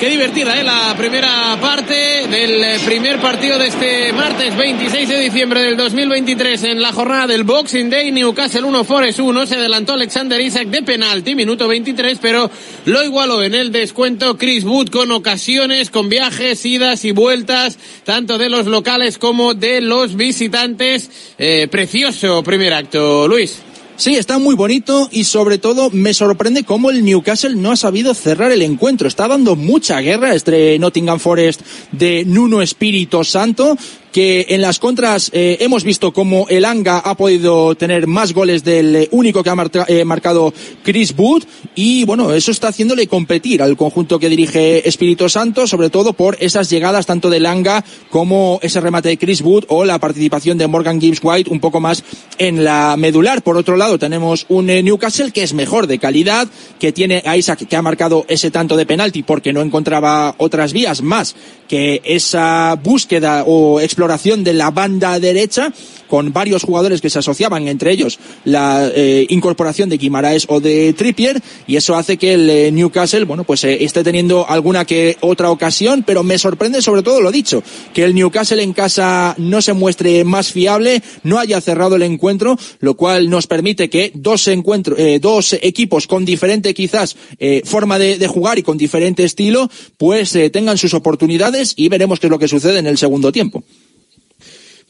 [0.00, 0.64] Qué divertida, ¿eh?
[0.64, 6.64] La primera parte del eh, primer partido de este martes 26 de diciembre del 2023
[6.64, 8.10] en la jornada del Boxing Day.
[8.10, 9.46] Newcastle 1, Forest 1.
[9.46, 12.50] Se adelantó Alexander Isaac de penalti, minuto 23, pero
[12.86, 18.38] lo igualó en el descuento Chris Wood con ocasiones, con viajes, idas y vueltas, tanto
[18.38, 21.10] de los locales como de los visitantes.
[21.36, 23.60] Eh, precioso primer acto, Luis.
[24.00, 28.14] Sí, está muy bonito y sobre todo me sorprende cómo el Newcastle no ha sabido
[28.14, 29.06] cerrar el encuentro.
[29.06, 31.60] Está dando mucha guerra entre Nottingham Forest
[31.92, 33.76] de Nuno Espíritu Santo,
[34.12, 38.64] que en las contras eh, hemos visto cómo el Anga ha podido tener más goles
[38.64, 39.56] del eh, único que ha
[39.88, 45.28] eh, marcado Chris Wood y bueno, eso está haciéndole competir al conjunto que dirige Espíritu
[45.28, 49.64] Santo, sobre todo por esas llegadas tanto del Anga como ese remate de Chris Wood
[49.68, 52.02] o la participación de Morgan Gibbs White un poco más
[52.38, 53.42] en la medular.
[53.42, 57.66] Por otro lado, tenemos un Newcastle que es mejor de calidad, que tiene a Isaac
[57.68, 61.36] que ha marcado ese tanto de penalti porque no encontraba otras vías más
[61.68, 63.99] que esa búsqueda o exploración
[64.44, 65.72] de la banda derecha
[66.10, 70.92] con varios jugadores que se asociaban, entre ellos la eh, incorporación de Guimaraes o de
[70.92, 75.16] Trippier, y eso hace que el eh, Newcastle, bueno, pues eh, esté teniendo alguna que
[75.20, 77.62] otra ocasión, pero me sorprende sobre todo lo dicho,
[77.94, 82.58] que el Newcastle en casa no se muestre más fiable, no haya cerrado el encuentro,
[82.80, 87.16] lo cual nos permite que dos encuentros, dos equipos con diferente quizás
[87.64, 92.26] forma de, de, jugar y con diferente estilo, pues tengan sus oportunidades y veremos qué
[92.26, 93.62] es lo que sucede en el segundo tiempo.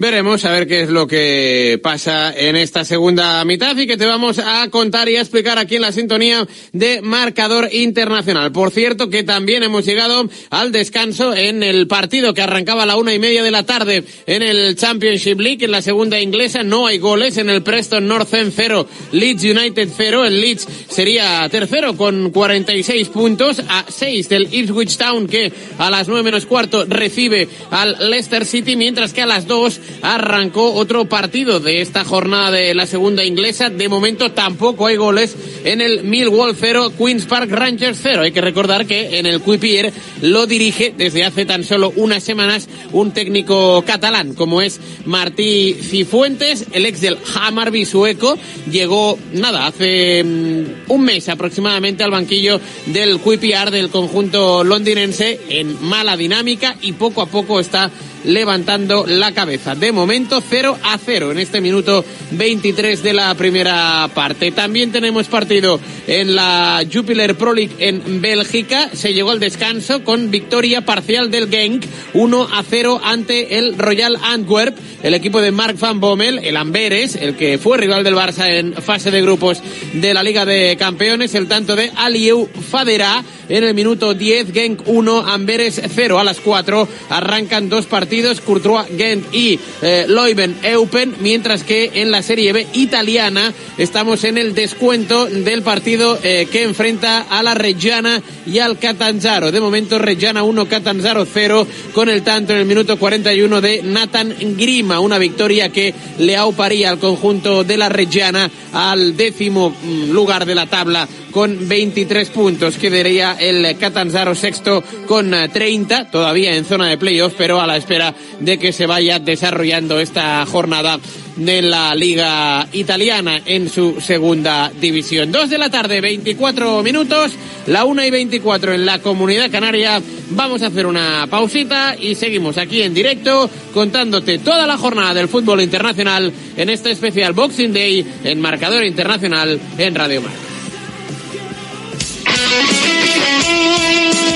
[0.01, 4.07] Veremos a ver qué es lo que pasa en esta segunda mitad y que te
[4.07, 8.51] vamos a contar y a explicar aquí en la sintonía de Marcador Internacional.
[8.51, 12.97] Por cierto que también hemos llegado al descanso en el partido que arrancaba a la
[12.97, 16.63] una y media de la tarde en el Championship League, en la segunda inglesa.
[16.63, 20.25] No hay goles en el Preston North End 0, Leeds United 0.
[20.25, 26.09] El Leeds sería tercero con 46 puntos a 6 del Ipswich Town que a las
[26.09, 31.61] nueve menos cuarto recibe al Leicester City, mientras que a las dos arrancó otro partido
[31.61, 33.71] de esta jornada de la segunda inglesa.
[33.71, 38.23] De momento tampoco hay goles en el Millwall 0, Queens Park Rangers 0.
[38.23, 39.93] Hay que recordar que en el Quipier
[40.23, 46.67] lo dirige desde hace tan solo unas semanas un técnico catalán como es Martí Cifuentes,
[46.73, 48.39] el ex del Hammarby sueco.
[48.71, 55.83] Llegó, nada, hace um, un mes aproximadamente al banquillo del Quipier del conjunto londinense en
[55.85, 57.91] mala dinámica y poco a poco está
[58.25, 59.75] levantando la cabeza.
[59.75, 64.51] De momento 0 a 0 en este minuto 23 de la primera parte.
[64.53, 68.91] También tenemos partido en la Jupiler Pro League en Bélgica.
[68.93, 71.85] Se llegó al descanso con victoria parcial del Genk
[72.15, 74.77] 1 a 0 ante el Royal Antwerp.
[75.03, 78.75] El equipo de Mark van Bommel, el Amberes, el que fue rival del Barça en
[78.75, 79.63] fase de grupos
[79.95, 84.83] de la Liga de Campeones, el tanto de Aliou Fadera en el minuto 10, Genk
[84.87, 86.89] 1, Amberes 0 a las 4.
[87.09, 88.10] Arrancan dos partidos,
[88.45, 94.37] Courtois, Genk y eh, Leuven, Eupen, mientras que en la Serie B italiana estamos en
[94.37, 99.53] el descuento del partido eh, que enfrenta a la Reggiana y al Catanzaro.
[99.53, 104.35] De momento, Reggiana 1, Catanzaro 0, con el tanto en el minuto 41 de Nathan
[104.57, 110.47] Grima, una victoria que le auparía al conjunto de la Reggiana al décimo mm, lugar
[110.47, 112.77] de la tabla con 23 puntos.
[112.77, 118.15] Quedaría el Catanzaro sexto con 30, todavía en zona de playoff, pero a la espera
[118.41, 120.99] de que se vaya desarrollando esta jornada
[121.37, 125.33] de la Liga Italiana en su segunda división.
[125.33, 127.33] Dos de la tarde, 24 minutos,
[127.67, 130.03] la una y 24 en la Comunidad Canaria.
[130.31, 135.29] Vamos a hacer una pausita y seguimos aquí en directo contándote toda la jornada del
[135.29, 140.50] fútbol internacional en este especial Boxing Day en Marcador Internacional en Radio Mar.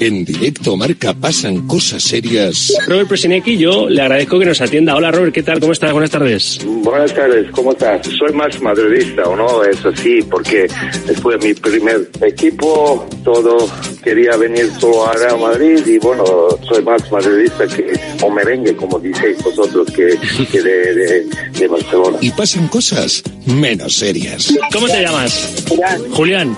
[0.00, 2.72] En directo marca pasan cosas serias.
[2.86, 4.96] Robert Presinecki, yo le agradezco que nos atienda.
[4.96, 5.60] Hola Robert, ¿qué tal?
[5.60, 5.92] ¿Cómo estás?
[5.92, 6.60] Buenas tardes.
[6.64, 8.06] Buenas tardes, ¿cómo estás?
[8.06, 9.62] Soy más madridista, ¿o no?
[9.64, 10.68] Eso sí, porque
[11.06, 13.68] después de mi primer equipo, todo
[14.02, 16.24] quería venir solo a Real Madrid y bueno,
[16.66, 17.92] soy más madridista que,
[18.22, 20.16] o merengue, como dices vosotros, que,
[20.50, 21.26] que de, de,
[21.58, 22.16] de Barcelona.
[22.22, 24.54] Y pasan cosas menos serias.
[24.72, 25.64] ¿Cómo te llamas?
[26.12, 26.56] Julián.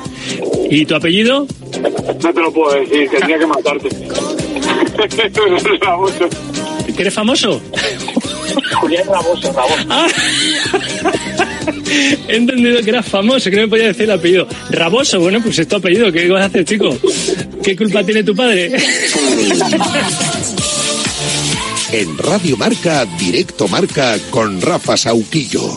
[0.71, 1.47] ¿Y tu apellido?
[2.23, 3.89] No te lo puedo decir, tendría que matarte.
[6.95, 7.61] ¿Que eres famoso?
[8.81, 9.85] Julián Raboso, Raboso.
[9.89, 10.07] Ah.
[12.29, 14.47] He entendido que eras famoso, que no me podía decir el apellido.
[14.71, 16.97] Raboso, bueno, pues es tu apellido, ¿qué vas a hacer, chico?
[17.63, 18.71] ¿Qué culpa tiene tu padre?
[21.93, 25.77] En Radio Marca, Directo Marca con Rafa Sauquillo.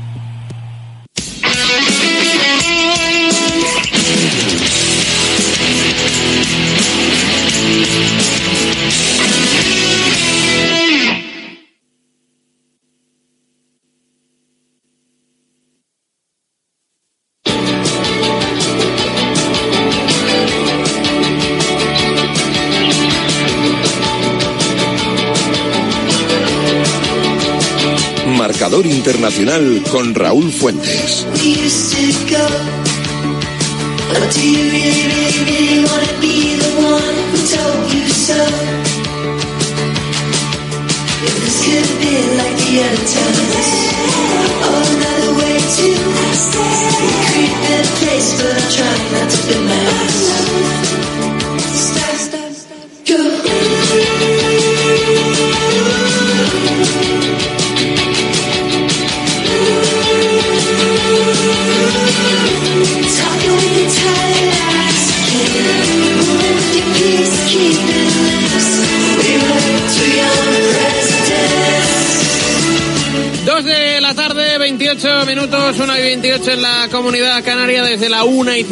[29.91, 31.00] Con Raúl Fuentes.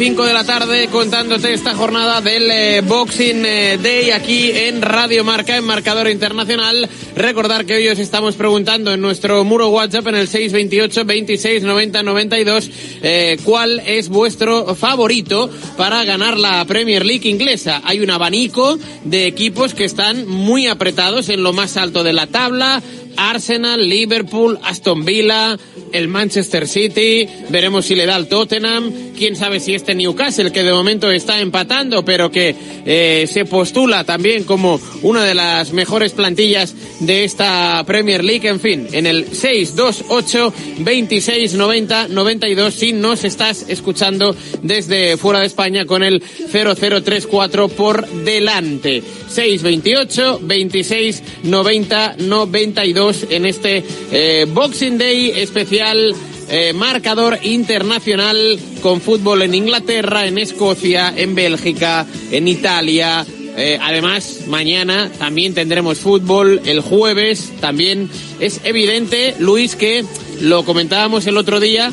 [0.00, 5.24] 5 de la tarde, contándote esta jornada del eh, Boxing eh, Day aquí en Radio
[5.24, 6.88] Marca, en Marcador Internacional.
[7.14, 12.02] Recordar que hoy os estamos preguntando en nuestro muro WhatsApp en el 628 26 90
[12.02, 12.70] 92
[13.02, 17.82] eh, cuál es vuestro favorito para ganar la Premier League inglesa.
[17.84, 22.26] Hay un abanico de equipos que están muy apretados en lo más alto de la
[22.26, 22.82] tabla.
[23.28, 25.58] Arsenal, Liverpool, Aston Villa,
[25.92, 30.62] el Manchester City, veremos si le da al Tottenham, quién sabe si este Newcastle, que
[30.62, 32.54] de momento está empatando, pero que
[32.86, 38.60] eh, se postula también como una de las mejores plantillas de esta Premier League, en
[38.60, 45.84] fin, en el 628 26 90 92 si nos estás escuchando desde fuera de España
[45.86, 49.02] con el 0034 por delante.
[49.28, 56.14] 628 26 90 92 en este eh, Boxing Day especial
[56.52, 63.24] eh, marcador internacional con fútbol en Inglaterra, en Escocia, en Bélgica, en Italia.
[63.56, 68.08] Eh, además, mañana también tendremos fútbol, el jueves también.
[68.38, 70.04] Es evidente, Luis, que
[70.40, 71.92] lo comentábamos el otro día,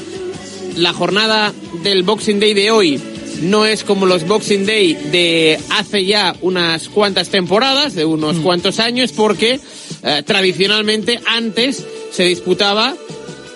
[0.75, 1.53] la jornada
[1.83, 3.01] del Boxing Day de hoy
[3.41, 8.79] no es como los Boxing Day de hace ya unas cuantas temporadas, de unos cuantos
[8.79, 9.59] años, porque
[10.03, 12.95] eh, tradicionalmente antes se disputaba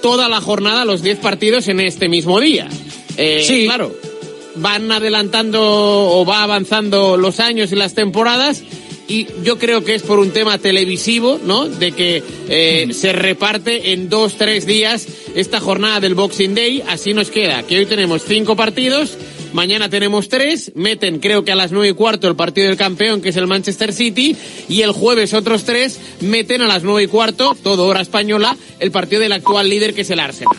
[0.01, 2.67] toda la jornada, los 10 partidos en este mismo día.
[3.17, 3.65] Eh, Sí.
[3.65, 3.95] Claro,
[4.55, 8.63] van adelantando o va avanzando los años y las temporadas.
[9.07, 11.67] Y yo creo que es por un tema televisivo, ¿no?
[11.67, 15.05] De que eh, se reparte en dos, tres días
[15.35, 16.81] esta jornada del Boxing Day.
[16.87, 19.17] Así nos queda, que hoy tenemos cinco partidos,
[19.51, 23.21] mañana tenemos tres, meten creo que a las nueve y cuarto el partido del campeón,
[23.21, 24.33] que es el Manchester City,
[24.69, 28.91] y el jueves otros tres meten a las nueve y cuarto, todo hora española, el
[28.91, 30.55] partido del actual líder, que es el Arsenal.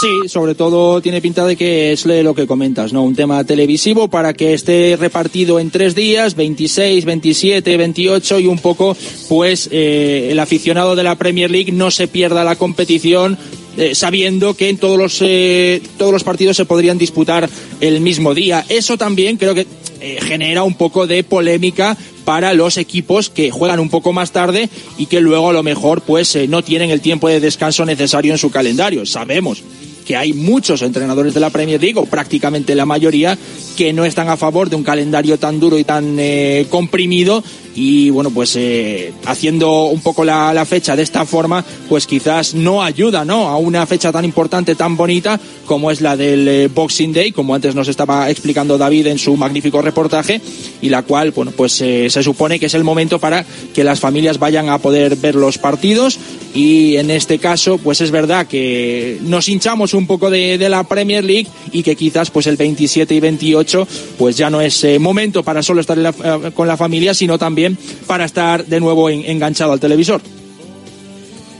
[0.00, 3.04] Sí, sobre todo tiene pinta de que es lo que comentas, ¿no?
[3.04, 8.58] Un tema televisivo para que esté repartido en tres días, 26, 27, 28 y un
[8.58, 8.96] poco,
[9.28, 13.38] pues, eh, el aficionado de la Premier League no se pierda la competición
[13.76, 17.48] eh, sabiendo que en todos los, eh, todos los partidos se podrían disputar
[17.80, 18.64] el mismo día.
[18.68, 19.66] Eso también creo que
[20.06, 24.68] eh, genera un poco de polémica para los equipos que juegan un poco más tarde
[24.98, 28.32] y que luego a lo mejor pues eh, no tienen el tiempo de descanso necesario
[28.32, 29.06] en su calendario.
[29.06, 29.62] Sabemos
[30.04, 33.38] que hay muchos entrenadores de la Premier League, o prácticamente la mayoría,
[33.78, 37.42] que no están a favor de un calendario tan duro y tan eh, comprimido
[37.74, 42.54] y bueno pues eh, haciendo un poco la, la, fecha de esta forma pues quizás
[42.54, 46.68] no ayuda no a una fecha tan importante tan bonita como es la del eh,
[46.68, 50.40] Boxing Day como antes nos estaba explicando David en su magnífico reportaje
[50.80, 53.44] y la cual bueno pues eh, se supone que es el momento para
[53.74, 56.18] que las familias vayan a poder ver los partidos.
[56.54, 60.84] Y en este caso pues es verdad que nos hinchamos un poco de, de la
[60.84, 63.88] Premier League y que quizás pues el 27 y 28
[64.18, 66.12] pues ya no es momento para solo estar la,
[66.54, 67.63] con la familia sino también
[68.06, 70.20] para estar de nuevo en, enganchado al televisor.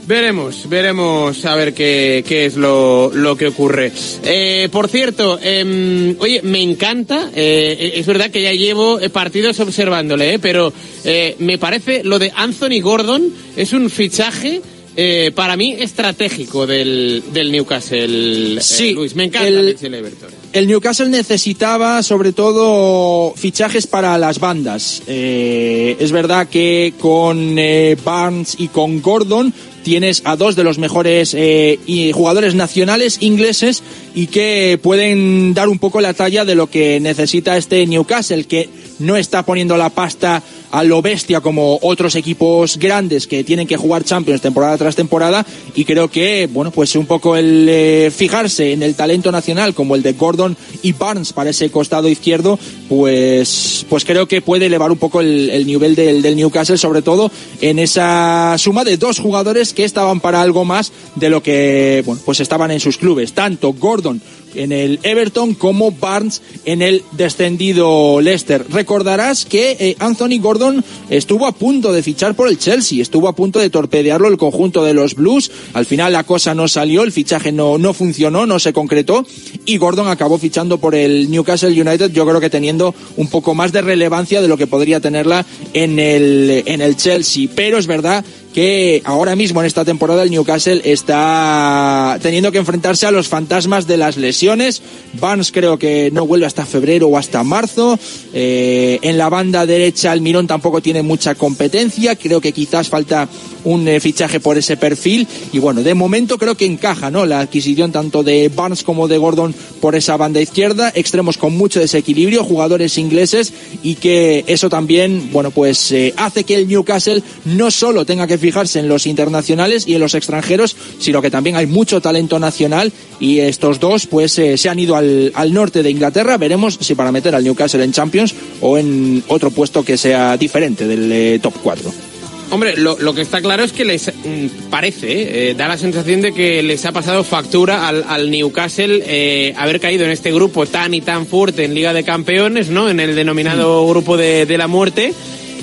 [0.07, 3.91] Veremos, veremos a ver qué, qué es lo, lo, que ocurre.
[4.23, 10.37] Eh, por cierto, eh, oye, me encanta, eh, es verdad que ya llevo partidos observándole,
[10.37, 10.71] pero
[11.05, 14.61] eh, me parece lo de Anthony Gordon es un fichaje
[14.97, 18.61] eh, para mí estratégico del, del Newcastle.
[18.61, 20.29] Sí, Luis, me encanta el, Everton.
[20.55, 25.03] El Newcastle necesitaba sobre todo fichajes para las bandas.
[25.05, 29.53] Eh, es verdad que con eh, Barnes y con Gordon
[29.83, 31.77] tienes a dos de los mejores eh,
[32.13, 33.83] jugadores nacionales ingleses
[34.15, 38.69] y que pueden dar un poco la talla de lo que necesita este Newcastle, que
[38.99, 40.41] no está poniendo la pasta
[40.71, 45.45] a lo bestia como otros equipos grandes que tienen que jugar Champions temporada tras temporada.
[45.73, 49.95] Y creo que bueno pues un poco el eh, fijarse en el talento nacional como
[49.95, 52.59] el de Gordon y Barnes para ese costado izquierdo
[52.89, 57.01] pues pues creo que puede elevar un poco el, el nivel del, del Newcastle sobre
[57.01, 57.31] todo
[57.61, 62.21] en esa suma de dos jugadores que estaban para algo más de lo que bueno
[62.25, 63.33] pues estaban en sus clubes.
[63.33, 64.21] Tanto Gordon
[64.55, 68.65] en el Everton como Barnes en el descendido Leicester.
[68.69, 73.35] Recordarás que eh, Anthony Gordon estuvo a punto de fichar por el Chelsea, estuvo a
[73.35, 75.51] punto de torpedearlo el conjunto de los Blues.
[75.73, 79.25] Al final la cosa no salió, el fichaje no, no funcionó, no se concretó
[79.65, 83.71] y Gordon acabó fichando por el Newcastle United, yo creo que teniendo un poco más
[83.71, 87.49] de relevancia de lo que podría tenerla en el, en el Chelsea.
[87.55, 88.23] Pero es verdad
[88.55, 93.85] que ahora mismo en esta temporada el Newcastle está teniendo que enfrentarse a los fantasmas
[93.85, 94.81] de las lesiones.
[95.19, 97.99] Barnes creo que no vuelve hasta febrero o hasta marzo.
[98.33, 102.15] Eh, en la banda derecha el Mirón tampoco tiene mucha competencia.
[102.15, 103.27] Creo que quizás falta
[103.65, 105.27] un eh, fichaje por ese perfil.
[105.51, 107.25] Y bueno, de momento creo que encaja ¿no?
[107.25, 110.91] la adquisición tanto de Barnes como de Gordon por esa banda izquierda.
[110.95, 116.55] Extremos con mucho desequilibrio, jugadores ingleses y que eso también, bueno, pues eh, hace que
[116.55, 121.21] el Newcastle no solo tenga que fijarse en los internacionales y en los extranjeros, sino
[121.21, 125.31] que también hay mucho talento nacional y estos dos pues eh, se han ido al,
[125.35, 126.37] al, norte de Inglaterra.
[126.37, 130.87] Veremos si para meter al Newcastle en Champions o en otro puesto que sea diferente
[130.87, 132.14] del top 4.
[132.51, 136.21] Hombre, lo, lo, que está claro es que les mm, parece, eh, da la sensación
[136.21, 140.65] de que les ha pasado factura al, al Newcastle eh, haber caído en este grupo
[140.65, 142.89] tan y tan fuerte en Liga de Campeones, ¿no?
[142.89, 143.89] En el denominado mm.
[143.89, 145.13] grupo de, de la muerte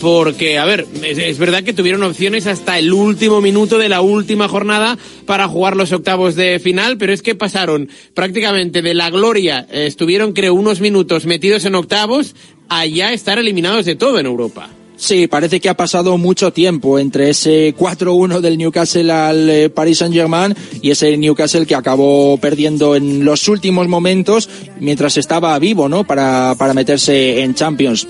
[0.02, 4.00] porque, a ver, es, es, verdad que tuvieron opciones hasta el último minuto de la
[4.00, 9.10] última jornada para jugar los octavos de final, pero es que pasaron prácticamente de la
[9.10, 12.34] gloria, eh, estuvieron creo unos minutos metidos en octavos,
[12.68, 14.70] a ya estar eliminados de todo en Europa.
[15.02, 19.98] Sí, parece que ha pasado mucho tiempo entre ese 4-1 del Newcastle al eh, Paris
[19.98, 24.48] Saint-Germain y ese Newcastle que acabó perdiendo en los últimos momentos
[24.78, 26.04] mientras estaba vivo, ¿no?
[26.04, 28.06] Para, para meterse en Champions.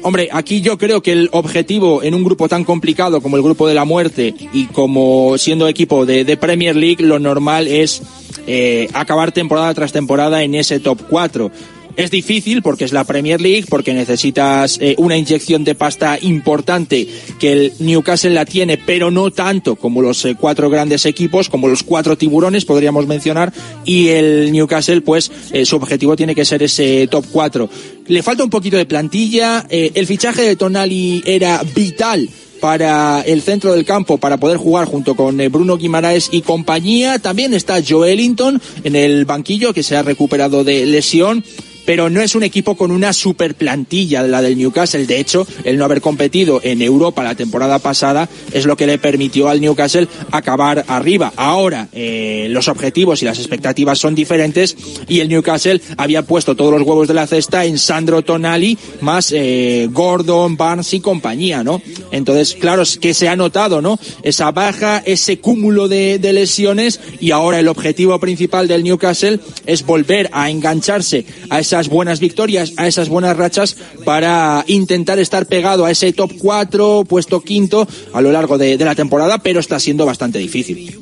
[0.00, 3.68] Hombre, aquí yo creo que el objetivo en un grupo tan complicado como el grupo
[3.68, 8.00] de la muerte y como siendo equipo de, de Premier League, lo normal es
[8.46, 11.50] eh, acabar temporada tras temporada en ese top 4.
[11.96, 17.08] Es difícil porque es la Premier League, porque necesitas eh, una inyección de pasta importante
[17.38, 21.68] que el Newcastle la tiene, pero no tanto como los eh, cuatro grandes equipos, como
[21.68, 23.52] los cuatro tiburones, podríamos mencionar,
[23.84, 27.68] y el Newcastle, pues eh, su objetivo tiene que ser ese top 4.
[28.06, 32.28] Le falta un poquito de plantilla, el fichaje de Tonali era vital
[32.60, 37.18] para el centro del campo para poder jugar junto con Bruno Guimaraes y compañía.
[37.18, 41.44] También está Joelinton en el banquillo que se ha recuperado de lesión
[41.90, 45.06] pero no es un equipo con una super plantilla la del Newcastle.
[45.06, 48.98] De hecho, el no haber competido en Europa la temporada pasada es lo que le
[48.98, 51.32] permitió al Newcastle acabar arriba.
[51.34, 54.76] Ahora, eh, los objetivos y las expectativas son diferentes
[55.08, 59.32] y el Newcastle había puesto todos los huevos de la cesta en Sandro Tonali más
[59.32, 61.82] eh, Gordon, Barnes y compañía, ¿no?
[62.12, 63.98] Entonces, claro, es que se ha notado, ¿no?
[64.22, 69.84] Esa baja, ese cúmulo de, de lesiones y ahora el objetivo principal del Newcastle es
[69.84, 73.74] volver a engancharse a esa esas buenas victorias, a esas buenas rachas
[74.04, 78.94] para intentar estar pegado a ese top 4, puesto quinto a lo largo de, la
[78.94, 80.98] temporada, pero está siendo bastante difícil.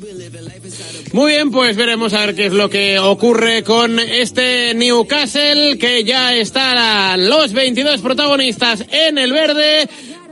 [1.13, 6.05] Muy bien, pues veremos a ver qué es lo que ocurre con este Newcastle, que
[6.05, 9.89] ya están los 22 protagonistas en el verde.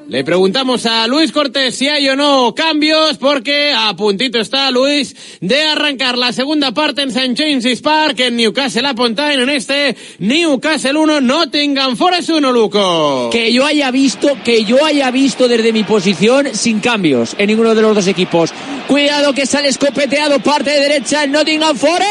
[0.09, 5.16] Le preguntamos a Luis Cortés si hay o no cambios, porque a puntito está Luis
[5.41, 7.35] de arrancar la segunda parte en St.
[7.37, 13.31] James's Park, en Newcastle upon Tyne, en este Newcastle 1, Nottingham Forest 1, Luco.
[13.33, 17.74] Que yo haya visto, que yo haya visto desde mi posición sin cambios en ninguno
[17.74, 18.53] de los dos equipos.
[18.87, 22.07] Cuidado que sale escopeteado parte de derecha el Nottingham Forest.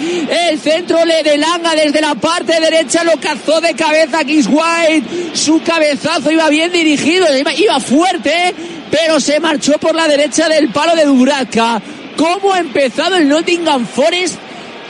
[0.00, 5.34] El centro le delanga desde la parte derecha, lo cazó de cabeza Kiss White.
[5.34, 7.26] Su cabezazo iba bien dirigido,
[7.56, 8.54] iba, fuerte,
[8.90, 11.80] pero se marchó por la derecha del palo de Dubravka.
[12.16, 14.36] ¿Cómo ha empezado el Nottingham Forest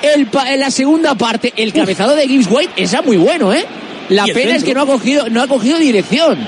[0.02, 1.52] el en la segunda parte?
[1.56, 3.64] El cabezado de Gibbs White es muy bueno, ¿eh?
[4.08, 4.66] La pena es centro.
[4.66, 6.38] que no ha cogido, no ha cogido dirección.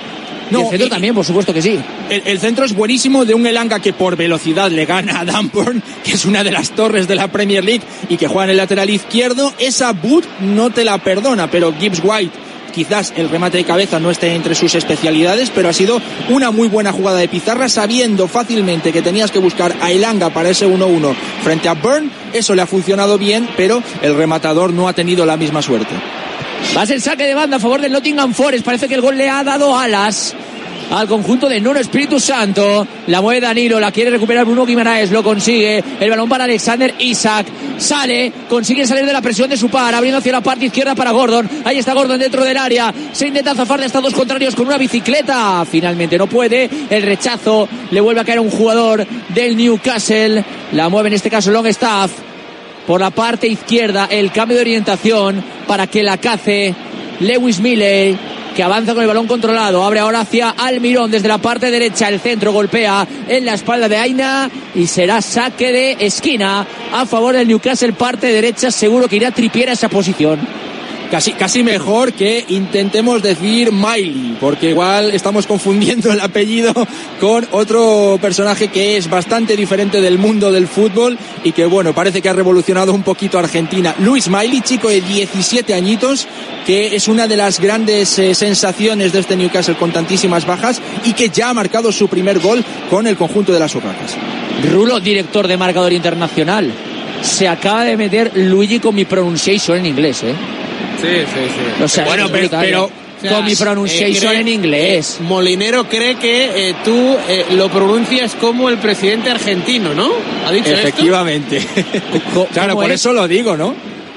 [0.50, 1.78] No, el centro y- también, por supuesto que sí.
[2.10, 5.82] El, el centro es buenísimo de un Elanga que por velocidad le gana a Dunburn,
[6.04, 8.56] que es una de las torres de la Premier League y que juega en el
[8.58, 9.54] lateral izquierdo.
[9.58, 12.32] Esa boot no te la perdona, pero Gibbs White
[12.74, 16.68] quizás el remate de cabeza no esté entre sus especialidades, pero ha sido una muy
[16.68, 21.14] buena jugada de pizarra, sabiendo fácilmente que tenías que buscar a Elanga para ese 1-1
[21.42, 22.10] frente a Burn.
[22.32, 25.94] Eso le ha funcionado bien, pero el rematador no ha tenido la misma suerte.
[26.76, 28.64] Va a ser saque de banda a favor del Nottingham Forest.
[28.64, 30.34] Parece que el gol le ha dado alas
[30.90, 32.86] al conjunto de Nuno Espíritu Santo.
[33.06, 35.82] La mueve Danilo, la quiere recuperar Bruno Guimaraes, lo consigue.
[36.00, 37.46] El balón para Alexander Isaac.
[37.78, 41.10] Sale, consigue salir de la presión de su par, abriendo hacia la parte izquierda para
[41.10, 41.48] Gordon.
[41.64, 42.92] Ahí está Gordon dentro del área.
[43.12, 45.64] Se intenta zafar de estados contrarios con una bicicleta.
[45.70, 46.68] Finalmente no puede.
[46.90, 50.44] El rechazo le vuelve a caer a un jugador del Newcastle.
[50.72, 52.10] La mueve en este caso Longstaff
[52.86, 56.74] por la parte izquierda el cambio de orientación para que la cace
[57.20, 58.16] Lewis Milley
[58.54, 59.84] que avanza con el balón controlado.
[59.84, 62.08] Abre ahora hacia Almirón desde la parte derecha.
[62.08, 67.34] El centro golpea en la espalda de Aina y será saque de esquina a favor
[67.34, 67.92] del Newcastle.
[67.92, 70.63] Parte derecha seguro que irá tripiera esa posición
[71.14, 76.74] Casi, casi mejor que intentemos decir Miley, porque igual estamos confundiendo el apellido
[77.20, 82.20] con otro personaje que es bastante diferente del mundo del fútbol y que, bueno, parece
[82.20, 83.94] que ha revolucionado un poquito Argentina.
[84.00, 86.26] Luis Miley, chico de 17 añitos,
[86.66, 91.12] que es una de las grandes eh, sensaciones de este Newcastle con tantísimas bajas y
[91.12, 94.16] que ya ha marcado su primer gol con el conjunto de las Urracas.
[94.68, 96.72] Rulo director de marcador internacional
[97.22, 100.34] se acaba de meter Luigi con mi pronunciation en inglés eh
[101.04, 101.40] Sí, sí,
[101.78, 101.82] sí.
[101.84, 102.90] O sea, Bueno, pero- pero-
[103.22, 103.28] ¿eh?
[103.28, 105.18] con mi pronunciation cree- en inglés.
[105.18, 110.10] eh, Molinero cree que eh, tú eh, lo pronuncias como el presidente argentino, ¿no?
[110.46, 111.60] ¿Ha dicho Efectivamente.
[112.52, 113.00] claro, por es?
[113.00, 113.74] eso lo digo, ¿no?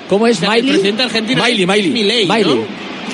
[0.10, 0.38] ¿Cómo es?
[0.38, 0.72] O sea, el Miley?
[0.72, 1.92] presidente argentino Miley, es Miley.
[1.92, 2.34] Milei, ¿no?
[2.36, 2.66] Miley.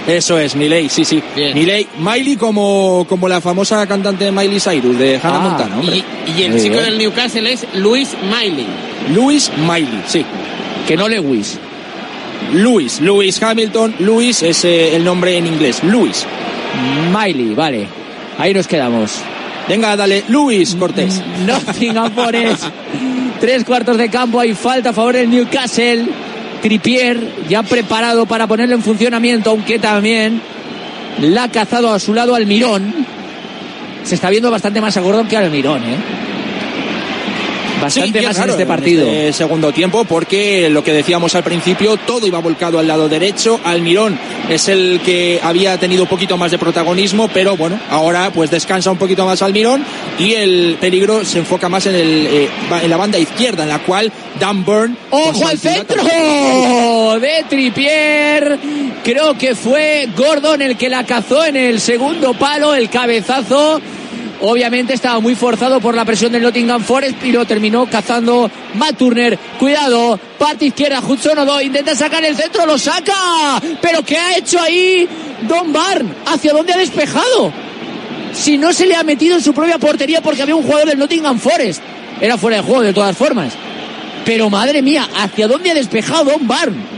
[0.07, 1.21] Eso es, Miley, sí, sí.
[1.35, 1.53] Bien.
[1.53, 6.03] Miley, Miley como, como la famosa cantante Miley Cyrus de Hannah Ah, Montana, hombre.
[6.27, 6.85] Y, y el Muy chico bien.
[6.85, 8.65] del Newcastle es Luis Miley.
[9.13, 10.25] Luis Miley, sí.
[10.87, 11.57] Que no Lewis.
[12.51, 16.25] Luis, Luis Hamilton, Luis es eh, el nombre en inglés, Luis.
[17.11, 17.87] Miley, vale.
[18.37, 19.19] Ahí nos quedamos.
[19.67, 21.21] Venga, dale, Luis Cortés.
[21.45, 22.65] Nottingham Forest.
[23.39, 26.05] Tres cuartos de campo, hay falta a favor del Newcastle.
[26.61, 30.41] Tripier ya preparado para ponerlo en funcionamiento, aunque también
[31.21, 32.93] la ha cazado a su lado Almirón.
[34.03, 35.97] Se está viendo bastante más a Gordon que a Almirón, ¿eh?
[37.83, 39.07] Bastante Sí, más claro, en este partido.
[39.07, 43.59] este segundo tiempo, porque lo que decíamos al principio, todo iba volcado al lado derecho.
[43.63, 44.17] Almirón
[44.49, 48.91] es el que había tenido un poquito más de protagonismo, pero bueno, ahora pues descansa
[48.91, 49.83] un poquito más Almirón
[50.19, 52.49] y el peligro se enfoca más en, el, eh,
[52.81, 54.97] en la banda izquierda, en la cual Dan Burn.
[55.11, 56.03] ¡Ojo al centro
[57.19, 58.59] de Tripier!
[59.03, 63.81] Creo que fue Gordon el que la cazó en el segundo palo, el cabezazo.
[64.45, 68.97] Obviamente estaba muy forzado por la presión del Nottingham Forest y lo terminó cazando Matt
[68.97, 69.39] Turner.
[69.57, 73.13] Cuidado, parte izquierda, Hudson Odo intenta sacar el centro, lo saca.
[73.81, 75.07] Pero ¿qué ha hecho ahí
[75.47, 76.13] Don Barn?
[76.25, 77.53] ¿Hacia dónde ha despejado?
[78.33, 80.99] Si no se le ha metido en su propia portería porque había un jugador del
[80.99, 81.81] Nottingham Forest.
[82.19, 83.53] Era fuera de juego de todas formas.
[84.25, 86.92] Pero madre mía, ¿hacia dónde ha despejado Don Barn?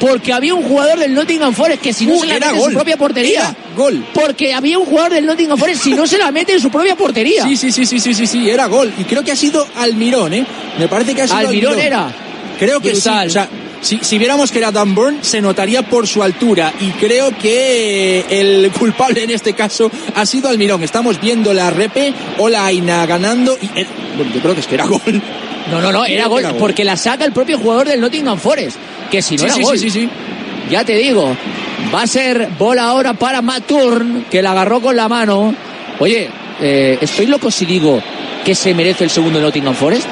[0.00, 2.56] Porque había un jugador del Nottingham Forest que si no Uh, se la mete en
[2.56, 2.70] gol.
[2.70, 3.40] su propia portería.
[3.40, 4.04] Era gol.
[4.14, 6.96] Porque había un jugador del Nottingham Forest si no se la mete en su propia
[6.96, 7.44] portería.
[7.44, 8.92] Sí, sí, sí, sí, sí, sí, sí, era gol.
[8.98, 10.44] Y creo que ha sido Almirón, ¿eh?
[10.78, 12.10] Me parece que ha sido Almirón era.
[12.58, 13.22] Creo que Brutal.
[13.24, 13.28] sí.
[13.28, 13.48] O sea,
[13.82, 16.72] si, si viéramos que era Dan Burn, se notaría por su altura.
[16.80, 20.82] Y creo que el culpable en este caso ha sido Almirón.
[20.82, 23.56] Estamos viendo la repe o la Aina ganando.
[23.60, 23.86] Y, eh,
[24.34, 25.22] yo creo que es que era gol.
[25.70, 26.42] No, no, no, era gol.
[26.58, 28.76] porque la saca el propio jugador del Nottingham Forest.
[29.10, 29.78] Que si no Sí, era sí, gol.
[29.78, 30.08] sí, sí, sí.
[30.70, 31.36] Ya te digo,
[31.94, 35.54] va a ser bola ahora para Maturn, que la agarró con la mano.
[35.98, 36.28] Oye,
[36.60, 38.00] eh, ¿estoy loco si digo
[38.44, 40.06] que se merece el segundo Nottingham Forest?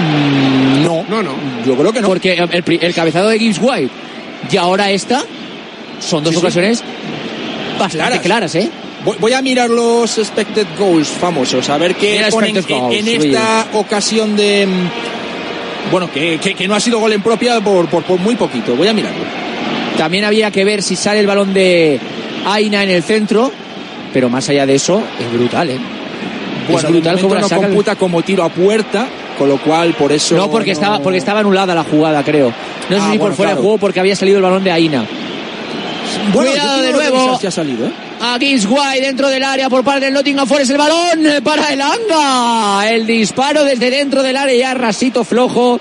[0.00, 1.04] Mm, no.
[1.08, 1.32] No, no.
[1.66, 2.08] Yo creo que no.
[2.08, 3.90] Porque el, el cabezado de Gibbs White
[4.50, 5.24] y ahora esta
[6.00, 6.44] son dos Sí, sí.
[6.44, 6.82] ocasiones
[7.78, 8.70] bastante claras, ¿eh?
[9.04, 12.94] Voy, voy a mirar los expected goals famosos, a ver qué Mira ponen en, goals,
[12.96, 13.28] en oye.
[13.28, 14.66] esta ocasión de...
[15.90, 18.74] Bueno, que, que- que no ha sido gol en propia por, por, por muy poquito.
[18.74, 19.22] Voy a mirarlo.
[19.98, 22.00] También había que ver si sale el balón de
[22.46, 23.52] Aina en el centro,
[24.12, 25.78] pero más allá de eso, es brutal, ¿eh?
[26.68, 29.06] Bueno, es brutal como la no saca el- computa como tiro a puerta,
[29.38, 30.34] con lo cual por eso...
[30.36, 32.52] No, porque, Estaba, porque estaba anulada la jugada, creo.
[32.90, 33.56] No sé Ah, si por fuera claro.
[33.60, 35.04] de juego porque había salido el balón de Aina.
[36.32, 37.38] Bueno, Cuidado de nuevo.
[37.38, 37.90] si ha salido, ¿eh?
[38.26, 40.70] A White dentro del área por parte del Nottingham Forest.
[40.70, 42.90] El balón para el Anga.
[42.90, 45.78] El disparo desde dentro del área ya rasito flojo.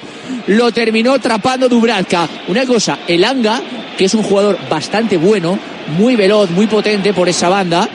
[0.48, 2.28] Lo terminó atrapando Dubravka.
[2.49, 3.61] Una cosa, el Anga,
[3.98, 5.57] que es un jugador bastante bueno,
[5.98, 7.88] muy veloz, muy potente por esa banda,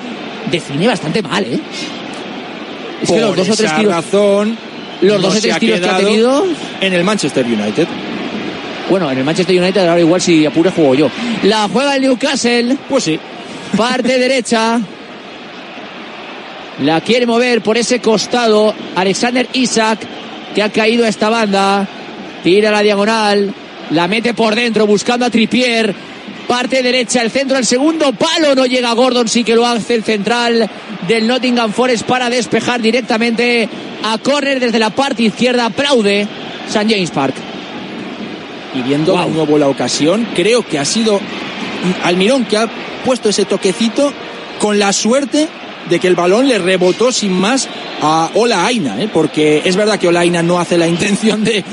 [0.50, 1.60] define bastante mal, ¿eh?
[3.02, 3.92] Es que los dos o tres tiros.
[3.92, 4.56] razón,
[5.02, 6.46] los no dos o tres tiros que ha tenido.
[6.80, 7.86] En el Manchester United.
[8.88, 11.10] Bueno, en el Manchester United ahora igual si apure juego yo.
[11.42, 12.78] La juega el Newcastle.
[12.88, 13.20] Pues sí.
[13.76, 14.80] Parte derecha.
[16.82, 20.00] La quiere mover por ese costado Alexander Isaac,
[20.54, 21.86] que ha caído a esta banda.
[22.42, 23.52] Tira la diagonal.
[23.90, 25.94] La mete por dentro buscando a Tripier.
[26.46, 28.54] Parte derecha, el centro, el segundo palo.
[28.54, 30.68] No llega Gordon, sí que lo hace el central
[31.06, 33.68] del Nottingham Forest para despejar directamente
[34.04, 35.66] a córner desde la parte izquierda.
[35.66, 36.26] Aplaude
[36.68, 36.86] St.
[36.88, 37.34] James Park.
[38.74, 41.20] y viendo de nuevo la ocasión, creo que ha sido
[42.04, 42.68] Almirón que ha
[43.04, 44.12] puesto ese toquecito
[44.58, 45.48] con la suerte
[45.88, 47.68] de que el balón le rebotó sin más
[48.02, 49.08] a Ola Aina, ¿eh?
[49.12, 51.64] porque es verdad que Ola Aina no hace la intención de,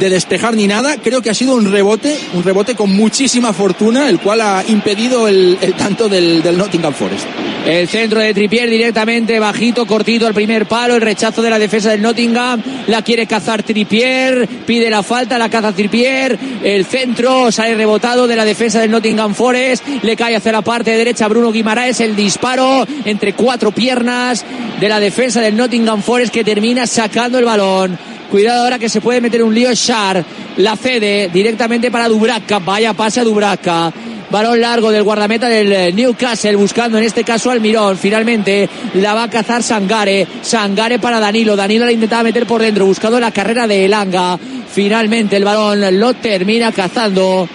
[0.00, 4.08] de despejar ni nada, creo que ha sido un rebote, un rebote con muchísima fortuna,
[4.08, 7.26] el cual ha impedido el, tanto del, del Nottingham Forest.
[7.66, 10.94] El centro de Tripier directamente bajito, cortito al primer palo.
[10.96, 12.62] El rechazo de la defensa del Nottingham.
[12.86, 14.48] La quiere cazar Tripier.
[14.66, 16.38] Pide la falta, la caza Tripier.
[16.64, 19.86] El centro sale rebotado de la defensa del Nottingham Forest.
[20.02, 22.00] Le cae hacia la parte derecha Bruno Guimaraes.
[22.00, 24.44] El disparo entre cuatro piernas
[24.80, 27.98] de la defensa del Nottingham Forest que termina sacando el balón.
[28.30, 30.24] Cuidado ahora que se puede meter un lío Shar.
[30.58, 32.60] La cede directamente para Dubravka.
[32.60, 33.92] Vaya pase a Dubravka.
[34.30, 37.98] Balón largo del guardameta del eh, Newcastle buscando en este caso al Mirón.
[37.98, 40.24] Finalmente la va a cazar Sangare.
[40.42, 41.56] Sangare para Danilo.
[41.56, 44.38] Danilo la intentaba meter por dentro buscando la carrera de Elanga.
[44.72, 47.48] Finalmente el balón lo termina cazando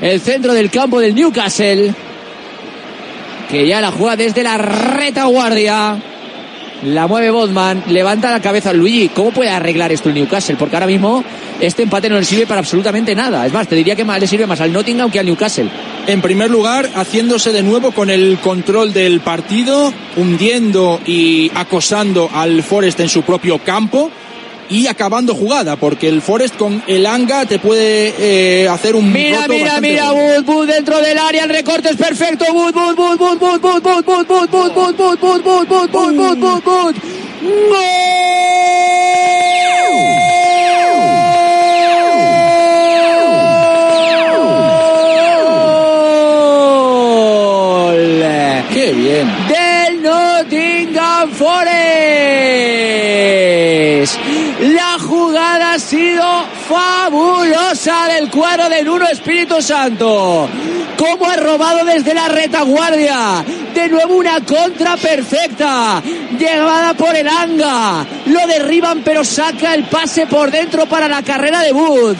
[0.00, 1.94] el centro del campo del Newcastle.
[3.48, 6.02] Que ya la juega desde la retaguardia.
[6.82, 9.10] La mueve Bodman, levanta la cabeza Luigi.
[9.10, 10.56] ¿Cómo puede arreglar esto el Newcastle?
[10.56, 11.22] Porque ahora mismo
[11.60, 13.46] este empate no le sirve para absolutamente nada.
[13.46, 15.68] Es más, te diría que más le sirve más al Nottingham que al Newcastle.
[16.06, 22.62] En primer lugar, haciéndose de nuevo con el control del partido, hundiendo y acosando al
[22.62, 24.10] Forest en su propio campo
[24.70, 29.42] y acabando jugada, porque el Forest con el Anga te puede eh, hacer un Mira,
[29.42, 30.12] roto mira, mira.
[30.12, 34.06] Wood, Wood dentro del área, el recorte es perfecto, Wood, Wood, Wood, Wood, Wood, Wood,
[34.06, 38.00] Wood, Wood, Wood, Wood, Wood, Wood, Wood, Wood, Wood, Wood, Wood, Wood.
[48.72, 49.28] ¡Qué bien!
[49.48, 51.89] del Nottingham Forest.
[56.70, 60.48] Fabulosa del cuadro de Nuno Espíritu Santo.
[60.96, 63.44] Cómo ha robado desde la retaguardia.
[63.74, 66.00] De nuevo una contra perfecta.
[66.38, 68.06] Llevada por el Anga.
[68.26, 72.16] Lo derriban pero saca el pase por dentro para la carrera de Wood.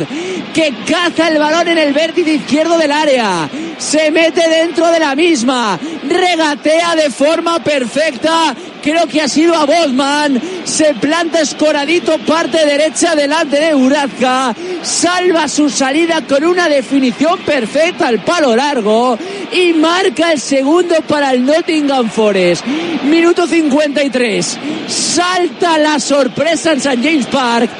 [0.52, 3.48] Que caza el balón en el vértice izquierdo del área.
[3.78, 5.78] Se mete dentro de la misma.
[6.08, 8.54] Regatea de forma perfecta.
[8.82, 10.40] Creo que ha sido a Bodman.
[10.64, 14.54] Se planta escoradito parte derecha delante de Urazca.
[14.82, 19.18] Salva su salida con una definición perfecta al palo largo.
[19.52, 22.64] Y marca el segundo para el Nottingham Forest.
[23.04, 24.58] Minuto 53.
[24.86, 26.98] Salta la sorpresa en St.
[27.02, 27.70] James Park.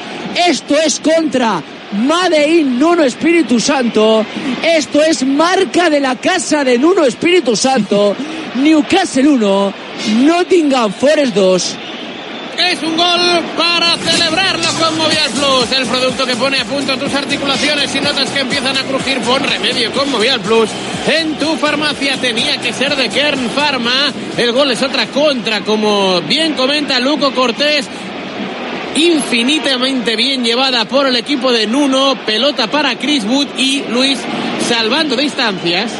[0.47, 1.61] Esto es contra
[1.93, 4.25] Made in Nuno Espíritu Santo.
[4.63, 8.15] Esto es marca de la casa de Nuno Espíritu Santo.
[8.55, 9.73] Newcastle 1,
[10.07, 11.75] Nottingham Forest 2.
[12.57, 13.19] Es un gol
[13.57, 18.29] para celebrarlo con Movial Plus, el producto que pone a punto tus articulaciones y notas
[18.29, 19.19] que empiezan a crujir.
[19.21, 20.69] Pon remedio con Movial Plus.
[21.07, 24.11] En tu farmacia tenía que ser de Kern Pharma.
[24.37, 27.87] El gol es otra contra, como bien comenta Luco Cortés.
[28.95, 32.15] Infinitamente bien llevada por el equipo de Nuno.
[32.25, 34.19] Pelota para Chris Wood y Luis
[34.67, 35.91] salvando distancias.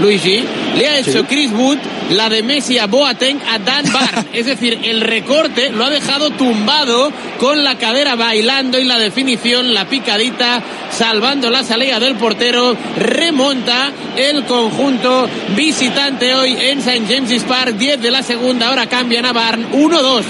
[0.00, 0.44] Luigi,
[0.76, 1.78] le ha hecho Chris Wood
[2.10, 4.26] la de Messi a Boateng a Dan Barr.
[4.32, 9.72] es decir, el recorte lo ha dejado tumbado con la cadera bailando y la definición,
[9.72, 12.76] la picadita, salvando la salida del portero.
[12.96, 17.04] Remonta el conjunto visitante hoy en St.
[17.08, 17.76] James's Park.
[17.76, 19.70] 10 de la segunda, ahora cambian a Barn.
[19.72, 20.22] 1-2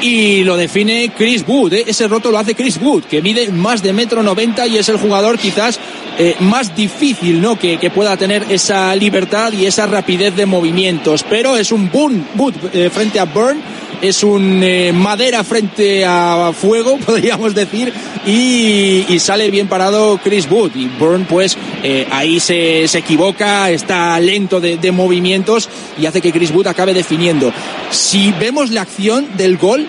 [0.00, 1.72] y lo define Chris Wood.
[1.72, 1.84] ¿eh?
[1.86, 4.98] Ese roto lo hace Chris Wood, que mide más de metro noventa y es el
[4.98, 5.78] jugador quizás
[6.18, 7.58] eh, más difícil, ¿no?
[7.58, 11.24] Que, que, pueda tener esa libertad y esa rapidez de movimientos.
[11.28, 13.60] Pero es un boom, Wood eh, frente a Burn
[14.02, 17.92] es un eh, madera frente a fuego, podríamos decir,
[18.26, 20.72] y, y, sale bien parado Chris Wood.
[20.74, 25.68] Y Burn, pues, eh, ahí se, se, equivoca, está lento de, de, movimientos
[25.98, 27.52] y hace que Chris Wood acabe definiendo.
[27.90, 29.86] Si vemos la acción del gol,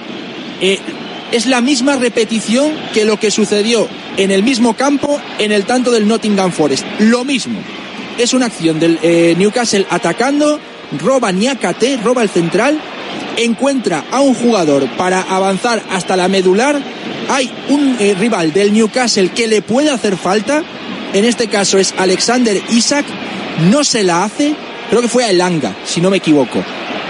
[0.61, 0.79] eh,
[1.31, 5.91] es la misma repetición que lo que sucedió en el mismo campo en el tanto
[5.91, 6.85] del Nottingham Forest.
[6.99, 7.59] Lo mismo.
[8.17, 8.99] Es una acción del
[9.37, 10.59] Newcastle atacando,
[10.99, 12.79] roba Niakate, roba el central,
[13.37, 16.81] encuentra a un jugador para avanzar hasta la medular.
[17.29, 20.63] Hay un eh, rival del Newcastle que le puede hacer falta.
[21.13, 23.05] En este caso es Alexander Isaac.
[23.69, 24.55] No se la hace.
[24.89, 26.63] Creo que fue a Elanga, si no me equivoco.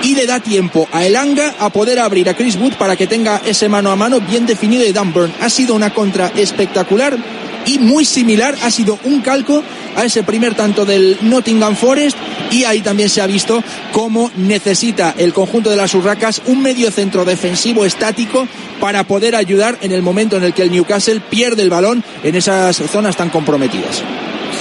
[0.03, 3.41] Y le da tiempo a Elanga a poder abrir a Chris Wood para que tenga
[3.45, 5.14] ese mano a mano bien definido de Dan.
[5.41, 7.18] Ha sido una contra espectacular
[7.66, 8.56] y muy similar.
[8.64, 9.64] Ha sido un calco
[9.96, 12.18] a ese primer tanto del Nottingham Forest
[12.50, 16.92] y ahí también se ha visto cómo necesita el conjunto de las Urracas un medio
[16.92, 18.48] centro defensivo estático
[18.80, 22.36] para poder ayudar en el momento en el que el Newcastle pierde el balón en
[22.36, 24.04] esas zonas tan comprometidas.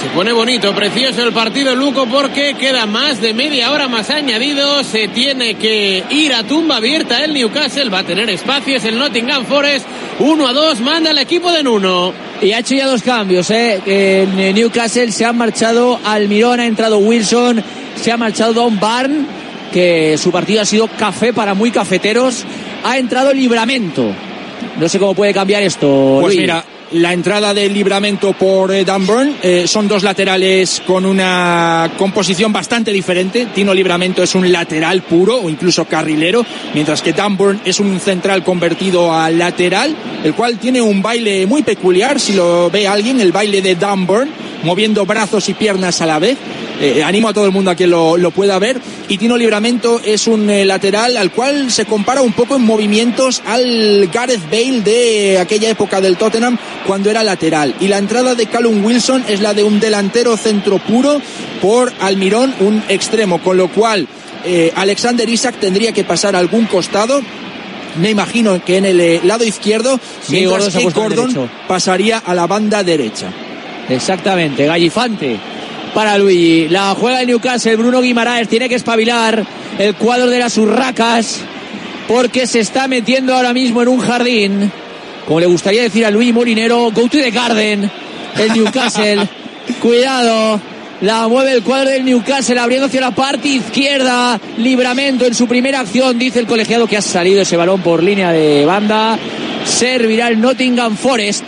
[0.01, 4.83] Se pone bonito, precioso el partido, Luco, porque queda más de media hora más añadido.
[4.83, 7.89] Se tiene que ir a tumba abierta el Newcastle.
[7.91, 9.85] Va a tener espacios el Nottingham Forest.
[10.17, 12.30] 1 a 2, manda el equipo de Nuno.
[12.41, 13.79] Y ha hecho ya dos cambios, ¿eh?
[13.85, 17.63] En Newcastle se ha marchado Almirón, ha entrado Wilson,
[17.95, 19.27] se ha marchado Don Barn,
[19.71, 22.43] que su partido ha sido café para muy cafeteros.
[22.83, 24.11] Ha entrado Libramento.
[24.79, 26.17] No sé cómo puede cambiar esto.
[26.21, 26.41] Pues Luis.
[26.41, 26.63] mira,
[26.93, 29.35] la entrada del libramento por eh, Dan Burn.
[29.41, 33.47] Eh, son dos laterales con una composición bastante diferente.
[33.53, 37.99] Tino Libramento es un lateral puro o incluso carrilero, mientras que Dan Burn es un
[37.99, 42.19] central convertido a lateral, el cual tiene un baile muy peculiar.
[42.19, 44.29] Si lo ve alguien, el baile de Dan Burn,
[44.63, 46.37] moviendo brazos y piernas a la vez.
[46.81, 48.81] Eh, animo a todo el mundo a que lo, lo pueda ver.
[49.07, 53.43] Y Tino Libramento es un eh, lateral al cual se compara un poco en movimientos
[53.45, 57.75] al Gareth Bale de aquella época del Tottenham cuando era lateral.
[57.79, 61.21] Y la entrada de Callum Wilson es la de un delantero centro puro
[61.61, 64.07] por Almirón, un extremo, con lo cual
[64.43, 67.21] eh, Alexander Isaac tendría que pasar a algún costado
[67.97, 72.33] me imagino que en el eh, lado izquierdo, Sí, mientras Gordon que Gordon pasaría a
[72.33, 73.27] la banda derecha.
[73.89, 75.37] Exactamente, Gallifante
[75.93, 76.67] para Luigi.
[76.69, 79.45] La juega el Newcastle, Bruno Guimaraes tiene que espabilar
[79.77, 81.41] el cuadro de las urracas
[82.07, 84.71] porque se está metiendo ahora mismo en un jardín.
[85.25, 87.89] Como le gustaría decir a Luis Molinero, go to the garden,
[88.37, 89.27] el Newcastle.
[89.81, 90.59] Cuidado,
[91.01, 94.39] la mueve el cuadro del Newcastle abriendo hacia la parte izquierda.
[94.57, 98.31] Libramento en su primera acción, dice el colegiado que ha salido ese balón por línea
[98.31, 99.17] de banda.
[99.63, 101.45] Servirá el Nottingham Forest.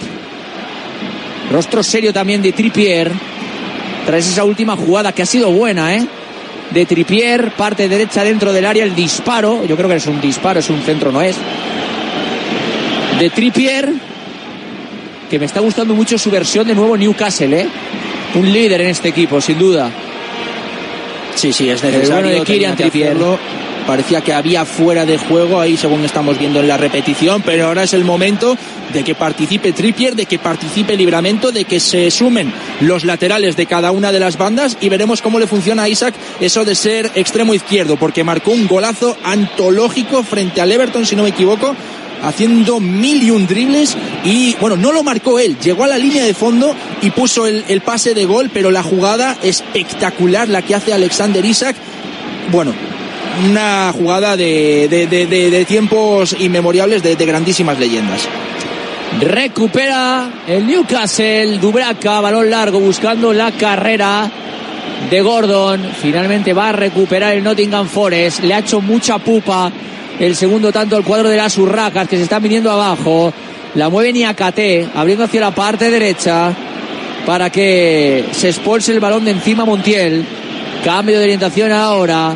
[1.51, 3.11] Rostro serio también de Trippier.
[4.05, 6.05] Tras esa última jugada que ha sido buena, ¿eh?
[6.71, 9.63] De Trippier, parte derecha dentro del área, el disparo.
[9.65, 11.35] Yo creo que es un disparo, es un centro, no es.
[13.19, 13.93] De Trippier,
[15.29, 17.67] que me está gustando mucho su versión de nuevo Newcastle, ¿eh?
[18.35, 19.89] Un líder en este equipo, sin duda.
[21.35, 22.23] Sí, sí, es El necesario.
[22.29, 23.09] bueno de Trippier.
[23.11, 23.37] hacerlo.
[23.87, 27.83] Parecía que había fuera de juego ahí según estamos viendo en la repetición, pero ahora
[27.83, 28.57] es el momento
[28.93, 33.65] de que participe Trippier, de que participe Libramento, de que se sumen los laterales de
[33.65, 37.11] cada una de las bandas y veremos cómo le funciona a Isaac eso de ser
[37.15, 41.75] extremo izquierdo, porque marcó un golazo antológico frente al Everton, si no me equivoco,
[42.23, 46.23] haciendo mil y un dribles y bueno, no lo marcó él, llegó a la línea
[46.23, 50.75] de fondo y puso el, el pase de gol, pero la jugada espectacular la que
[50.75, 51.75] hace Alexander Isaac,
[52.51, 52.73] bueno,
[53.49, 58.27] una jugada de, de, de, de- tiempos inmemoriales de, de grandísimas leyendas.
[59.21, 64.29] Recupera el Newcastle, Dubraca, balón largo buscando la carrera
[65.09, 65.81] de Gordon.
[66.01, 68.43] Finalmente va a recuperar el Nottingham Forest.
[68.43, 69.71] Le ha hecho mucha pupa
[70.19, 73.33] el segundo tanto al cuadro de las Urracas que se están viniendo abajo.
[73.75, 76.53] La mueve Niakate, abriendo hacia la parte derecha
[77.25, 80.25] para que se expulse el balón de encima Montiel.
[80.83, 82.35] Cambio de orientación ahora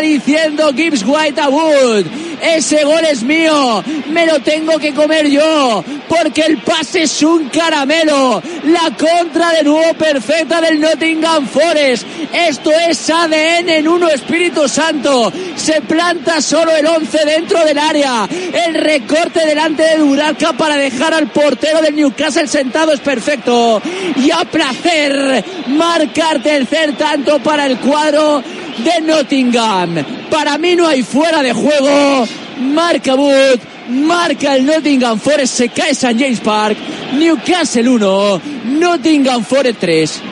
[0.00, 2.06] diciendo Gibbs White a Wood.
[2.40, 7.48] Ese gol es mío, me lo tengo que comer yo, porque el pase es un
[7.48, 8.42] caramelo.
[8.64, 12.06] La contra de nuevo perfecta del Nottingham Forest.
[12.32, 15.32] Esto es ADN en uno Espíritu Santo.
[15.56, 18.28] Se planta solo el 11 dentro del área.
[18.30, 23.80] El recorte delante de Duraca para dejar al portero del Newcastle sentado es perfecto.
[24.16, 28.42] Y a placer marcar tercer tanto para el cuadro
[28.78, 30.04] de Nottingham.
[30.30, 32.26] Para mí no hay fuera de juego.
[32.60, 36.16] Marca Wood, marca el Nottingham Forest, se cae St.
[36.18, 36.76] James Park.
[37.12, 40.22] Newcastle 1, Nottingham Forest 3.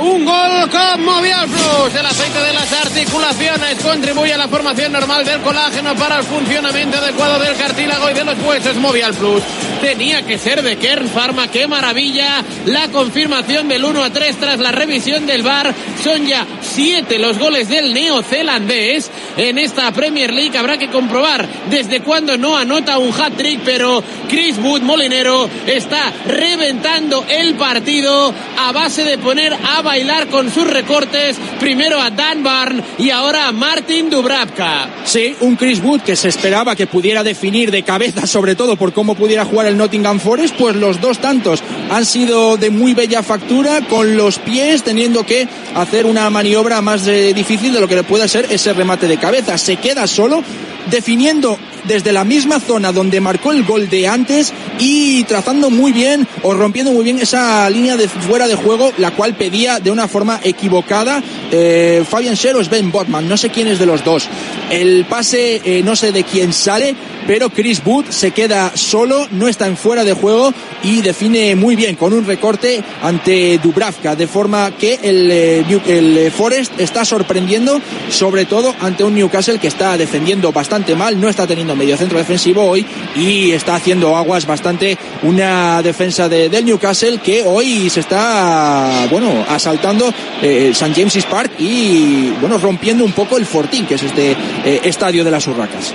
[0.00, 1.94] Un gol con Movial Plus.
[1.98, 6.98] El aceite de las articulaciones contribuye a la formación normal del colágeno para el funcionamiento
[6.98, 8.76] adecuado del cartílago y de los huesos.
[8.76, 9.42] Movial Plus.
[9.80, 11.48] Tenía que ser de Kern Pharma.
[11.48, 12.44] ¡Qué maravilla!
[12.66, 15.74] La confirmación del 1 a 3 tras la revisión del VAR.
[16.04, 20.56] Son ya siete los goles del neozelandés en esta Premier League.
[20.56, 27.24] Habrá que comprobar desde cuándo no anota un hat-trick, pero Chris Wood Molinero está reventando
[27.28, 32.82] el partido a base de poner a bailar con sus recortes, primero a Dan Barn
[32.98, 34.88] y ahora a Martin Dubravka.
[35.04, 38.92] Sí, un Chris Wood que se esperaba que pudiera definir de cabeza, sobre todo por
[38.92, 43.22] cómo pudiera jugar el Nottingham Forest, pues los dos tantos han sido de muy bella
[43.22, 47.94] factura, con los pies teniendo que hacer una maniobra más eh, difícil de lo que
[47.94, 49.56] le puede ser ese remate de cabeza.
[49.58, 50.42] Se queda solo
[50.90, 56.26] definiendo desde la misma zona donde marcó el gol de antes y trazando muy bien
[56.42, 60.08] o rompiendo muy bien esa línea de fuera de juego, la cual pedía de una
[60.08, 64.28] forma equivocada eh, Fabian Scher o Sven Botman, no sé quién es de los dos.
[64.70, 66.94] El pase eh, no sé de quién sale,
[67.28, 70.50] pero Chris Wood se queda solo, no está en fuera de juego
[70.82, 76.16] y define muy bien con un recorte ante Dubravka, de forma que el, eh, el
[76.16, 81.28] eh, Forest está sorprendiendo, sobre todo ante un Newcastle que está defendiendo bastante mal, no
[81.28, 86.64] está teniendo medio centro defensivo hoy y está haciendo aguas bastante una defensa de- del
[86.64, 90.10] Newcastle que hoy se está, bueno, asaltando
[90.40, 90.94] eh, St.
[90.94, 94.30] James's Park y, bueno, rompiendo un poco el fortín, que es este
[94.64, 95.92] eh, estadio de las Urracas.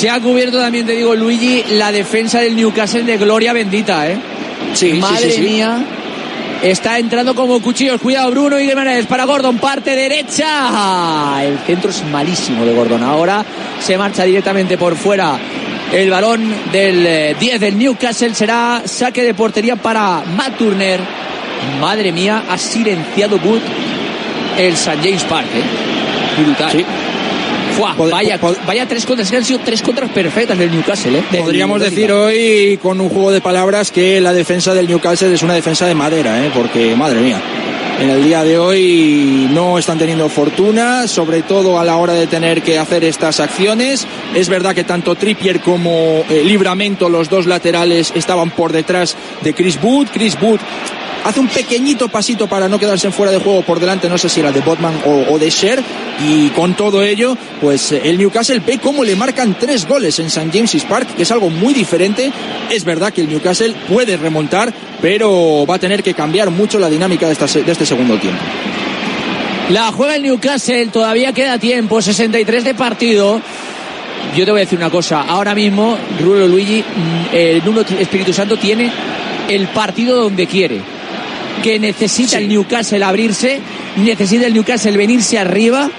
[0.00, 4.16] Se ha cubierto también, te digo, Luigi, la defensa del Newcastle de gloria bendita, ¿eh?
[4.72, 5.42] Sí, Madre sí, sí, sí.
[5.42, 5.84] mía.
[6.62, 8.00] Está entrando como cuchillos.
[8.00, 9.58] Cuidado, Bruno y Guimarães para Gordon.
[9.58, 11.42] Parte derecha.
[11.42, 13.02] El centro es malísimo de Gordon.
[13.02, 13.44] Ahora
[13.78, 15.38] se marcha directamente por fuera.
[15.92, 20.98] El balón del eh, 10 del Newcastle será saque de portería para Matt Turner.
[21.78, 23.60] Madre mía, ha silenciado Wood
[24.56, 24.96] el St.
[25.02, 25.48] James Park.
[25.54, 26.42] ¿eh?
[26.42, 26.86] Brutal.
[27.80, 31.18] Vaya, vaya tres contras, que han sido tres contras perfectas del Newcastle.
[31.18, 31.24] ¿eh?
[31.30, 35.42] Del Podríamos decir hoy con un juego de palabras que la defensa del Newcastle es
[35.42, 36.50] una defensa de madera, ¿eh?
[36.54, 37.40] porque madre mía.
[38.00, 42.26] En el día de hoy no están teniendo fortuna, sobre todo a la hora de
[42.26, 44.06] tener que hacer estas acciones.
[44.34, 49.52] Es verdad que tanto Trippier como eh, Libramento, los dos laterales, estaban por detrás de
[49.52, 50.08] Chris Wood.
[50.14, 50.60] Chris Wood
[51.24, 54.40] hace un pequeñito pasito para no quedarse fuera de juego por delante, no sé si
[54.40, 55.82] era de Botman o, de Sher,
[56.26, 60.26] y con todo ello, pues eh, el Newcastle ve cómo le marcan tres goles en
[60.26, 60.50] St.
[60.52, 62.32] James's Park, que es algo muy diferente.
[62.70, 66.88] Es verdad que el Newcastle puede remontar, pero va a tener que cambiar mucho la
[66.88, 68.40] dinámica de este segundo tiempo.
[69.70, 73.40] La juega el Newcastle, todavía queda tiempo, 63 de partido.
[74.36, 78.32] Yo te voy a decir una cosa, ahora mismo Rulo Luigi, mm, el Nuno Espíritu
[78.32, 78.90] Santo tiene
[79.48, 80.80] el partido donde quiere.
[81.62, 83.60] Que necesita el Newcastle abrirse,
[83.96, 85.90] necesita el Newcastle venirse arriba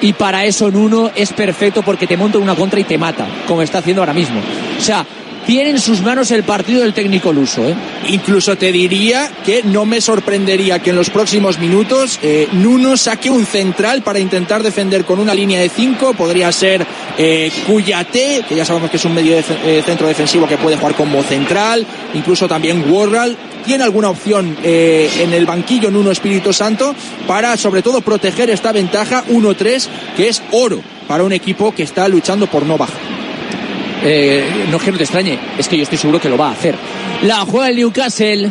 [0.00, 3.62] y para eso Nuno es perfecto porque te monta una contra y te mata, como
[3.62, 4.40] está haciendo ahora mismo.
[4.78, 5.04] O sea,
[5.50, 7.68] tiene en sus manos el partido del técnico luso.
[7.68, 7.74] ¿eh?
[8.06, 13.30] Incluso te diría que no me sorprendería que en los próximos minutos eh, Nuno saque
[13.30, 16.14] un central para intentar defender con una línea de cinco.
[16.14, 16.86] Podría ser
[17.18, 20.76] eh, Cuyate, que ya sabemos que es un medio de eh, centro defensivo que puede
[20.76, 21.84] jugar como central.
[22.14, 23.36] Incluso también Warral.
[23.66, 26.94] Tiene alguna opción eh, en el banquillo Nuno Espíritu Santo
[27.26, 32.06] para sobre todo proteger esta ventaja 1-3 que es oro para un equipo que está
[32.06, 33.19] luchando por no bajar.
[34.02, 36.48] Eh, no es que no te extrañe, es que yo estoy seguro que lo va
[36.48, 36.74] a hacer.
[37.22, 38.50] La juega el Newcastle.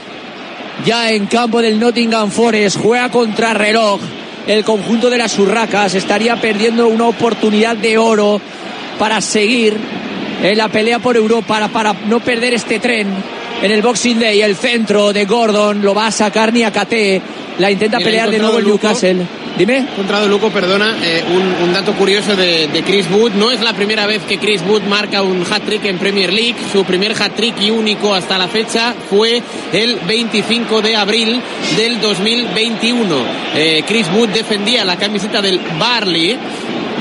[0.86, 4.00] ya en campo del Nottingham Forest, juega contra reloj.
[4.48, 8.40] El conjunto de las Urracas estaría perdiendo una oportunidad de oro
[8.98, 9.76] para seguir
[10.42, 13.08] en la pelea por Europa, para, no perder este tren
[13.62, 14.42] en el Boxing Day.
[14.42, 17.22] El centro de Gordon lo va a sacar Niakate.
[17.60, 18.66] La intenta Mira, pelear de nuevo el.
[18.66, 19.26] Newcastle.
[19.58, 19.80] Dime.
[19.80, 23.34] Encontrado, Luco, perdona, eh, un, un dato curioso de, de Chris Wood.
[23.34, 26.56] No es la primera vez que Chris Wood marca un hat-trick en Premier League.
[26.72, 31.42] Su primer hat-trick y único hasta la fecha fue el 25 de abril
[31.76, 33.16] del 2021.
[33.56, 36.38] Eh, Chris Wood defendía la camiseta del Barley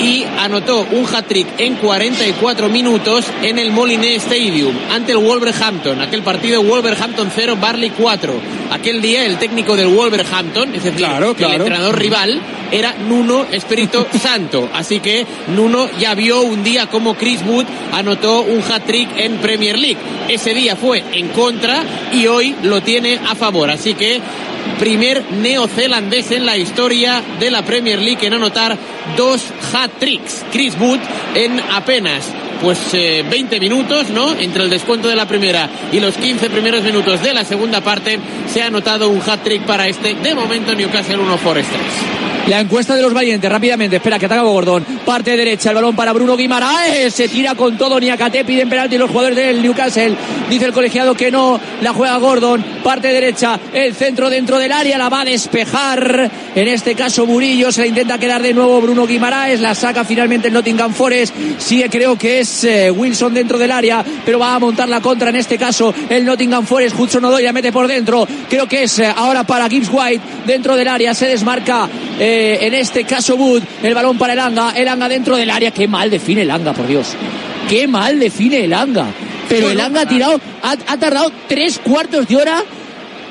[0.01, 6.01] y anotó un hat-trick en 44 minutos en el Molineux Stadium ante el Wolverhampton.
[6.01, 8.33] Aquel partido Wolverhampton 0, Barley 4.
[8.71, 11.55] Aquel día el técnico del Wolverhampton, es decir, Claro, el claro.
[11.55, 14.69] entrenador rival, era Nuno Espíritu Santo.
[14.75, 19.79] Así que Nuno ya vio un día como Chris Wood anotó un hat-trick en Premier
[19.79, 19.99] League.
[20.29, 23.71] Ese día fue en contra y hoy lo tiene a favor.
[23.71, 24.21] Así que
[24.79, 28.77] primer neozelandés en la historia de la Premier League en anotar
[29.17, 30.45] dos hat-tricks.
[30.53, 31.01] Chris Wood
[31.35, 34.33] en apenas pues eh, 20 minutos, ¿no?
[34.33, 38.19] Entre el descuento de la primera y los 15 primeros minutos de la segunda parte
[38.53, 42.18] se ha anotado un hat-trick para este, de momento, Newcastle 1 Forest 3.
[42.49, 44.83] La encuesta de los valientes, rápidamente, espera que ataca Gordon.
[45.05, 47.13] Parte derecha, el balón para Bruno Guimaraes.
[47.13, 50.17] Se tira con todo Niakate, piden penalti los jugadores del Newcastle.
[50.49, 52.65] Dice el colegiado que no, la juega Gordon.
[52.83, 56.31] Parte derecha, el centro dentro del área, la va a despejar.
[56.55, 59.61] En este caso Murillo, se la intenta quedar de nuevo Bruno Guimaraes.
[59.61, 61.35] La saca finalmente el Nottingham Forest.
[61.59, 65.29] Sigue, creo que es eh, Wilson dentro del área, pero va a montar la contra
[65.29, 66.99] en este caso el Nottingham Forest.
[66.99, 68.27] Hudson Odoi la mete por dentro.
[68.49, 71.13] Creo que es eh, ahora para Gibbs White dentro del área.
[71.13, 71.87] Se desmarca
[72.19, 73.63] eh, en este caso Wood.
[73.83, 74.73] El balón para el Anga.
[74.77, 75.71] El Anga dentro del área.
[75.71, 77.15] Qué mal define el Anga, por Dios.
[77.69, 79.07] Qué mal define el Anga.
[79.49, 82.63] Pero el Anga ha tirado, ha, ha tardado tres cuartos de hora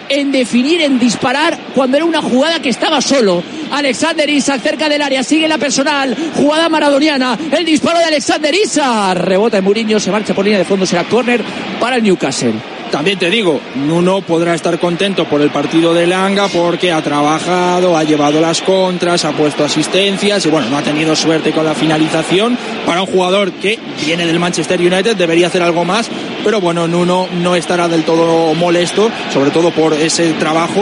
[0.09, 3.43] en definir, en disparar, cuando era una jugada que estaba solo.
[3.71, 9.17] Alexander Isak cerca del área, sigue la personal, jugada maradoniana, el disparo de Alexander Isak.
[9.17, 11.43] Rebota en Muriño, se marcha por línea de fondo, será córner
[11.79, 12.76] para el Newcastle.
[12.91, 17.97] También te digo, Nuno podrá estar contento por el partido de Langa porque ha trabajado,
[17.97, 21.75] ha llevado las contras, ha puesto asistencias y bueno, no ha tenido suerte con la
[21.75, 22.57] finalización.
[22.85, 26.09] Para un jugador que viene del Manchester United debería hacer algo más,
[26.43, 30.81] pero bueno, Nuno no estará del todo molesto, sobre todo por ese trabajo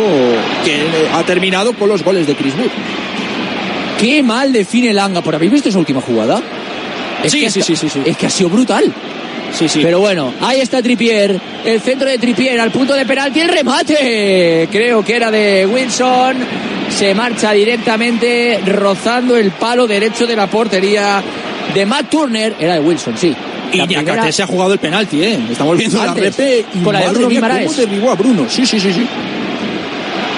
[0.64, 0.84] que
[1.14, 2.70] ha terminado con los goles de Chris Wood.
[4.00, 5.22] Qué mal define el Anga.
[5.22, 6.42] ¿Por habéis visto esa última jugada?
[7.24, 8.02] Es Sí, que sí, sí, sí, sí.
[8.06, 8.94] Es que ha sido brutal.
[9.58, 9.80] Sí, sí.
[9.82, 14.68] Pero bueno, ahí está Tripier, el centro de Tripier al punto de penalti, el remate.
[14.72, 16.36] Creo que era de Wilson.
[16.90, 21.22] Se marcha directamente rozando el palo derecho de la portería
[21.74, 22.56] de Matt Turner.
[22.60, 23.34] Era de Wilson, sí.
[23.72, 25.40] Y La Niakate primera- se ha jugado el penalti, ¿eh?
[25.52, 28.46] Estamos viendo la Antes, repe y con la de Bruno cómo derribó a Bruno.
[28.50, 29.06] Sí, sí, sí, sí.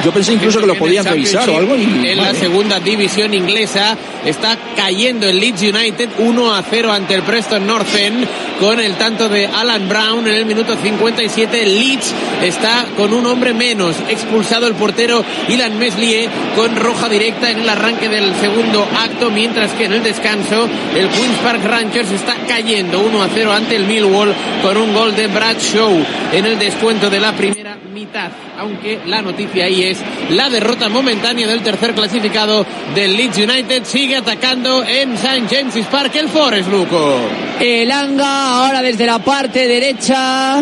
[0.03, 1.75] Yo pensé incluso que lo podían revisar o algo.
[1.75, 7.15] Y, En la segunda división inglesa está cayendo el Leeds United 1 a 0 ante
[7.15, 8.25] el Preston North End
[8.59, 11.63] con el tanto de Alan Brown en el minuto 57.
[11.63, 12.13] El Leeds
[12.43, 13.95] está con un hombre menos.
[14.09, 19.71] Expulsado el portero Ilan Meslier con roja directa en el arranque del segundo acto, mientras
[19.73, 23.85] que en el descanso el Queen's Park Rangers está cayendo 1 a 0 ante el
[23.85, 28.29] Millwall con un gol de Brad Shaw en el descuento de la primera mitad.
[28.59, 29.99] Aunque la noticia ahí es
[30.29, 33.83] la derrota momentánea del tercer clasificado del Leeds United.
[33.83, 35.43] Sigue atacando en St.
[35.49, 37.19] James's Park el Forest, Luco.
[37.59, 40.61] El Anga ahora desde la parte derecha.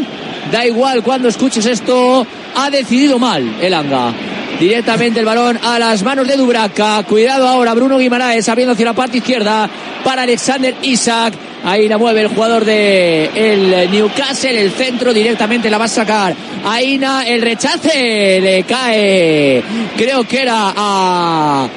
[0.52, 2.26] Da igual cuando escuches esto.
[2.56, 4.14] Ha decidido mal el Anga.
[4.60, 7.04] Directamente el balón a las manos de Dubraca.
[7.04, 9.70] Cuidado ahora Bruno Guimaraes abriendo hacia la parte izquierda
[10.04, 11.34] para Alexander Isaac.
[11.66, 16.36] Ahí la mueve el jugador de el Newcastle, el centro directamente la va a sacar.
[16.64, 19.64] Aina, el rechace le cae.
[19.98, 21.68] Creo que era a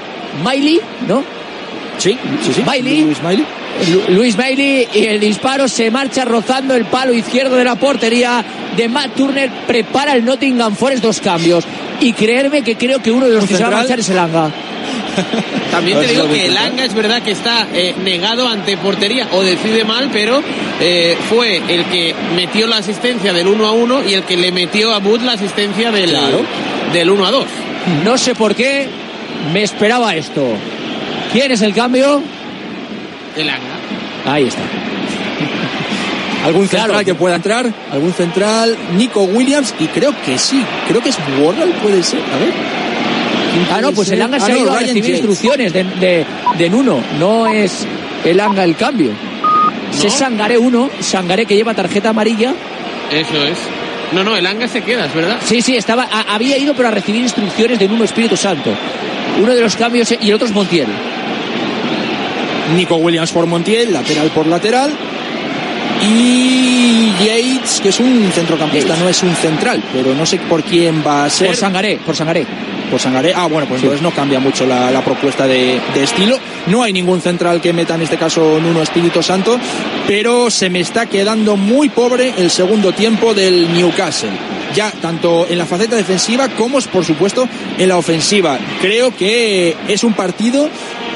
[0.44, 1.24] Miley, ¿no?
[1.96, 2.62] Sí, sí, sí.
[2.64, 3.00] Bailey.
[3.02, 3.46] Luis Bailey.
[3.90, 8.44] Lu- Luis Bailey y el disparo se marcha rozando el palo izquierdo de la portería
[8.76, 9.50] de Matt Turner.
[9.66, 11.64] Prepara el Nottingham Forest dos cambios.
[12.00, 14.08] Y creerme que creo que uno de los ¿Un que se va a marchar es
[14.10, 14.50] el Anga.
[15.70, 16.72] También te digo que el central.
[16.72, 20.42] Anga es verdad que está eh, negado ante portería o decide mal, pero
[20.80, 24.52] eh, fue el que metió la asistencia del 1 a 1 y el que le
[24.52, 26.40] metió a Bud la asistencia del, Claro.
[26.92, 27.44] del 1 a 2.
[28.04, 28.88] No sé por qué
[29.52, 30.46] me esperaba esto.
[31.32, 32.22] ¿Quién es el cambio?
[33.36, 33.60] El Anga.
[34.26, 34.62] Ahí está.
[36.44, 36.84] ¿Algún Claro.
[36.86, 37.72] central que pueda entrar?
[37.92, 38.76] ¿Algún central?
[38.96, 39.74] Nico Williams.
[39.80, 40.62] Y creo que sí.
[40.88, 42.20] Creo que es Wardle, puede ser.
[42.20, 42.52] A ver.
[43.52, 45.84] ¿Quién Ah, no, pues el Anga Ah, se ha no, ido a recibir instrucciones de,
[45.84, 46.26] de,
[46.56, 47.00] de Nuno.
[47.18, 47.86] No es
[48.24, 49.10] el Anga el cambio.
[50.02, 52.54] Es Sangaré 1, Sangaré que lleva tarjeta amarilla.
[53.12, 53.58] Eso es.
[54.12, 55.38] No, no, el Anga se queda, es verdad.
[55.44, 58.70] Sí, sí, estaba, a- había ido pero a recibir instrucciones de Nuno Espíritu Santo.
[59.42, 60.86] Uno de los cambios y el otro es Montiel.
[62.76, 64.90] Nico Williams por Montiel, lateral por lateral.
[66.02, 71.02] Y Yates, que es un centrocampista, no es un central, pero no sé por quién
[71.06, 71.48] va a ser.
[71.48, 72.46] Por Sangaré, por Sangaré.
[72.90, 73.32] Por Sangaré.
[73.34, 73.86] Ah, bueno, pues Sí.
[73.86, 76.38] entonces no cambia mucho la, la propuesta de, de estilo.
[76.66, 79.58] No hay ningún central que meta en este caso Nuno Espíritu Santo,
[80.06, 84.30] pero se me está quedando muy pobre el segundo tiempo del Newcastle.
[84.74, 87.48] Ya tanto en la faceta defensiva como, por supuesto,
[87.78, 88.58] en la ofensiva.
[88.82, 90.68] Creo que es un partido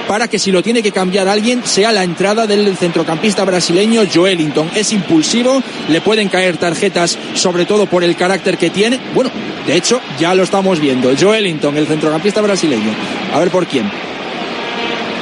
[0.06, 4.70] para que si lo tiene que cambiar alguien sea la entrada del centrocampista brasileño Joelinton.
[4.74, 9.00] Es impulsivo, le pueden caer tarjetas sobre todo por el carácter que tiene.
[9.14, 9.30] Bueno,
[9.66, 11.12] de hecho ya lo estamos viendo.
[11.18, 12.90] Joelinton, el centrocampista brasileño.
[13.32, 13.90] A ver por quién.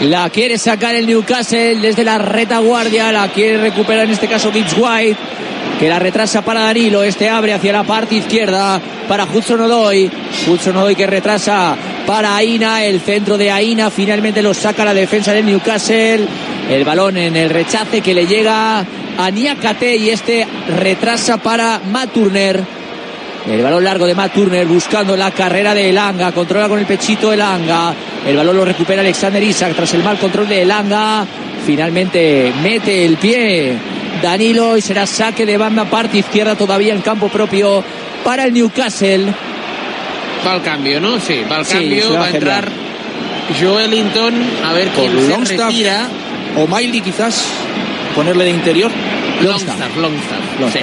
[0.02, 4.74] La quiere sacar el Newcastle desde la retaguardia, la quiere recuperar en este caso Gibbs
[4.78, 5.18] White,
[5.78, 10.10] que la retrasa para Danilo, este abre hacia la parte izquierda para Hudson Odoi,
[10.48, 15.32] Hudson Odoi que retrasa para Aina, el centro de Aina finalmente lo saca la defensa
[15.32, 16.26] del Newcastle,
[16.70, 18.84] el balón en el rechace que le llega
[19.18, 20.46] a Niakate y este
[20.78, 22.62] retrasa para Matt Turner.
[23.48, 26.32] El balón largo de Matt Turner buscando la carrera de Elanga.
[26.32, 27.94] Controla con el pechito Elanga.
[28.26, 31.26] El balón lo recupera Alexander Isaac tras el mal control de Elanga.
[31.64, 33.76] Finalmente mete el pie
[34.22, 37.82] Danilo y será saque de banda parte izquierda todavía en campo propio
[38.22, 39.32] para el Newcastle.
[40.46, 41.20] Va al cambio, ¿no?
[41.20, 42.68] Sí, va al Sí, cambio, se va a entrar
[43.60, 44.34] Joelinton,
[44.64, 46.08] a ver quién se Longstaff retira.
[46.56, 47.44] o Miley quizás
[48.14, 48.90] ponerle de interior.
[49.42, 50.60] Longstaff, Longstaff.
[50.60, 50.82] Longstaff.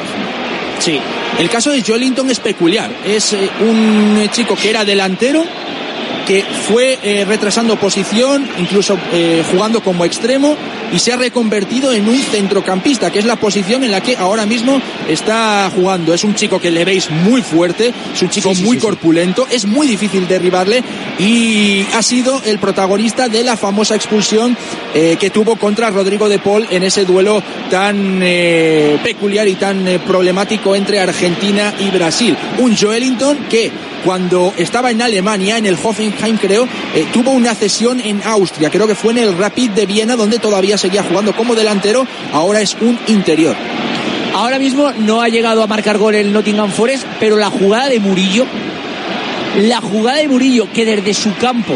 [0.79, 0.99] Sí.
[1.39, 2.89] El caso de Joelinton es peculiar.
[3.05, 5.43] Es eh, un chico que era delantero,
[6.27, 10.57] que fue eh, retrasando posición, incluso eh, jugando como extremo,
[10.91, 14.45] y se ha reconvertido en un centrocampista, que es la posición en la que ahora
[14.45, 16.13] mismo está jugando.
[16.13, 18.81] Es un chico que le veis muy fuerte, es un chico Sí, sí, muy sí,
[18.81, 20.83] corpulento, es muy difícil derribarle
[21.17, 24.57] y ha sido el protagonista de la famosa expulsión
[24.93, 28.19] eh, que tuvo contra Rodrigo de Paul en ese duelo tan
[29.03, 32.35] peculiar y tan problemático entre Argentina y Brasil.
[32.59, 33.71] Un Joelinton que
[34.03, 38.87] cuando estaba en Alemania, en el Hoffenheim creo, eh, tuvo una cesión en Austria, creo
[38.87, 42.75] que fue en el Rapid de Viena donde todavía seguía jugando como delantero, ahora es
[42.79, 43.55] un interior.
[44.33, 47.99] Ahora mismo no ha llegado a marcar gol el Nottingham Forest, pero la jugada de
[47.99, 48.45] Murillo,
[49.61, 51.73] la jugada de Murillo que desde su campo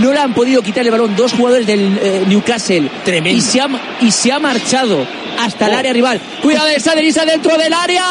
[0.00, 3.38] no le han podido quitar el balón dos jugadores del eh, Newcastle Tremendo.
[3.38, 3.68] y se ha
[4.00, 5.06] y se ha marchado
[5.38, 6.20] hasta el área rival.
[6.42, 8.04] Cuidado de Saderisa dentro del área.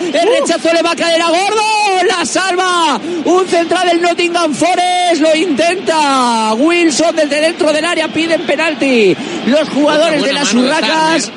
[0.00, 1.62] El rechazo le va a caer a Gordo.
[2.08, 3.00] La salva.
[3.24, 5.20] Un central del Nottingham Forest.
[5.20, 6.54] Lo intenta.
[6.54, 9.16] Wilson desde dentro del área piden penalti.
[9.46, 11.30] Los jugadores de las Urracas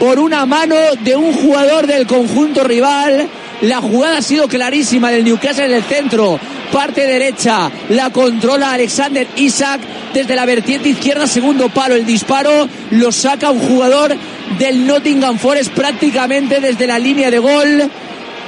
[0.00, 3.28] por una mano de un jugador del conjunto rival.
[3.60, 6.40] La jugada ha sido clarísima del Newcastle en el centro.
[6.72, 9.80] Parte derecha, la controla Alexander Isaac
[10.14, 11.94] desde la vertiente izquierda, segundo palo.
[11.96, 14.16] El disparo lo saca un jugador
[14.60, 17.90] del Nottingham Forest prácticamente desde la línea de gol.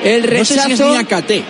[0.05, 0.67] El No sé rechazo.
[0.69, 1.43] si es Niakate.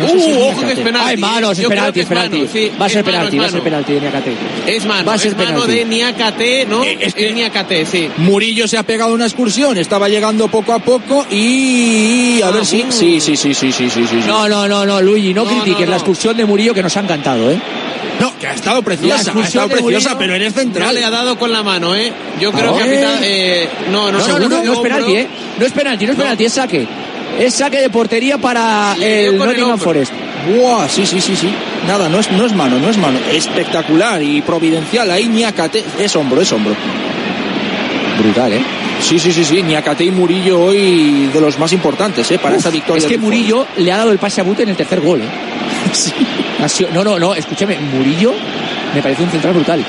[0.00, 1.08] No Uh, si es ojo que es penalti.
[1.10, 2.38] Ay, manos, es penalti, es penalti.
[2.38, 4.32] mano, sí, va a es ser penalti, es va a ser penalti de Niakate.
[4.66, 5.74] Es mano, Va a ser es mano penalti.
[5.76, 6.82] de Niakate, ¿no?
[6.82, 8.08] Eh, es que- Niakate, sí.
[8.16, 12.66] Murillo se ha pegado una excursión, estaba llegando poco a poco y a Ah, ver
[12.66, 12.86] si uh.
[12.90, 14.16] sí, sí, sí, sí, sí, sí, sí.
[14.26, 15.90] No, no, no, no, Luigi, no, No, critiques no, no.
[15.90, 17.60] la excursión de Murillo que nos ha encantado, ¿eh?
[18.20, 20.94] No, que ha estado preciosa, ha estado preciosa, Murillo- pero eres No central.
[20.94, 22.12] le ha dado con la mano, ¿eh?
[22.40, 22.90] Yo creo que ha eh.
[22.96, 25.26] pitado, eh, no, no, No, no, seguro, no, no, no es penalti, ¿eh?
[25.58, 26.24] No es penalti, no es No.
[26.24, 26.86] penalti, es saque.
[27.38, 29.78] Es saque de portería para el Nottingham.
[29.78, 30.12] Forest.
[30.48, 31.48] Buah, sí, sí, sí, sí.
[31.88, 33.18] Nada, no es, no es mano, no es mano.
[33.32, 35.10] Espectacular y providencial.
[35.10, 36.74] Ahí Niakate, es hombro, es hombro.
[38.20, 38.62] Brutal, ¿eh?
[39.00, 39.62] Sí, sí, sí, sí.
[39.62, 42.38] Niakate y Murillo hoy de los más importantes, ¿eh?
[42.38, 43.00] Para Uf, esa victoria.
[43.02, 45.24] Es que Murillo le ha dado el pase a Bute en el tercer gol, ¿eh?
[45.92, 46.12] Sí.
[46.92, 48.32] No, no, no, escúchame, Murillo
[48.94, 49.84] me parece un central brutal.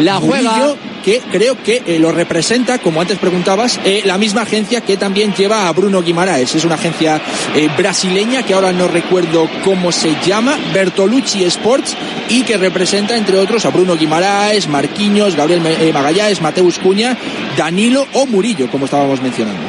[0.00, 0.50] La juega.
[0.50, 4.96] Murillo, que creo que eh, lo representa, como antes preguntabas, eh, la misma agencia que
[4.96, 6.54] también lleva a Bruno Guimaraes.
[6.54, 7.20] Es una agencia
[7.56, 11.96] eh, brasileña que ahora no recuerdo cómo se llama, Bertolucci Sports,
[12.28, 15.60] y que representa, entre otros, a Bruno Guimaraes, Marquinhos, Gabriel
[15.92, 17.16] Magallanes, Mateus Cuña,
[17.56, 19.62] Danilo o Murillo, como estábamos mencionando.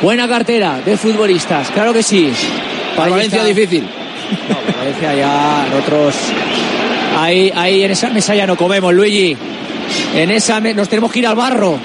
[0.00, 2.30] Buena cartera de futbolistas, claro que sí.
[2.96, 3.97] Para Valencia difícil.
[4.48, 6.14] No, para Valencia ya nosotros.
[7.18, 9.36] Ahí, ahí en esa mesa ya no comemos, Luigi.
[10.14, 11.78] En esa me- nos tenemos que ir al barro.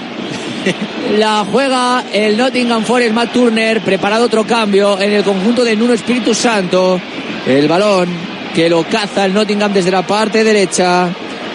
[1.18, 5.94] La juega el Nottingham Forest Matt Turner, preparado otro cambio en el conjunto de Nuno
[5.94, 7.00] Espíritu Santo.
[7.46, 8.08] El balón
[8.56, 11.10] que lo caza el Nottingham desde la parte derecha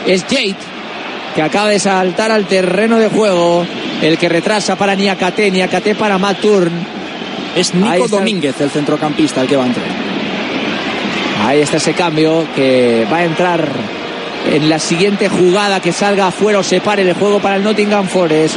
[0.07, 0.57] es Jade,
[1.35, 3.65] que acaba de saltar al terreno de juego.
[4.03, 6.71] El que retrasa para Niakate, Niakate para Matt Turn.
[7.57, 8.07] Es Nico.
[8.09, 9.87] Domínguez, el centrocampista, el que va a entrar.
[11.49, 13.67] Ahí está ese cambio que va a entrar
[14.53, 18.07] en la siguiente jugada que salga afuera o se pare el juego para el Nottingham
[18.07, 18.55] Forest.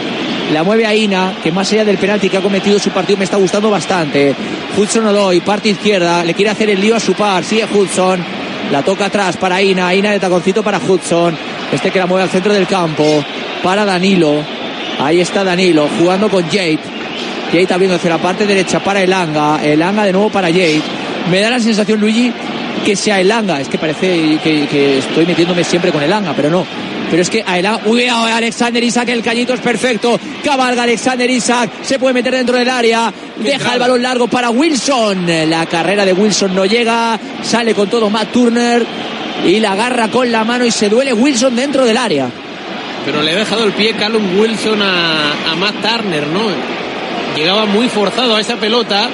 [0.51, 3.23] La mueve a Ina, que más allá del penalti que ha cometido su partido me
[3.23, 4.35] está gustando bastante.
[4.77, 8.19] Hudson Odoi, parte izquierda, le quiere hacer el lío a su par, sigue Hudson.
[8.73, 11.37] La toca atrás para Ina, Ina de taconcito para Hudson.
[11.71, 13.23] Este que la mueve al centro del campo,
[13.63, 14.43] para Danilo.
[14.99, 16.79] Ahí está Danilo, jugando con Jade.
[17.53, 19.63] Jade abriendo hacia la parte derecha para Elanga.
[19.63, 20.81] Elanga de nuevo para Jade.
[21.29, 22.33] Me da la sensación, Luigi,
[22.85, 23.59] que sea Elanga.
[23.59, 26.65] Es que parece que, que estoy metiéndome siempre con Elanga, pero no.
[27.09, 27.81] Pero es que a Elanga.
[27.85, 30.19] Uy, a Alexander Isaac, el cañito es perfecto.
[30.43, 31.69] Cabalga Alexander Isaac.
[31.83, 33.11] Se puede meter dentro del área.
[33.37, 35.25] Deja el balón largo para Wilson.
[35.49, 37.19] La carrera de Wilson no llega.
[37.43, 38.85] Sale con todo Matt Turner.
[39.45, 42.29] Y la agarra con la mano y se duele Wilson dentro del área.
[43.03, 46.41] Pero le ha dejado el pie Callum Wilson a, a Matt Turner, ¿no?
[47.35, 49.09] Llegaba muy forzado a esa pelota.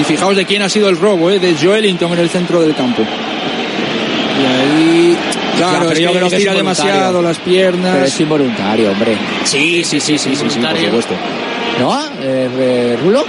[0.00, 1.38] Y fijaos de quién ha sido el robo, ¿eh?
[1.38, 3.02] de Joelinton en el centro del campo.
[3.02, 5.16] Y ahí,
[5.56, 6.54] claro, Ya, pero es yo que creo que involuntario.
[6.56, 7.92] demasiado las piernas.
[7.94, 9.16] Pero es involuntario, hombre.
[9.44, 11.14] Sí, sí, sí, sí, sí, sí, por supuesto.
[11.80, 12.00] ¿No?
[12.22, 13.24] Eh, eh, ¿Rulo?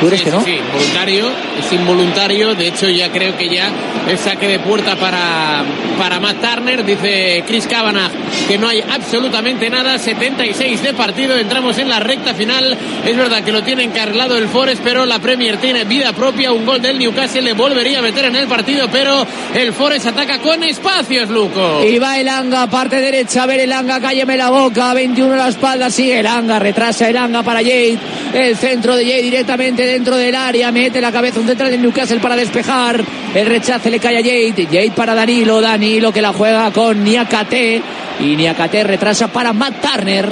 [0.00, 0.44] ¿Tú eres Sí, que sí, no?
[0.44, 1.26] sí, voluntario,
[1.60, 2.54] es involuntario.
[2.54, 3.68] De hecho, ya creo que ya
[4.10, 5.62] es saque de puerta para,
[5.98, 6.84] para Matt Turner.
[6.84, 8.10] Dice Chris Kavanagh
[8.48, 9.98] que no hay absolutamente nada.
[9.98, 11.36] 76 de partido.
[11.38, 12.76] Entramos en la recta final.
[13.06, 16.52] Es verdad que lo tiene encarrilado el Forest, pero la Premier tiene vida propia.
[16.52, 20.38] Un gol del Newcastle le volvería a meter en el partido, pero el Forest ataca
[20.40, 21.82] con espacios, Luco.
[21.84, 25.90] Y va Elanga, parte derecha, a ver Elanga, cálleme la boca, 21 a la espalda,
[25.90, 27.98] sigue Elanga, retrasa Elanga para Jade,
[28.34, 32.18] el centro de Jade directamente dentro del área, mete la cabeza un central de Newcastle
[32.20, 33.00] para despejar,
[33.34, 37.80] el rechace le cae a Jade, Jade para Danilo, Danilo que la juega con Niakate,
[38.20, 40.28] y Niakate retrasa para Matt Turner,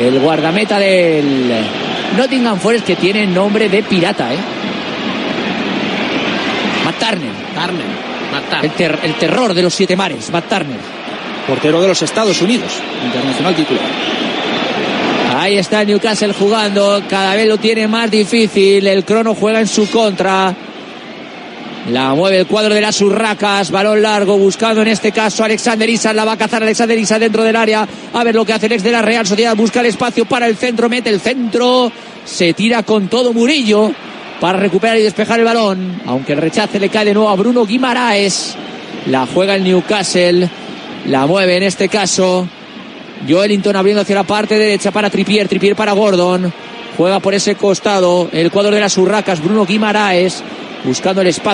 [0.00, 1.52] el guardameta del
[2.18, 4.38] Nottingham Forest que tiene nombre de pirata, ¿eh?
[6.84, 7.32] Matt Turner.
[7.54, 7.86] Turner,
[8.32, 8.64] Matt Turner.
[8.64, 10.78] El, ter- el terror de los siete mares, Matt Turner.
[11.46, 12.72] Portero de los Estados Unidos,
[13.04, 13.82] internacional titular.
[15.42, 19.90] Ahí está Newcastle jugando, cada vez lo tiene más difícil, el crono juega en su
[19.90, 20.54] contra.
[21.90, 26.14] La mueve el cuadro de las urracas, balón largo, buscando en este caso Alexander Isak,
[26.14, 28.72] la va a cazar Alexander Isak dentro del área, a ver lo que hace el
[28.72, 31.90] ex de la Real Sociedad, busca el espacio para el centro, mete el centro,
[32.24, 33.90] se tira con todo Murillo
[34.40, 37.66] para recuperar y despejar el balón, aunque el rechace le cae de nuevo a Bruno
[37.66, 38.54] Guimaraes,
[39.06, 40.48] la juega el Newcastle,
[41.06, 42.46] la mueve en este caso
[43.28, 46.52] Joelinton abriendo hacia la parte derecha para Tripier, Tripier para Gordon.
[46.96, 50.42] Juega por ese costado el cuadro de las urracas, Bruno Guimaraes,
[50.84, 51.50] buscando el espacio.